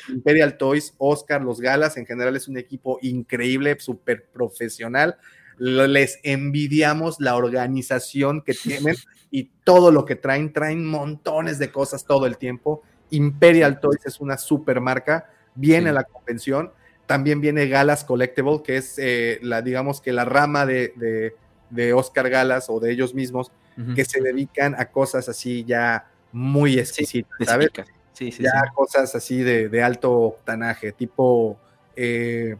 [0.07, 5.17] Imperial Toys, Oscar, los Galas, en general es un equipo increíble, súper profesional.
[5.57, 8.95] Les envidiamos la organización que tienen
[9.31, 12.83] y todo lo que traen, traen montones de cosas todo el tiempo.
[13.09, 16.71] Imperial Toys es una super marca, viene a la convención.
[17.05, 21.33] También viene Galas Collectible, que es eh, la, digamos que la rama de
[21.69, 23.51] de Oscar Galas o de ellos mismos
[23.93, 27.69] que se dedican a cosas así ya muy exquisitas, ¿sabes?
[28.13, 31.59] Sí, sí, ya cosas así de, alto octanaje, tipo,
[31.93, 32.55] eh,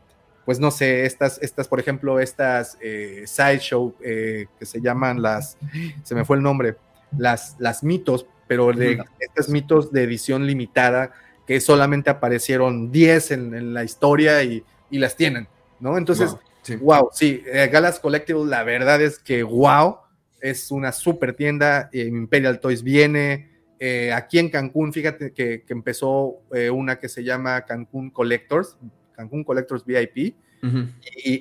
[0.46, 5.58] pues no sé, estas, estas, por ejemplo, estas eh, sideshow eh, que se llaman las,
[6.04, 6.76] se me fue el nombre,
[7.18, 11.12] las, las mitos, pero de estos mitos de edición limitada
[11.48, 15.46] que solamente aparecieron 10 en, la historia y, las tienen,
[15.82, 15.98] ¿no?
[15.98, 16.38] Entonces,
[16.80, 19.98] Wow, sí, eh, Galas Collectible, la verdad es que wow,
[20.42, 21.90] es una super tienda.
[21.94, 23.52] Eh, Imperial Toys viene.
[23.80, 26.42] Eh, aquí en Cancún, fíjate que, empezó
[26.74, 28.78] una que se llama Cancún Collectors,
[29.16, 30.36] Cancún Collectors VIP,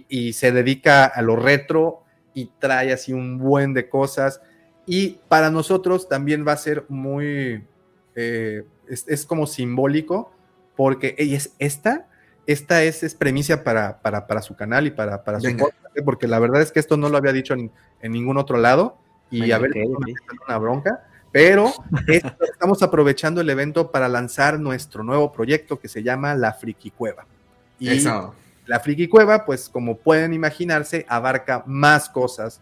[0.08, 2.02] y, se dedica a lo retro
[2.34, 4.42] y trae así un buen de cosas.
[4.86, 7.64] Y para nosotros también va a ser muy,
[8.14, 8.64] es,
[9.08, 10.30] es, como simbólico,
[10.76, 12.06] porque ella es esta
[12.46, 16.02] esta es, es premisa para, para, su canal y para, para su podcast, ¿eh?
[16.02, 17.70] porque la verdad es que esto no lo había dicho en,
[18.02, 18.98] ningún otro lado
[19.30, 19.72] y a ver,
[20.46, 21.72] una bronca, pero
[22.52, 27.26] estamos aprovechando el evento para lanzar nuestro nuevo proyecto que se llama La Friki Cueva.
[27.78, 28.04] Y
[28.66, 32.60] la Friki Cueva, pues como pueden imaginarse, abarca más cosas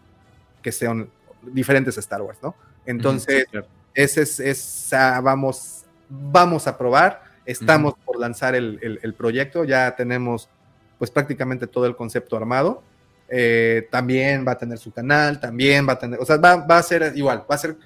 [0.61, 1.09] que sean
[1.41, 2.55] diferentes a Star Wars, ¿no?
[2.85, 3.45] Entonces,
[3.93, 10.49] ese es, esa, vamos, vamos a probar, estamos por lanzar el, proyecto, ya tenemos
[10.97, 12.81] pues prácticamente todo el concepto armado.
[13.29, 16.77] Eh, también va a tener su canal, también va a tener, o sea, va, va
[16.77, 17.77] a ser igual, va a ser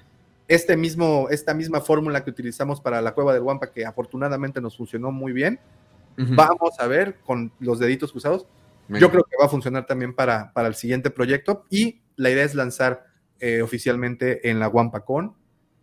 [0.46, 4.76] este mismo, esta misma fórmula que utilizamos para la cueva del Wampa, que afortunadamente nos
[4.76, 5.60] funcionó muy bien.
[6.18, 8.46] Vamos a ver con los deditos cruzados.
[8.88, 12.44] Yo creo que va a funcionar también para, para el siguiente proyecto y la idea
[12.44, 13.06] es lanzar
[13.38, 15.34] eh, oficialmente en la WampaCon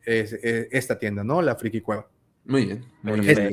[0.05, 1.41] eh, esta tienda, ¿no?
[1.41, 2.07] La Friki Cueva.
[2.45, 2.85] Muy bien.
[3.01, 3.51] Muy bien.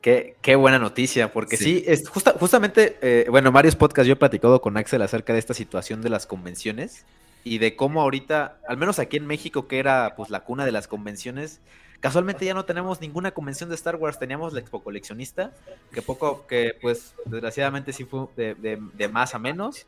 [0.00, 4.16] Qué, qué, buena noticia, porque sí, es justamente, eh, bueno, en varios podcasts yo he
[4.16, 7.04] platicado con Axel acerca de esta situación de las convenciones
[7.42, 10.72] y de cómo ahorita, al menos aquí en México, que era pues la cuna de
[10.72, 11.60] las convenciones,
[12.00, 15.52] casualmente ya no tenemos ninguna convención de Star Wars, teníamos la Expo Coleccionista,
[15.92, 19.86] que poco, que pues desgraciadamente sí fue de, más a menos,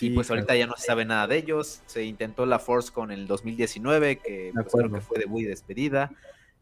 [0.00, 3.10] y pues ahorita ya no se sabe nada de ellos, se intentó la Force con
[3.10, 6.10] el 2019, que pues, creo que fue de muy despedida.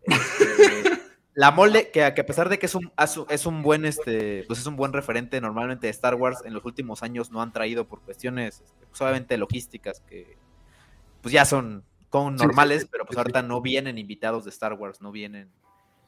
[0.02, 1.00] Este,
[1.34, 2.92] la mole, que, a pesar de que es un,
[3.28, 6.64] es un buen este, pues es un buen referente normalmente de Star Wars, en los
[6.64, 10.36] últimos años no han traído por cuestiones este, pues obviamente logísticas que
[11.22, 15.12] pues ya son con normales, pero pues ahorita no vienen invitados de Star Wars, no
[15.12, 15.48] vienen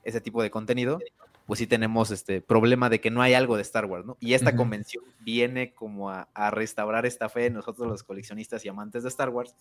[0.05, 0.99] ese tipo de contenido,
[1.47, 4.17] pues sí tenemos este problema de que no hay algo de Star Wars, ¿no?
[4.21, 9.05] Y esta convención viene como a, restaurar esta fe en nosotros los coleccionistas y amantes
[9.05, 9.55] de Star Wars,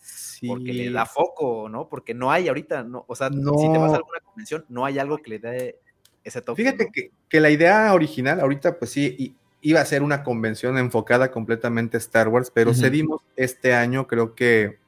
[0.46, 1.88] porque le da foco, ¿no?
[1.88, 4.98] Porque no hay ahorita, no, o sea, si te vas a alguna convención, no hay
[4.98, 5.78] algo que le dé
[6.24, 6.62] ese toque.
[6.62, 6.90] Fíjate
[7.28, 12.00] que, la idea original, ahorita pues sí, iba a ser una convención enfocada completamente a
[12.00, 14.81] Star Wars, pero cedimos este año, creo que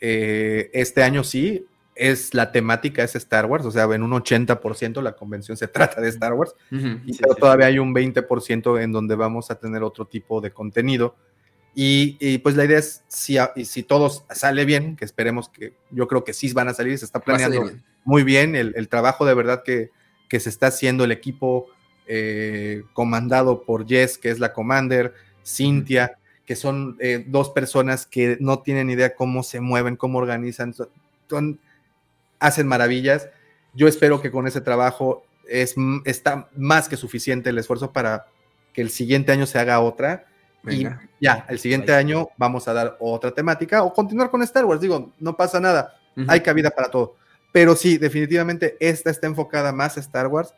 [0.00, 5.02] eh, este año sí, es la temática es Star Wars, o sea, en un 80%
[5.02, 9.16] la convención se trata de Star Wars, y pero todavía hay un 20% en donde
[9.16, 11.16] vamos a tener otro tipo de contenido.
[11.80, 16.24] Y, pues la idea es, si, si todo sale bien, que esperemos que yo creo
[16.24, 17.70] que sí van a salir, se está planeando
[18.04, 19.90] muy bien el, trabajo de verdad que,
[20.28, 21.66] que, se está haciendo el equipo
[22.08, 25.14] eh, comandado por Jess, que es la commander,
[25.44, 26.18] Cintia,
[26.48, 30.74] que son eh, dos personas que no tienen idea cómo se mueven, cómo organizan,
[31.28, 31.60] son
[32.38, 33.28] hacen maravillas.
[33.74, 35.74] Yo espero que con ese trabajo es,
[36.06, 38.28] está más que suficiente el esfuerzo para
[38.72, 40.24] que el siguiente año se haga otra.
[40.66, 40.86] Y
[41.20, 44.80] ya, el siguiente año vamos a dar otra temática o continuar con Star Wars.
[44.80, 45.98] Digo, no pasa nada,
[46.28, 47.16] hay cabida para todo.
[47.52, 50.54] Pero sí, definitivamente esta está enfocada más a Star Wars.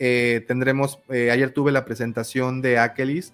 [0.00, 3.32] Eh, tendremos, eh, ayer tuve la presentación de Akelis,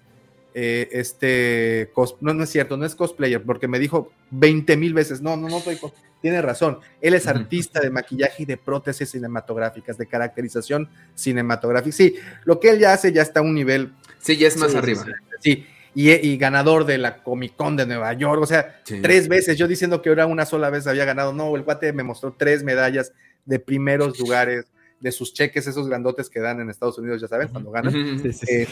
[0.57, 1.91] eh, este,
[2.21, 5.49] no, no es cierto, no es cosplayer, porque me dijo 20 mil veces, no, no,
[5.49, 5.77] no soy
[6.21, 12.15] tiene razón, él es artista de maquillaje y de prótesis cinematográficas, de caracterización cinematográfica, sí,
[12.45, 13.91] lo que él ya hace ya está a un nivel...
[14.19, 15.05] Sí, ya es más arriba.
[15.41, 19.67] Sí, y, ganador de la Comic Con de Nueva York, o sea, tres veces, yo
[19.67, 23.11] diciendo que ahora una sola vez había ganado, no, el cuate me mostró tres medallas
[23.43, 24.67] de primeros lugares,
[25.01, 28.21] de sus cheques, esos grandotes que dan en Estados Unidos, ya saben, cuando ganan.
[28.25, 28.67] Este,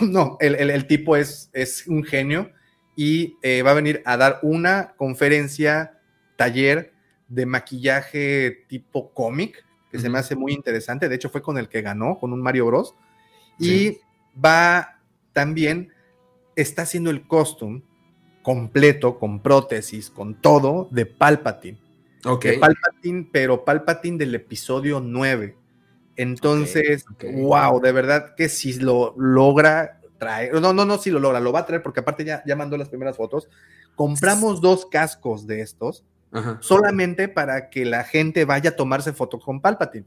[0.08, 2.50] no, el, tipo es, es, un genio
[2.96, 5.98] y eh, va a venir a dar una conferencia,
[6.36, 6.92] taller
[7.28, 11.08] de maquillaje tipo cómic, que se me hace muy interesante.
[11.08, 12.94] De hecho, fue con el que ganó, con un Mario Bros.
[13.58, 13.98] Y
[14.42, 15.00] va
[15.32, 15.92] también,
[16.56, 17.82] está haciendo el costume
[18.42, 21.78] completo, con prótesis, con todo, de Palpatine.
[22.24, 22.46] Ok.
[22.58, 25.56] Palpatine, pero Palpatine del episodio 9.
[26.20, 31.40] Entonces, wow, de verdad que si lo logra traer, no, no, no, si lo logra,
[31.40, 33.48] lo va a traer porque aparte ya, ya mandó las primeras fotos.
[33.94, 36.04] Compramos dos cascos de estos
[36.60, 40.04] solamente para que la gente vaya a tomarse fotos con Palpatine.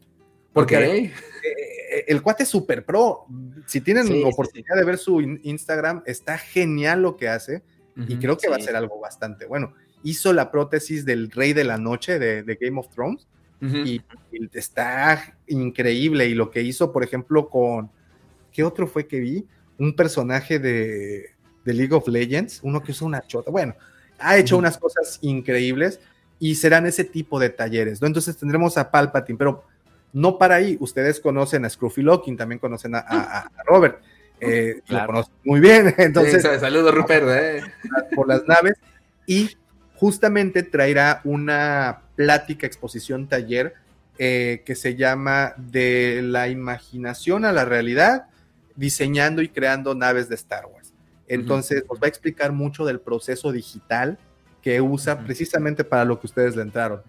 [0.53, 3.26] Porque eh, eh, el, cuate es super pro.
[3.65, 7.64] Si tienen la oportunidad de ver su Instagram, está genial lo que hace
[7.95, 9.73] y creo que va a ser algo bastante bueno.
[10.03, 13.27] Hizo la prótesis del Rey de la Noche de Game of Thrones
[13.64, 14.02] y,
[14.53, 16.27] está increíble.
[16.27, 17.90] Y lo que hizo, por ejemplo, con.
[18.52, 19.45] ¿Qué otro fue que vi?
[19.77, 21.31] Un personaje de,
[21.65, 23.52] League of Legends, uno que usa una chota.
[23.52, 23.76] Bueno,
[24.19, 25.99] ha hecho unas cosas increíbles
[26.40, 28.07] y serán ese tipo de talleres, ¿no?
[28.07, 29.64] Entonces tendremos a Palpatine, pero
[30.11, 30.77] no para ahí.
[30.80, 33.99] Ustedes conocen a Scruffy Locking, también conocen a, Robert.
[34.40, 35.94] Eh, Lo conocen muy bien.
[35.98, 37.26] Entonces, saludos, Rupert.
[37.30, 37.61] Eh.
[38.14, 38.77] Por las naves.
[39.26, 39.56] Y
[39.95, 43.74] justamente traerá una plática, exposición, taller
[44.20, 48.28] eh, que se llama De la imaginación a la realidad,
[48.76, 50.94] diseñando y creando naves de Star Wars.
[51.28, 54.20] Entonces, nos va a explicar mucho del proceso digital
[54.61, 57.02] que usa precisamente para lo que ustedes le entraron,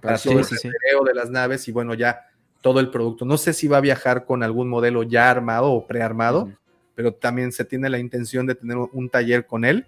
[0.00, 2.26] para todo el de las naves y bueno, ya
[2.60, 3.24] todo el producto.
[3.24, 6.52] No sé si va a viajar con algún modelo ya armado o prearmado,
[6.94, 9.86] pero también se tiene la intención de tener un taller con él.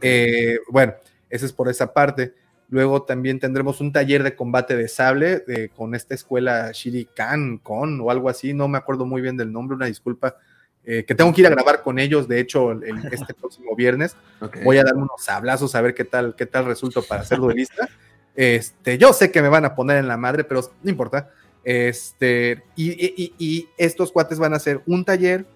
[0.00, 0.94] Eh, bueno,
[1.34, 2.34] ese es por esa parte.
[2.68, 5.44] Luego también tendremos un taller de combate de sable
[5.76, 9.76] con esta escuela Shirikan Con o algo así, no me acuerdo muy bien del nombre,
[9.76, 10.36] una disculpa,
[10.84, 12.72] eh, que tengo que ir a grabar con ellos, de hecho,
[13.10, 14.16] este próximo viernes.
[14.62, 17.88] Voy a dar unos sablazos a ver qué tal, qué tal resulto para ser duelista.
[18.36, 21.30] Este, yo sé que me van a poner en la madre, pero no importa.
[21.64, 25.46] Este, y, estos cuates van a hacer un taller,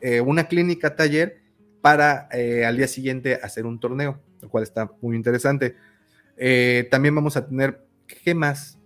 [0.00, 1.38] eh, una clínica taller,
[1.80, 5.76] para eh, al día siguiente hacer un torneo, lo cual está muy interesante.
[6.36, 7.84] Eh, también vamos a tener,
[8.24, 8.78] ¿qué más?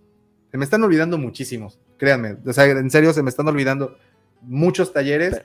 [0.51, 3.97] Se me están olvidando muchísimos, créanme, o sea, en serio se me están olvidando
[4.41, 5.41] muchos talleres,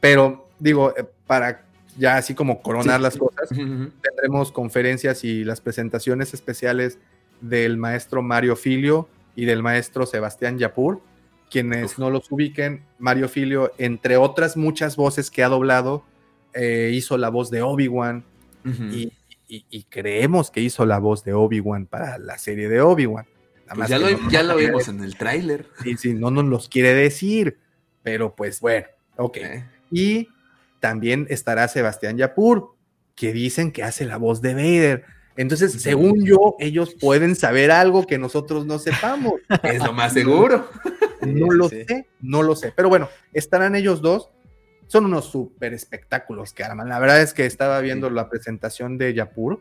[0.00, 0.94] pero digo,
[1.26, 1.64] para
[1.98, 6.98] ya así como coronar las cosas, tendremos conferencias y las presentaciones especiales
[7.40, 11.02] del maestro Mario Filio y del maestro Sebastián Yapur.
[11.50, 16.04] Quienes no los ubiquen, Mario Filio, entre otras muchas voces que ha doblado,
[16.52, 18.24] eh, hizo la voz de Obi-Wan
[18.64, 19.12] y,
[19.88, 23.26] creemos que hizo la voz de Obi-Wan para la serie de Obi-Wan.
[23.74, 25.66] Pues ya, lo, ya lo vimos en el tráiler.
[25.82, 27.58] Sí, sí, no nos los quiere decir,
[28.02, 29.36] pero pues bueno, ok.
[29.36, 29.64] Eh.
[29.90, 30.28] Y
[30.80, 32.74] también estará Sebastián Yapur,
[33.14, 35.04] que dicen que hace la voz de Vader.
[35.36, 39.34] Entonces, según yo, ellos pueden saber algo que nosotros no sepamos.
[39.62, 40.68] Es lo más seguro.
[41.20, 42.72] No lo sé, no lo sé.
[42.74, 44.30] Pero bueno, estarán ellos dos.
[44.88, 46.88] Son unos súper espectáculos que arman.
[46.88, 49.60] La verdad es que estaba viendo la presentación de Yapur.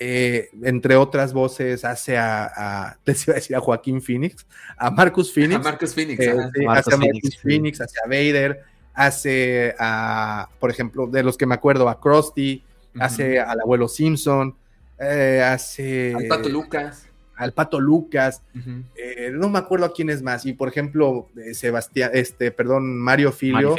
[0.00, 4.44] Eh, entre otras voces, hace a, a, les iba a decir a Joaquín Phoenix,
[4.76, 5.60] a Marcus Phoenix.
[5.60, 6.18] A Marcus Phoenix.
[6.20, 6.34] Eh,
[6.68, 11.54] hace a Marcus Phoenix, hace a Vader, hace a, por ejemplo, de los que me
[11.54, 12.64] acuerdo, a Krusty,
[12.98, 14.56] hace al abuelo Simpson,
[14.98, 16.14] eh, hace...
[16.14, 17.08] Al Pato Lucas.
[17.36, 18.42] Al Pato Lucas.
[18.96, 20.46] Eh, no me acuerdo a quién es más.
[20.46, 23.76] Y por ejemplo, eh, Sebastián, este, perdón, Mario Filio.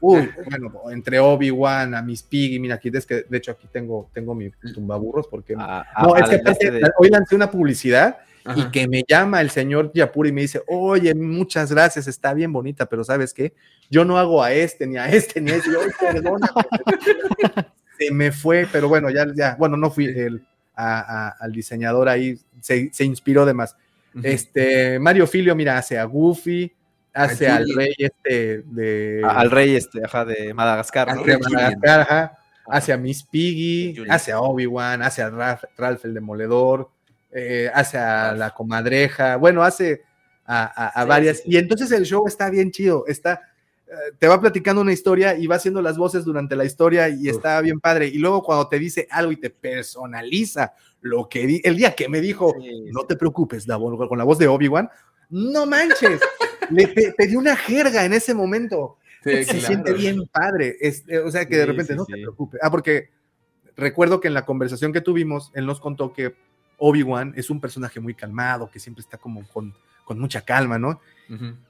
[0.00, 4.10] Uy, bueno, entre Obi-Wan, a Miss Piggy, mira, aquí es que de hecho aquí tengo,
[4.12, 5.56] tengo mi tumbaburros porque.
[5.56, 8.18] no, es que hoy lancé una publicidad
[8.54, 12.52] y que me llama el señor Yapuri y me dice, oye, muchas gracias, está bien
[12.52, 13.52] bonita, pero ¿sabes qué?
[13.90, 15.72] Yo no hago a este, ni a este, ni a este.
[15.72, 16.46] Yo, perdona.
[17.98, 20.44] se me fue, pero bueno, ya, ya, bueno, no fui el,
[20.74, 23.76] al diseñador ahí, se, inspiró de más.
[24.22, 26.72] Este, Mario Filio, mira, hace a Goofy,
[27.16, 29.22] hace al rey este de...
[29.24, 31.08] Al rey este, ajá, de Madagascar.
[32.68, 36.90] hace a Miss Piggy, hace a Obi-Wan, hace a Ralph, el Demoledor,
[37.32, 40.02] eh, hace a la comadreja, bueno, hace
[40.44, 41.42] a, varias.
[41.44, 43.40] Y entonces el show está bien chido, está
[44.18, 47.60] te va platicando una historia y va haciendo las voces durante la historia y está
[47.60, 48.08] bien padre.
[48.08, 52.20] Y luego cuando te dice algo y te personaliza lo que el día que me
[52.20, 52.54] dijo,
[52.92, 54.90] no te preocupes, con la voz de Obi-Wan,
[55.30, 56.20] no manches,
[56.70, 58.98] le pedí una jerga en ese momento.
[59.22, 60.76] se siente bien padre.
[60.80, 62.60] Eh, o sea que de repente no te preocupes.
[62.62, 63.10] Ah, porque
[63.76, 66.34] recuerdo que en la conversación que tuvimos, él nos contó que
[66.78, 69.74] Obi-Wan es un personaje muy calmado, que siempre está como con,
[70.04, 71.00] con mucha calma, ¿no?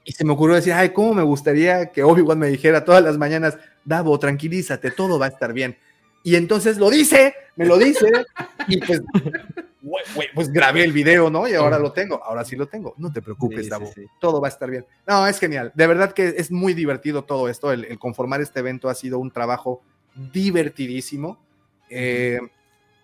[0.03, 3.17] Y se me ocurrió decir, ay, ¿cómo me gustaría que Obi-Wan me dijera todas las
[3.17, 5.77] mañanas, Davo, tranquilízate, todo va a estar bien.
[6.27, 8.05] Y entonces lo dice, me lo dice,
[8.67, 9.01] y pues,
[10.35, 11.47] pues grabé el video, ¿no?
[11.47, 12.93] Y ahora lo tengo, ahora sí lo tengo.
[12.97, 13.89] No te preocupes, Davo,
[14.19, 14.85] todo va a estar bien.
[15.07, 15.71] No, es genial.
[15.73, 17.71] De verdad que es muy divertido todo esto.
[17.71, 19.81] El, conformar este evento ha sido un trabajo
[20.33, 21.41] divertidísimo.
[21.89, 22.41] Eh,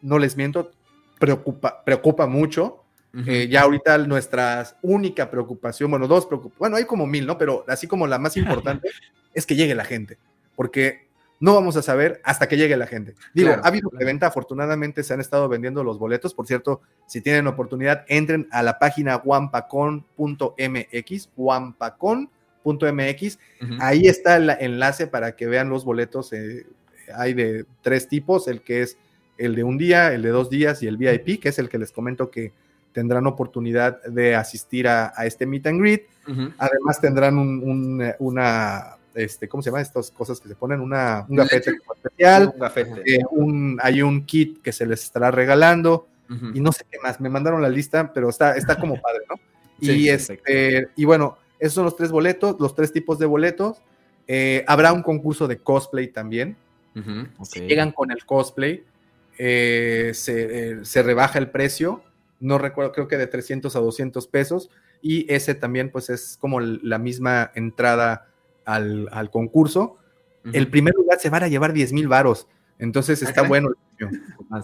[0.02, 0.74] no les miento,
[1.18, 2.84] preocupa, preocupa mucho
[3.26, 7.38] eh, ya ahorita nuestra única preocupación, bueno, dos preocupaciones, bueno, hay como mil, ¿no?
[7.38, 8.90] Pero así como la más importante
[9.34, 10.18] es que llegue la gente,
[10.58, 11.13] porque
[11.44, 13.16] no vamos a saber hasta que llegue la gente.
[13.34, 17.48] Digo, ha habido preventa, afortunadamente se han estado vendiendo los boletos, por cierto, si tienen
[17.48, 20.08] oportunidad, entren a la página wampacon.mx,
[21.36, 22.30] wampacon.mx,
[23.82, 26.66] ahí está el enlace para que vean los boletos, eh,
[27.14, 28.98] hay de tres tipos, el que es
[29.38, 31.78] el de un día, el de dos días y el VIP, que es el que
[31.78, 32.54] les comento que
[32.94, 36.08] tendrán oportunidad de asistir a, este meet and greet.
[36.58, 39.82] Además tendrán un, una, este, ¿cómo se llama?
[39.82, 42.54] Estas cosas que se ponen, una, un gafete especial.
[43.32, 46.08] Un eh, hay un kit que se les estará regalando
[46.54, 47.22] y no sé qué más.
[47.22, 49.36] Me mandaron la lista, pero está, está como padre, ¿no?
[49.80, 53.78] y, este, y bueno, esos son los tres boletos, los tres tipos de boletos.
[54.28, 56.56] Eh, habrá un concurso de cosplay también.
[57.44, 58.84] Si llegan con el cosplay,
[59.38, 62.04] eh, se, se, rebaja el precio
[62.44, 64.70] no recuerdo, creo que de 300 a 200 pesos,
[65.02, 68.28] y ese también pues es como la misma entrada
[68.66, 69.98] al, concurso.
[70.52, 72.48] El primer lugar se van a llevar 10 mil varos.
[72.80, 73.70] Entonces está bueno.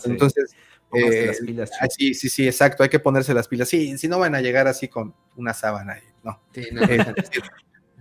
[0.05, 0.55] Entonces,
[0.93, 1.31] eh,
[1.79, 2.83] ah, sí, sí, sí, exacto.
[2.83, 3.69] Hay que ponerse las pilas.
[3.69, 5.97] Sí, si no van a llegar así con una sábana.
[6.23, 6.41] No.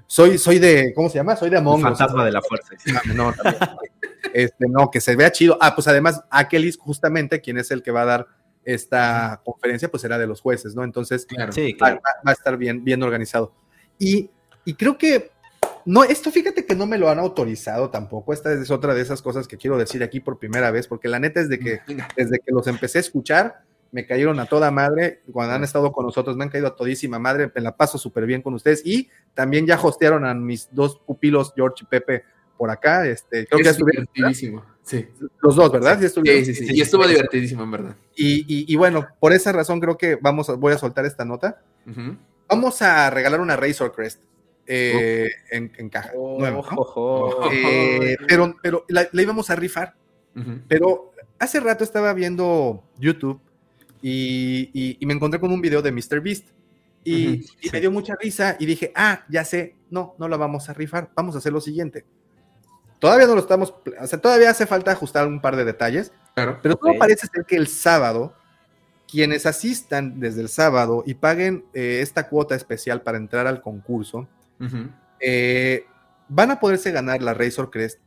[0.07, 1.37] soy, soy de, ¿cómo se llama?
[1.37, 1.83] Soy de Among Us.
[1.83, 2.75] Fantasma de la fuerza.
[3.15, 3.33] No,
[4.33, 5.59] Este, no, que se vea chido.
[5.61, 8.27] Ah, pues además, Akelis, justamente, quien es el que va a dar
[8.65, 10.85] esta conferencia, pues será de los jueces, ¿no?
[10.85, 11.27] Entonces,
[11.83, 13.55] Va, a estar bien, bien organizado.
[13.99, 14.31] Y,
[14.65, 15.31] y creo que
[15.89, 18.35] no, esto fíjate que no me lo han autorizado tampoco.
[18.35, 21.19] Esta es otra de esas cosas que quiero decir aquí por primera vez, porque la
[21.19, 21.81] neta es de que
[22.15, 25.23] desde que los empecé a escuchar, me cayeron a toda madre.
[25.33, 27.51] Cuando han estado con nosotros, me han caído a todísima madre.
[27.55, 28.83] Me la paso súper bien con ustedes.
[28.85, 32.23] Y también ya hostearon a mis dos pupilos, George y Pepe,
[32.59, 33.07] por acá.
[33.07, 34.07] Este, creo que estuvieron.
[34.13, 34.67] Divertidísimo.
[34.83, 35.09] Sí.
[35.41, 35.99] Los dos, ¿verdad?
[35.99, 37.97] Sí, sí, sí, Y estuvo divertidísimo, en verdad.
[38.15, 41.63] Y, bueno, por esa razón creo que vamos a, voy a soltar esta nota.
[42.47, 44.21] Vamos a regalar una Razor Crest
[44.69, 46.13] eh, en, caja.
[46.15, 46.39] Oh,
[47.51, 49.95] eh, pero pero la, íbamos a rifar.
[50.69, 53.41] Pero hace rato estaba viendo YouTube
[54.03, 56.21] y, me encontré con un video de Mr.
[56.21, 56.49] Beast.
[57.03, 60.75] Y, me dio mucha risa y dije, ah, ya sé, no, no la vamos a
[60.75, 62.05] rifar, vamos a hacer lo siguiente.
[62.99, 66.77] Todavía no lo estamos, o sea, todavía hace falta ajustar un par de detalles, pero
[66.77, 68.35] todo parece ser que el sábado,
[69.11, 74.29] quienes asistan desde el sábado y paguen eh, esta cuota especial para entrar al concurso,
[75.21, 75.87] eh,
[76.29, 78.01] van a poderse ganar la Razor Crest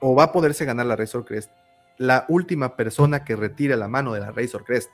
[0.00, 1.50] o va a poderse ganar la Razor Crest
[1.98, 4.90] la última persona que retire la mano de la Razor Crest.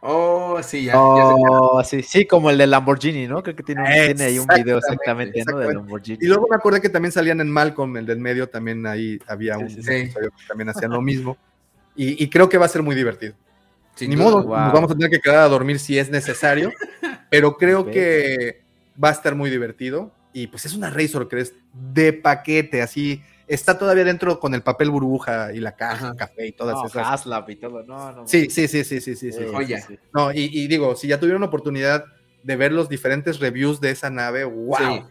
[0.00, 1.00] Oh, sí, ya.
[1.00, 3.42] Oh, sí, sí, como el de Lamborghini, ¿no?
[3.42, 5.58] Creo que tiene, ahí un video exactamente, ¿no?
[5.58, 6.18] De Lamborghini.
[6.20, 9.58] Y luego me acordé que también salían en Malcolm, el del medio, también ahí había
[9.58, 10.12] un que
[10.48, 11.36] también hacían lo mismo.
[11.94, 13.34] Y, creo que va a ser muy divertido.
[14.00, 16.72] Ni modo, nos vamos a tener que quedar a dormir si es necesario,
[17.30, 18.61] pero creo que
[19.02, 20.12] va a estar muy divertido.
[20.32, 23.22] Y pues es una Razor Crest de paquete, así.
[23.46, 27.26] Está todavía dentro con el papel burbuja y la caja, café y todas esas.
[27.48, 28.26] y todo, no, no.
[28.26, 29.32] Sí, sí, sí, sí, sí, sí.
[29.32, 32.04] sí, No, y, digo, si ya tuvieron oportunidad
[32.42, 35.06] de ver los diferentes reviews de esa nave, wow.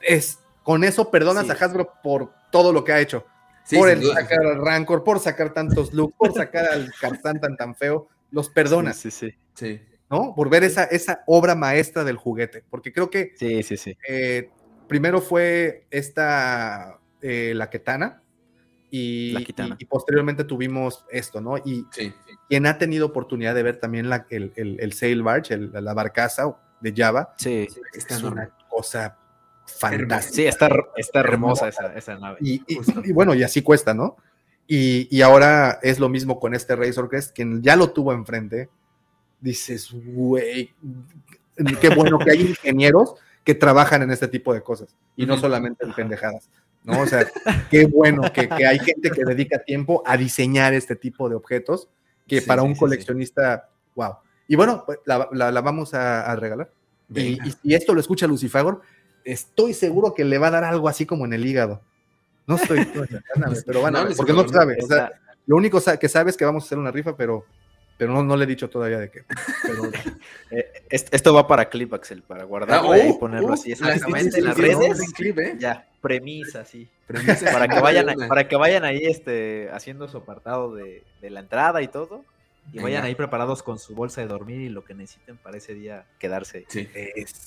[0.00, 3.24] Es, con eso perdonas a Hasbro por todo lo que ha hecho.
[3.72, 7.76] por el sacar al Rancor, por sacar tantos looks, por sacar al Karzan tan tan
[7.76, 8.96] feo, los perdonas.
[8.96, 9.80] Sí, sí, sí.
[10.14, 10.32] ¿No?
[10.34, 13.96] Por ver esa, esa obra maestra del juguete, porque creo que sí, sí, sí.
[14.08, 14.50] Eh,
[14.86, 18.22] primero fue esta, eh, la Ketana,
[18.90, 19.34] y,
[19.78, 21.56] y, posteriormente tuvimos esto, ¿no?
[21.58, 21.84] Y
[22.48, 26.94] quien ha tenido oportunidad de ver también la, el, el, Sail Barge, la barcaza de
[26.96, 27.66] Java, sí.
[27.92, 29.18] es una cosa
[29.66, 30.36] fantástica.
[30.36, 32.38] Sí, está, está hermosa esa, esa nave.
[32.40, 34.16] Y, y, bueno, y así cuesta, ¿no?
[34.66, 38.70] Y, ahora es lo mismo con este Razor Crest, quien ya lo tuvo enfrente,
[39.44, 40.72] dices, güey,
[41.80, 43.14] qué bueno que hay ingenieros
[43.44, 46.48] que trabajan en este tipo de cosas y no solamente en pendejadas.
[46.82, 47.00] ¿no?
[47.02, 47.26] O sea,
[47.70, 51.88] qué bueno que, hay gente que dedica tiempo a diseñar este tipo de objetos
[52.26, 54.16] que para un coleccionista, wow.
[54.48, 56.70] Y bueno, pues, la, vamos a, regalar.
[57.14, 58.80] Y, si esto lo escucha Lucifagor,
[59.24, 61.82] estoy seguro que le va a dar algo así como en el hígado.
[62.46, 62.78] No estoy,
[63.66, 64.78] pero van a ver, porque no sabe.
[64.82, 65.10] O sea,
[65.46, 67.44] lo único que sabe es que vamos a hacer una rifa, pero
[67.96, 69.24] pero no, no le he dicho todavía de qué.
[70.50, 74.38] Eh, esto va para Clip, Axel, para guardarlo ah, y uh, ponerlo uh, así exactamente
[74.38, 75.00] en las redes.
[75.18, 75.56] ¿eh?
[75.58, 76.88] Ya, premisa, sí.
[77.06, 81.82] para, que vayan, para que vayan ahí este, haciendo su apartado de, de la entrada
[81.82, 82.24] y todo.
[82.72, 85.74] Y vayan ahí preparados con su bolsa de dormir y lo que necesiten para ese
[85.74, 86.66] día quedarse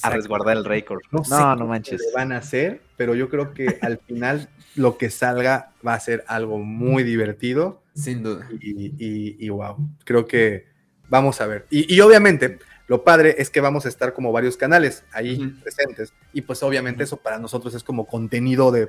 [0.02, 1.02] a resguardar el récord.
[1.12, 2.02] No, no, manches.
[2.16, 6.24] van a hacer, pero yo creo que al final lo que salga va a ser
[6.28, 7.82] algo muy divertido.
[7.94, 8.48] Sin duda.
[8.62, 10.68] Y, wow, creo que
[11.10, 11.66] vamos a ver.
[11.70, 16.14] Y, obviamente, lo padre es que vamos a estar como varios canales ahí presentes.
[16.32, 18.88] Y pues obviamente eso para nosotros es como contenido de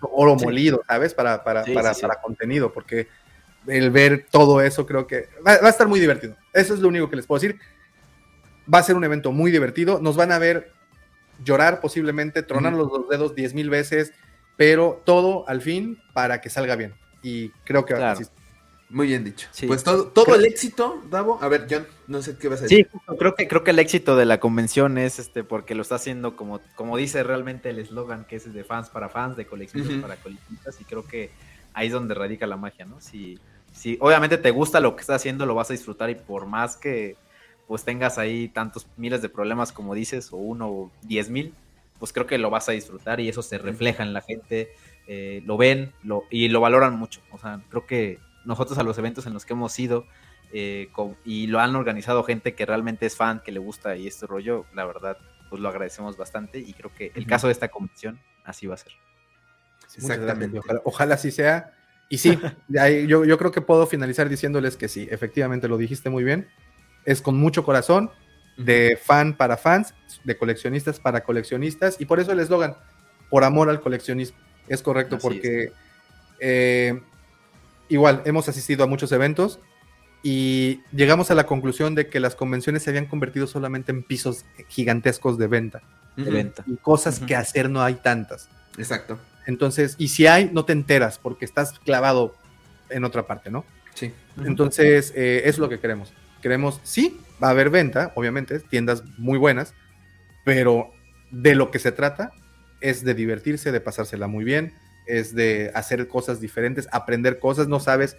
[0.00, 1.14] oro molido, ¿sabes?
[1.14, 3.06] Para, para, para, para contenido, porque
[3.66, 6.36] el ver todo eso, creo que va, a estar muy divertido.
[6.52, 7.58] Eso es lo único que les puedo decir.
[8.72, 10.00] Va a ser un evento muy divertido.
[10.00, 10.72] Nos van a ver
[11.44, 14.12] llorar posiblemente, tronar los dedos diez mil veces,
[14.56, 16.94] pero todo al fin para que salga bien.
[17.22, 18.20] Y creo que claro.
[18.90, 19.48] Muy bien dicho.
[19.68, 21.38] Pues todo, todo el éxito, Davo.
[21.40, 22.88] A ver, John, no sé qué vas a decir.
[22.92, 25.94] Sí, creo que, creo que el éxito de la convención es este, porque lo está
[25.94, 30.02] haciendo como, como dice realmente el eslogan, que es de fans para fans, de coleccionistas
[30.02, 31.30] para coleccionistas, y creo que
[31.74, 33.00] ahí es donde radica la magia, ¿no?
[33.00, 33.38] Si,
[33.72, 36.76] si obviamente te gusta lo que estás haciendo, lo vas a disfrutar y por más
[36.76, 37.16] que
[37.66, 41.54] pues tengas ahí tantos miles de problemas como dices, o uno o diez mil,
[42.00, 44.72] pues creo que lo vas a disfrutar y eso se refleja en la gente,
[45.06, 47.20] eh, lo ven lo, y lo valoran mucho.
[47.30, 50.04] O sea, creo que nosotros a los eventos en los que hemos ido
[50.52, 50.88] eh,
[51.24, 54.64] y lo han organizado gente que realmente es fan, que le gusta y este rollo,
[54.74, 55.16] la verdad,
[55.48, 58.78] pues lo agradecemos bastante y creo que el caso de esta convención así va a
[58.78, 58.92] ser.
[59.96, 60.60] Exactamente.
[60.84, 61.72] Ojalá, así sea.
[62.08, 62.38] Y sí,
[62.68, 66.48] yo, yo creo que puedo finalizar diciéndoles que sí, efectivamente lo dijiste muy bien.
[67.04, 68.10] Es con mucho corazón,
[68.56, 69.94] de fan para fans,
[70.24, 72.76] de coleccionistas para coleccionistas, y por eso el eslogan,
[73.30, 74.38] por amor al coleccionismo.
[74.68, 75.72] Es correcto, porque
[76.38, 77.00] eh,
[77.88, 79.60] igual hemos asistido a muchos eventos
[80.22, 84.44] y llegamos a la conclusión de que las convenciones se habían convertido solamente en pisos
[84.68, 85.82] gigantescos de venta.
[86.16, 86.62] De venta.
[86.66, 88.48] Y cosas que hacer no hay tantas.
[88.76, 89.18] Exacto.
[89.50, 92.36] Entonces, y si hay, no te enteras porque estás clavado
[92.88, 93.64] en otra parte, ¿no?
[93.94, 94.12] Sí.
[94.44, 96.12] Entonces, eh, es lo que queremos.
[96.40, 99.74] Queremos, sí, va a haber venta, obviamente, tiendas muy buenas,
[100.44, 100.92] pero
[101.32, 102.30] de lo que se trata
[102.80, 104.72] es de divertirse, de pasársela muy bien,
[105.06, 108.16] es de hacer cosas diferentes, aprender cosas, no sabes.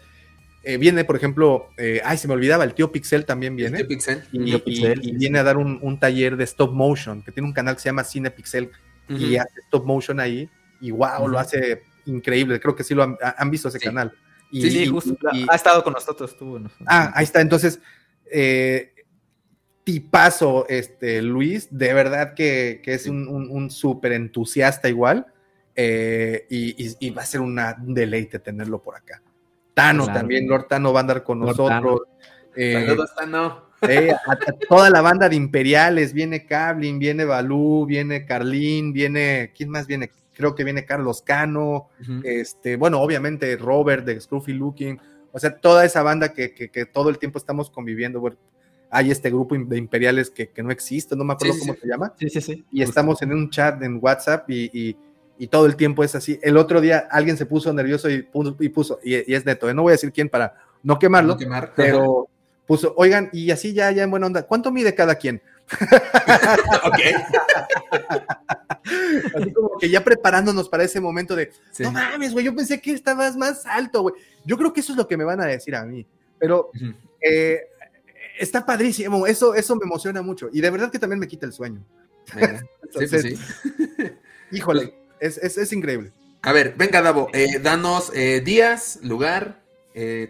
[0.63, 3.79] Eh, viene, por ejemplo, eh, ay, se me olvidaba, el tío Pixel también viene.
[3.79, 4.99] El tío Pixel.
[5.01, 7.87] Y, viene a dar un, taller de stop motion, que tiene un canal que se
[7.87, 8.69] llama Cine Pixel,
[9.07, 10.49] y hace stop motion ahí,
[10.81, 12.59] y wow, lo hace increíble.
[12.59, 14.11] Creo que sí lo han, visto ese canal.
[14.49, 15.15] Y, sí, justo.
[15.47, 16.59] ha estado con nosotros, estuvo.
[16.85, 17.39] Ah, ahí está.
[17.39, 17.79] Entonces,
[18.29, 18.93] eh,
[19.83, 25.27] tipazo, este, Luis, de verdad que, es un, súper entusiasta igual,
[25.75, 27.59] eh, y, va a ser un
[27.93, 29.21] deleite tenerlo por acá.
[29.73, 32.01] Tano también, Lord Tano va a andar con nosotros.
[32.55, 33.71] Eh, Saludos, Tano.
[34.67, 40.11] toda la banda de Imperiales, viene Kablin, viene Balú, viene Carlín, viene, ¿quién más viene?
[40.41, 41.89] Creo que viene Carlos Cano,
[42.23, 44.99] este, bueno, obviamente Robert de Scruffy Looking,
[45.31, 48.19] o sea, toda esa banda que, todo el tiempo estamos conviviendo,
[48.89, 52.11] hay este grupo de imperiales que, no existe, no me acuerdo cómo se llama.
[52.17, 52.65] Sí, sí, sí.
[52.71, 54.97] Y estamos en un chat en WhatsApp y,
[55.51, 56.39] todo el tiempo es así.
[56.41, 59.75] El otro día alguien se puso nervioso y puso, y, es neto, ¿eh?
[59.75, 61.37] no voy a decir quién para no quemarlo,
[61.75, 62.27] pero
[62.65, 65.39] puso, oigan, y así ya, ya en buena onda, ¿cuánto mide cada quien?
[66.83, 66.99] ok.
[69.35, 72.91] Así como que ya preparándonos para ese momento de, no mames, güey, yo pensé que
[72.91, 74.15] estabas más alto, güey.
[74.45, 76.05] Yo creo que eso es lo que me van a decir a mí,
[76.39, 76.71] pero
[77.21, 77.61] eh,
[78.39, 81.53] está padrísimo, eso, eso me emociona mucho y de verdad que también me quita el
[81.53, 81.83] sueño.
[82.25, 83.37] sí, pues sí.
[84.51, 86.11] híjole, es, increíble.
[86.41, 89.61] A ver, venga, Davo, eh, danos eh, días, lugar,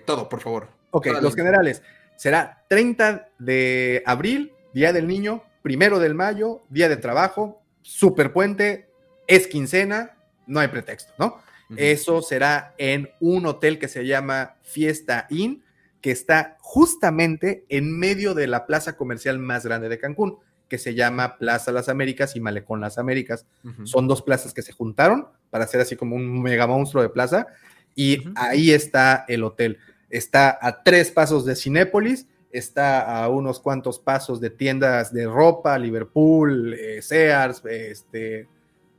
[0.06, 0.70] todo, por favor.
[0.92, 1.82] Ok, los generales.
[2.18, 8.89] Será 30 de abril, Día del Niño, primero del mayo, Día de Trabajo, Super Puente,
[9.27, 10.18] es quincena,
[10.48, 11.39] no hay pretexto, ¿no?
[11.77, 15.64] Eso será en un hotel que se llama Fiesta Inn
[16.02, 20.95] que está justamente en medio de la plaza comercial más grande de Cancún, que se
[20.95, 23.45] llama Plaza Las Américas y Malecón Las Américas.
[23.84, 27.48] Son dos plazas que se juntaron para hacer así como un mega monstruo de plaza
[27.95, 29.77] y ahí está el hotel.
[30.10, 35.78] Está a tres pasos de Cinépolis, está a unos cuantos pasos de tiendas de ropa,
[35.78, 38.48] Liverpool, eh, Sears, este,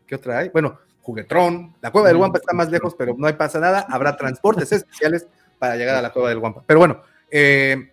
[0.07, 0.49] ¿qué otra hay?
[0.49, 4.17] Bueno, Juguetrón, la Cueva del Guampa está más lejos, pero no hay pasa nada, habrá
[4.17, 5.27] transportes especiales
[5.59, 6.63] para llegar a la Cueva del Guampa.
[6.67, 7.93] Pero bueno, eh,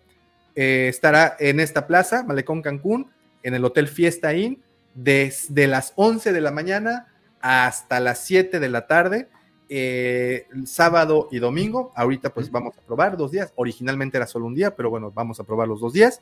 [0.54, 3.10] eh, estará en esta plaza, Malecón Cancún,
[3.42, 4.62] en el Hotel Fiesta Inn,
[4.94, 7.06] desde las 11 de la mañana
[7.40, 9.28] hasta las 7 de la tarde,
[9.70, 11.92] eh, sábado y domingo.
[11.96, 13.52] Ahorita pues vamos a probar dos días.
[13.56, 16.20] Originalmente era solo un día, pero bueno, vamos a probar los dos días.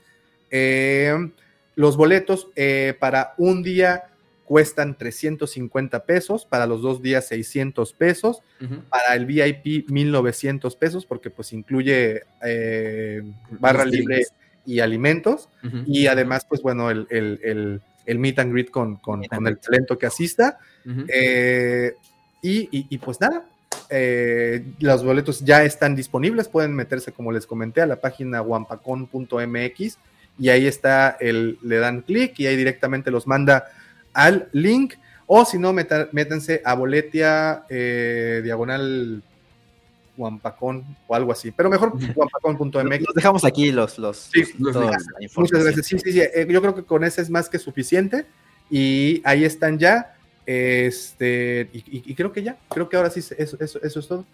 [1.75, 2.49] los boletos
[3.01, 4.05] para un día
[4.49, 8.43] cuestan 350 pesos, para los dos días 600 pesos,
[8.89, 14.23] para el VIP 1900 pesos, porque pues incluye eh, barra libre
[14.65, 15.51] y alimentos,
[15.87, 20.59] y además pues bueno, el, el, meet and greet con, con, el talento que asista,
[21.09, 21.93] eh,
[22.43, 23.45] y, pues nada,
[23.91, 29.99] eh, los boletos ya están disponibles, pueden meterse como les comenté a la página wampacon.mx
[30.39, 33.67] y ahí está el, le dan clic y ahí directamente los manda
[34.13, 34.95] al link.
[35.27, 39.23] O si no, métanse a Boletia eh, diagonal
[40.17, 41.51] Guampacón o algo así.
[41.51, 43.01] Pero mejor guampacón.mx.
[43.07, 43.99] Los dejamos aquí los.
[43.99, 45.87] los, sí, muchas gracias.
[45.87, 46.21] Sí, sí, sí.
[46.21, 48.27] Eh, yo creo que con ese es más que suficiente.
[48.71, 50.15] Y ahí están ya.
[50.49, 52.57] Este, y, creo que ya.
[52.71, 54.25] Creo que ahora sí, eso, eso, eso es todo.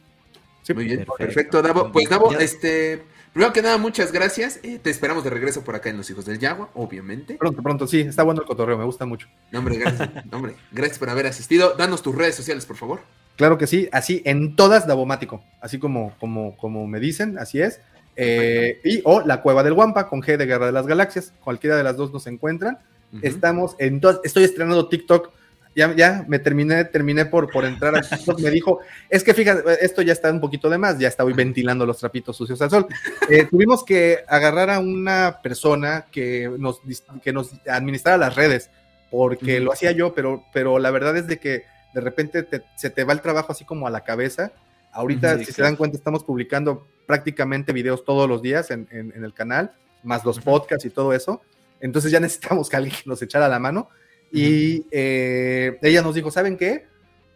[0.73, 1.91] Muy bien, perfecto, Davo.
[1.91, 4.61] Pues Davo, este, primero que nada, muchas gracias.
[4.63, 7.35] Eh, te esperamos de regreso por acá en Los Hijos del Yagua, obviamente.
[7.35, 9.27] Pronto, pronto, sí, está bueno el cotorreo, me gusta mucho.
[9.51, 11.75] No, hombre, gracias, hombre, gracias por haber asistido.
[11.77, 13.01] Danos tus redes sociales, por favor.
[13.35, 17.81] Claro que sí, así en todas Davomático, así como, como, como me dicen, así es.
[18.15, 21.77] Eh, y o La Cueva del Guampa con G de Guerra de las Galaxias, cualquiera
[21.77, 22.79] de las dos nos encuentran.
[23.21, 25.31] Estamos en todas, estoy estrenando TikTok
[25.75, 28.03] ya, ya me terminé, terminé por, por entrar a.
[28.39, 31.85] Me dijo, es que fíjate, esto ya está un poquito de más, ya estoy ventilando
[31.87, 32.87] los trapitos sucios al sol.
[33.29, 36.81] Eh, tuvimos que agarrar a una persona que nos,
[37.23, 38.71] que nos administrara las redes,
[39.11, 41.65] porque lo hacía yo, pero, pero la verdad es de que
[41.95, 42.47] de repente
[42.77, 44.53] se te va el trabajo así como a la cabeza.
[44.93, 49.73] Ahorita, si se dan cuenta, estamos publicando prácticamente videos todos los días en, el canal,
[50.03, 51.43] más los podcasts y todo eso.
[51.81, 53.89] Entonces ya necesitamos que alguien nos echara la mano.
[54.35, 56.87] Y eh, ella nos dijo, ¿saben qué?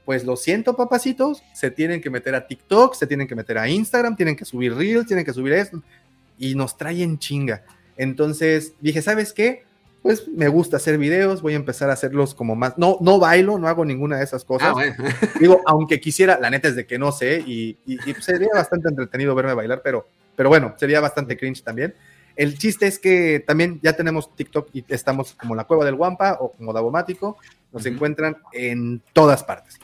[0.04, 3.68] Pues lo siento, papacitos, se tienen que meter a TikTok, se tienen que meter a
[3.68, 5.80] Instagram, tienen que subir Reels, tienen que subir esto.
[6.38, 7.62] Y nos traen chinga.
[7.96, 9.64] Entonces dije, ¿sabes qué?
[10.02, 12.76] Pues me gusta hacer videos, voy a empezar a hacerlos como más.
[12.78, 14.74] No, no bailo, no hago ninguna de esas cosas.
[14.76, 17.78] Ah, Digo, aunque quisiera, la neta es de que no sé, y,
[18.20, 21.94] sería bastante entretenido verme bailar, pero, pero bueno, sería bastante cringe también.
[22.38, 26.38] El chiste es que también ya tenemos TikTok y estamos como la cueva del Guampa
[26.40, 27.36] o como Davomático.
[27.72, 29.80] Nos encuentran en todas partes.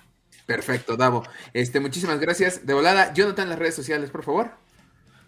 [0.46, 1.24] Perfecto, Davo.
[1.52, 2.64] Este, muchísimas gracias.
[2.64, 4.52] De volada, Jonathan, las redes sociales, por favor.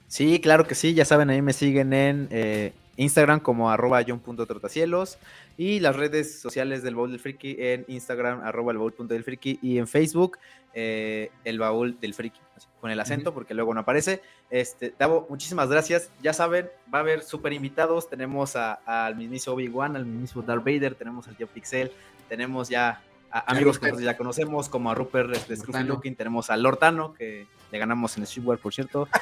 [0.07, 5.19] Sí, claro que sí, ya saben, ahí me siguen en eh, Instagram como arroba john.trotacielos
[5.57, 9.87] y las redes sociales del Baúl del Friki en Instagram arroba el Friki y en
[9.87, 10.39] Facebook
[10.79, 12.39] eh, el Baúl del Friki,
[12.81, 14.21] con el acento porque luego no aparece.
[14.51, 16.11] Este, Davo, muchísimas gracias.
[16.23, 18.11] Ya saben, va a haber super invitados.
[18.11, 21.93] Tenemos al mismo Obi-Wan, al mismo Darth Vader, tenemos al tío Pixel,
[22.29, 23.03] tenemos ya
[23.41, 27.79] amigos que ya conocemos, como a Rupert de Scruffy Looking, tenemos a Lortano, que le
[27.79, 29.09] ganamos en el Streetwear, por cierto.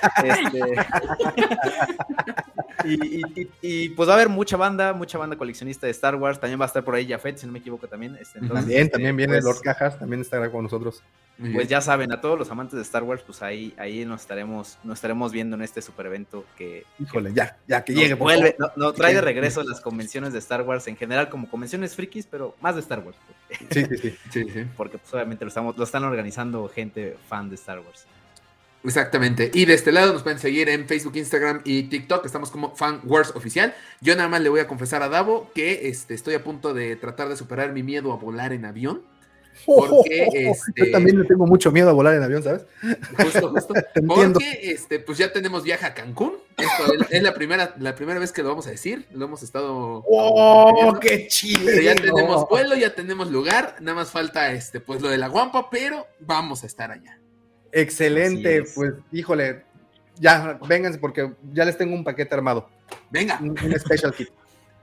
[2.85, 6.39] Este, y, pues va a haber mucha banda, mucha banda coleccionista de Star Wars.
[6.39, 8.17] También va a estar por ahí Jafet, si no me equivoco también.
[8.21, 11.03] Este, también, también viene pues Lord Cajas, también estará con nosotros.
[11.37, 14.79] Pues ya saben, a todos los amantes de Star Wars, pues ahí, ahí nos estaremos,
[14.85, 16.85] nos estaremos viendo en este super evento que.
[17.01, 18.15] Híjole, ya, ya que llegue.
[18.15, 22.27] Vuelve, no, trae de regreso las convenciones de Star Wars en general, como convenciones frikis,
[22.27, 23.17] pero más de Star Wars.
[23.51, 24.17] Sí, sí, sí.
[24.31, 24.65] sí, sí.
[24.77, 28.07] Porque pues obviamente lo, estamos, lo están organizando gente fan de Star Wars.
[28.85, 29.51] Exactamente.
[29.55, 32.25] Y de este lado nos pueden seguir en Facebook, Instagram y TikTok.
[32.27, 33.75] Estamos como Fan Wars Oficial.
[34.01, 36.95] Yo nada más le voy a confesar a Davo que este, estoy a punto de
[36.97, 39.03] tratar de superar mi miedo a volar en avión.
[39.65, 42.67] Porque este, yo también le tengo mucho miedo a volar en avión, ¿sabes?
[43.17, 43.75] Justo, justo.
[44.07, 46.35] porque este, pues ya tenemos viaje a Cancún.
[46.57, 49.07] Esto es la primera, la primera vez que lo vamos a decir.
[49.13, 50.05] Lo hemos estado.
[50.09, 51.81] ¡Oh, qué chido!
[51.81, 53.77] Ya tenemos vuelo, ya tenemos lugar.
[53.81, 57.19] Nada más falta este, pues lo de la guampa, pero vamos a estar allá.
[57.73, 59.65] Excelente, pues híjole,
[60.17, 62.69] ya, vénganse porque ya les tengo un paquete armado.
[63.11, 63.39] Venga.
[63.41, 64.29] Un, special kit.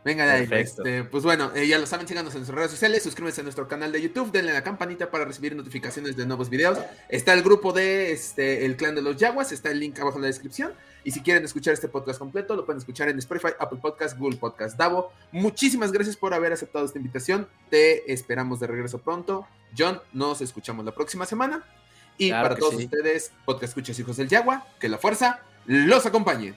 [0.03, 0.47] Venga de ahí.
[0.51, 3.67] Este, pues bueno, eh, ya lo saben, síganos en nuestras redes sociales, suscríbanse a nuestro
[3.67, 6.79] canal de YouTube, denle a la campanita para recibir notificaciones de nuevos videos.
[7.07, 10.23] Está el grupo de este, el clan de los Yaguas, está el link abajo en
[10.23, 10.73] la descripción.
[11.03, 14.37] Y si quieren escuchar este podcast completo, lo pueden escuchar en Spotify, Apple Podcast, Google
[14.37, 14.77] Podcast.
[14.77, 17.47] Davo, muchísimas gracias por haber aceptado esta invitación.
[17.69, 19.47] Te esperamos de regreso pronto.
[19.77, 21.63] John, nos escuchamos la próxima semana.
[22.17, 26.55] Y para todos ustedes, podcast escuchas hijos del Yagua, que la fuerza los acompañe.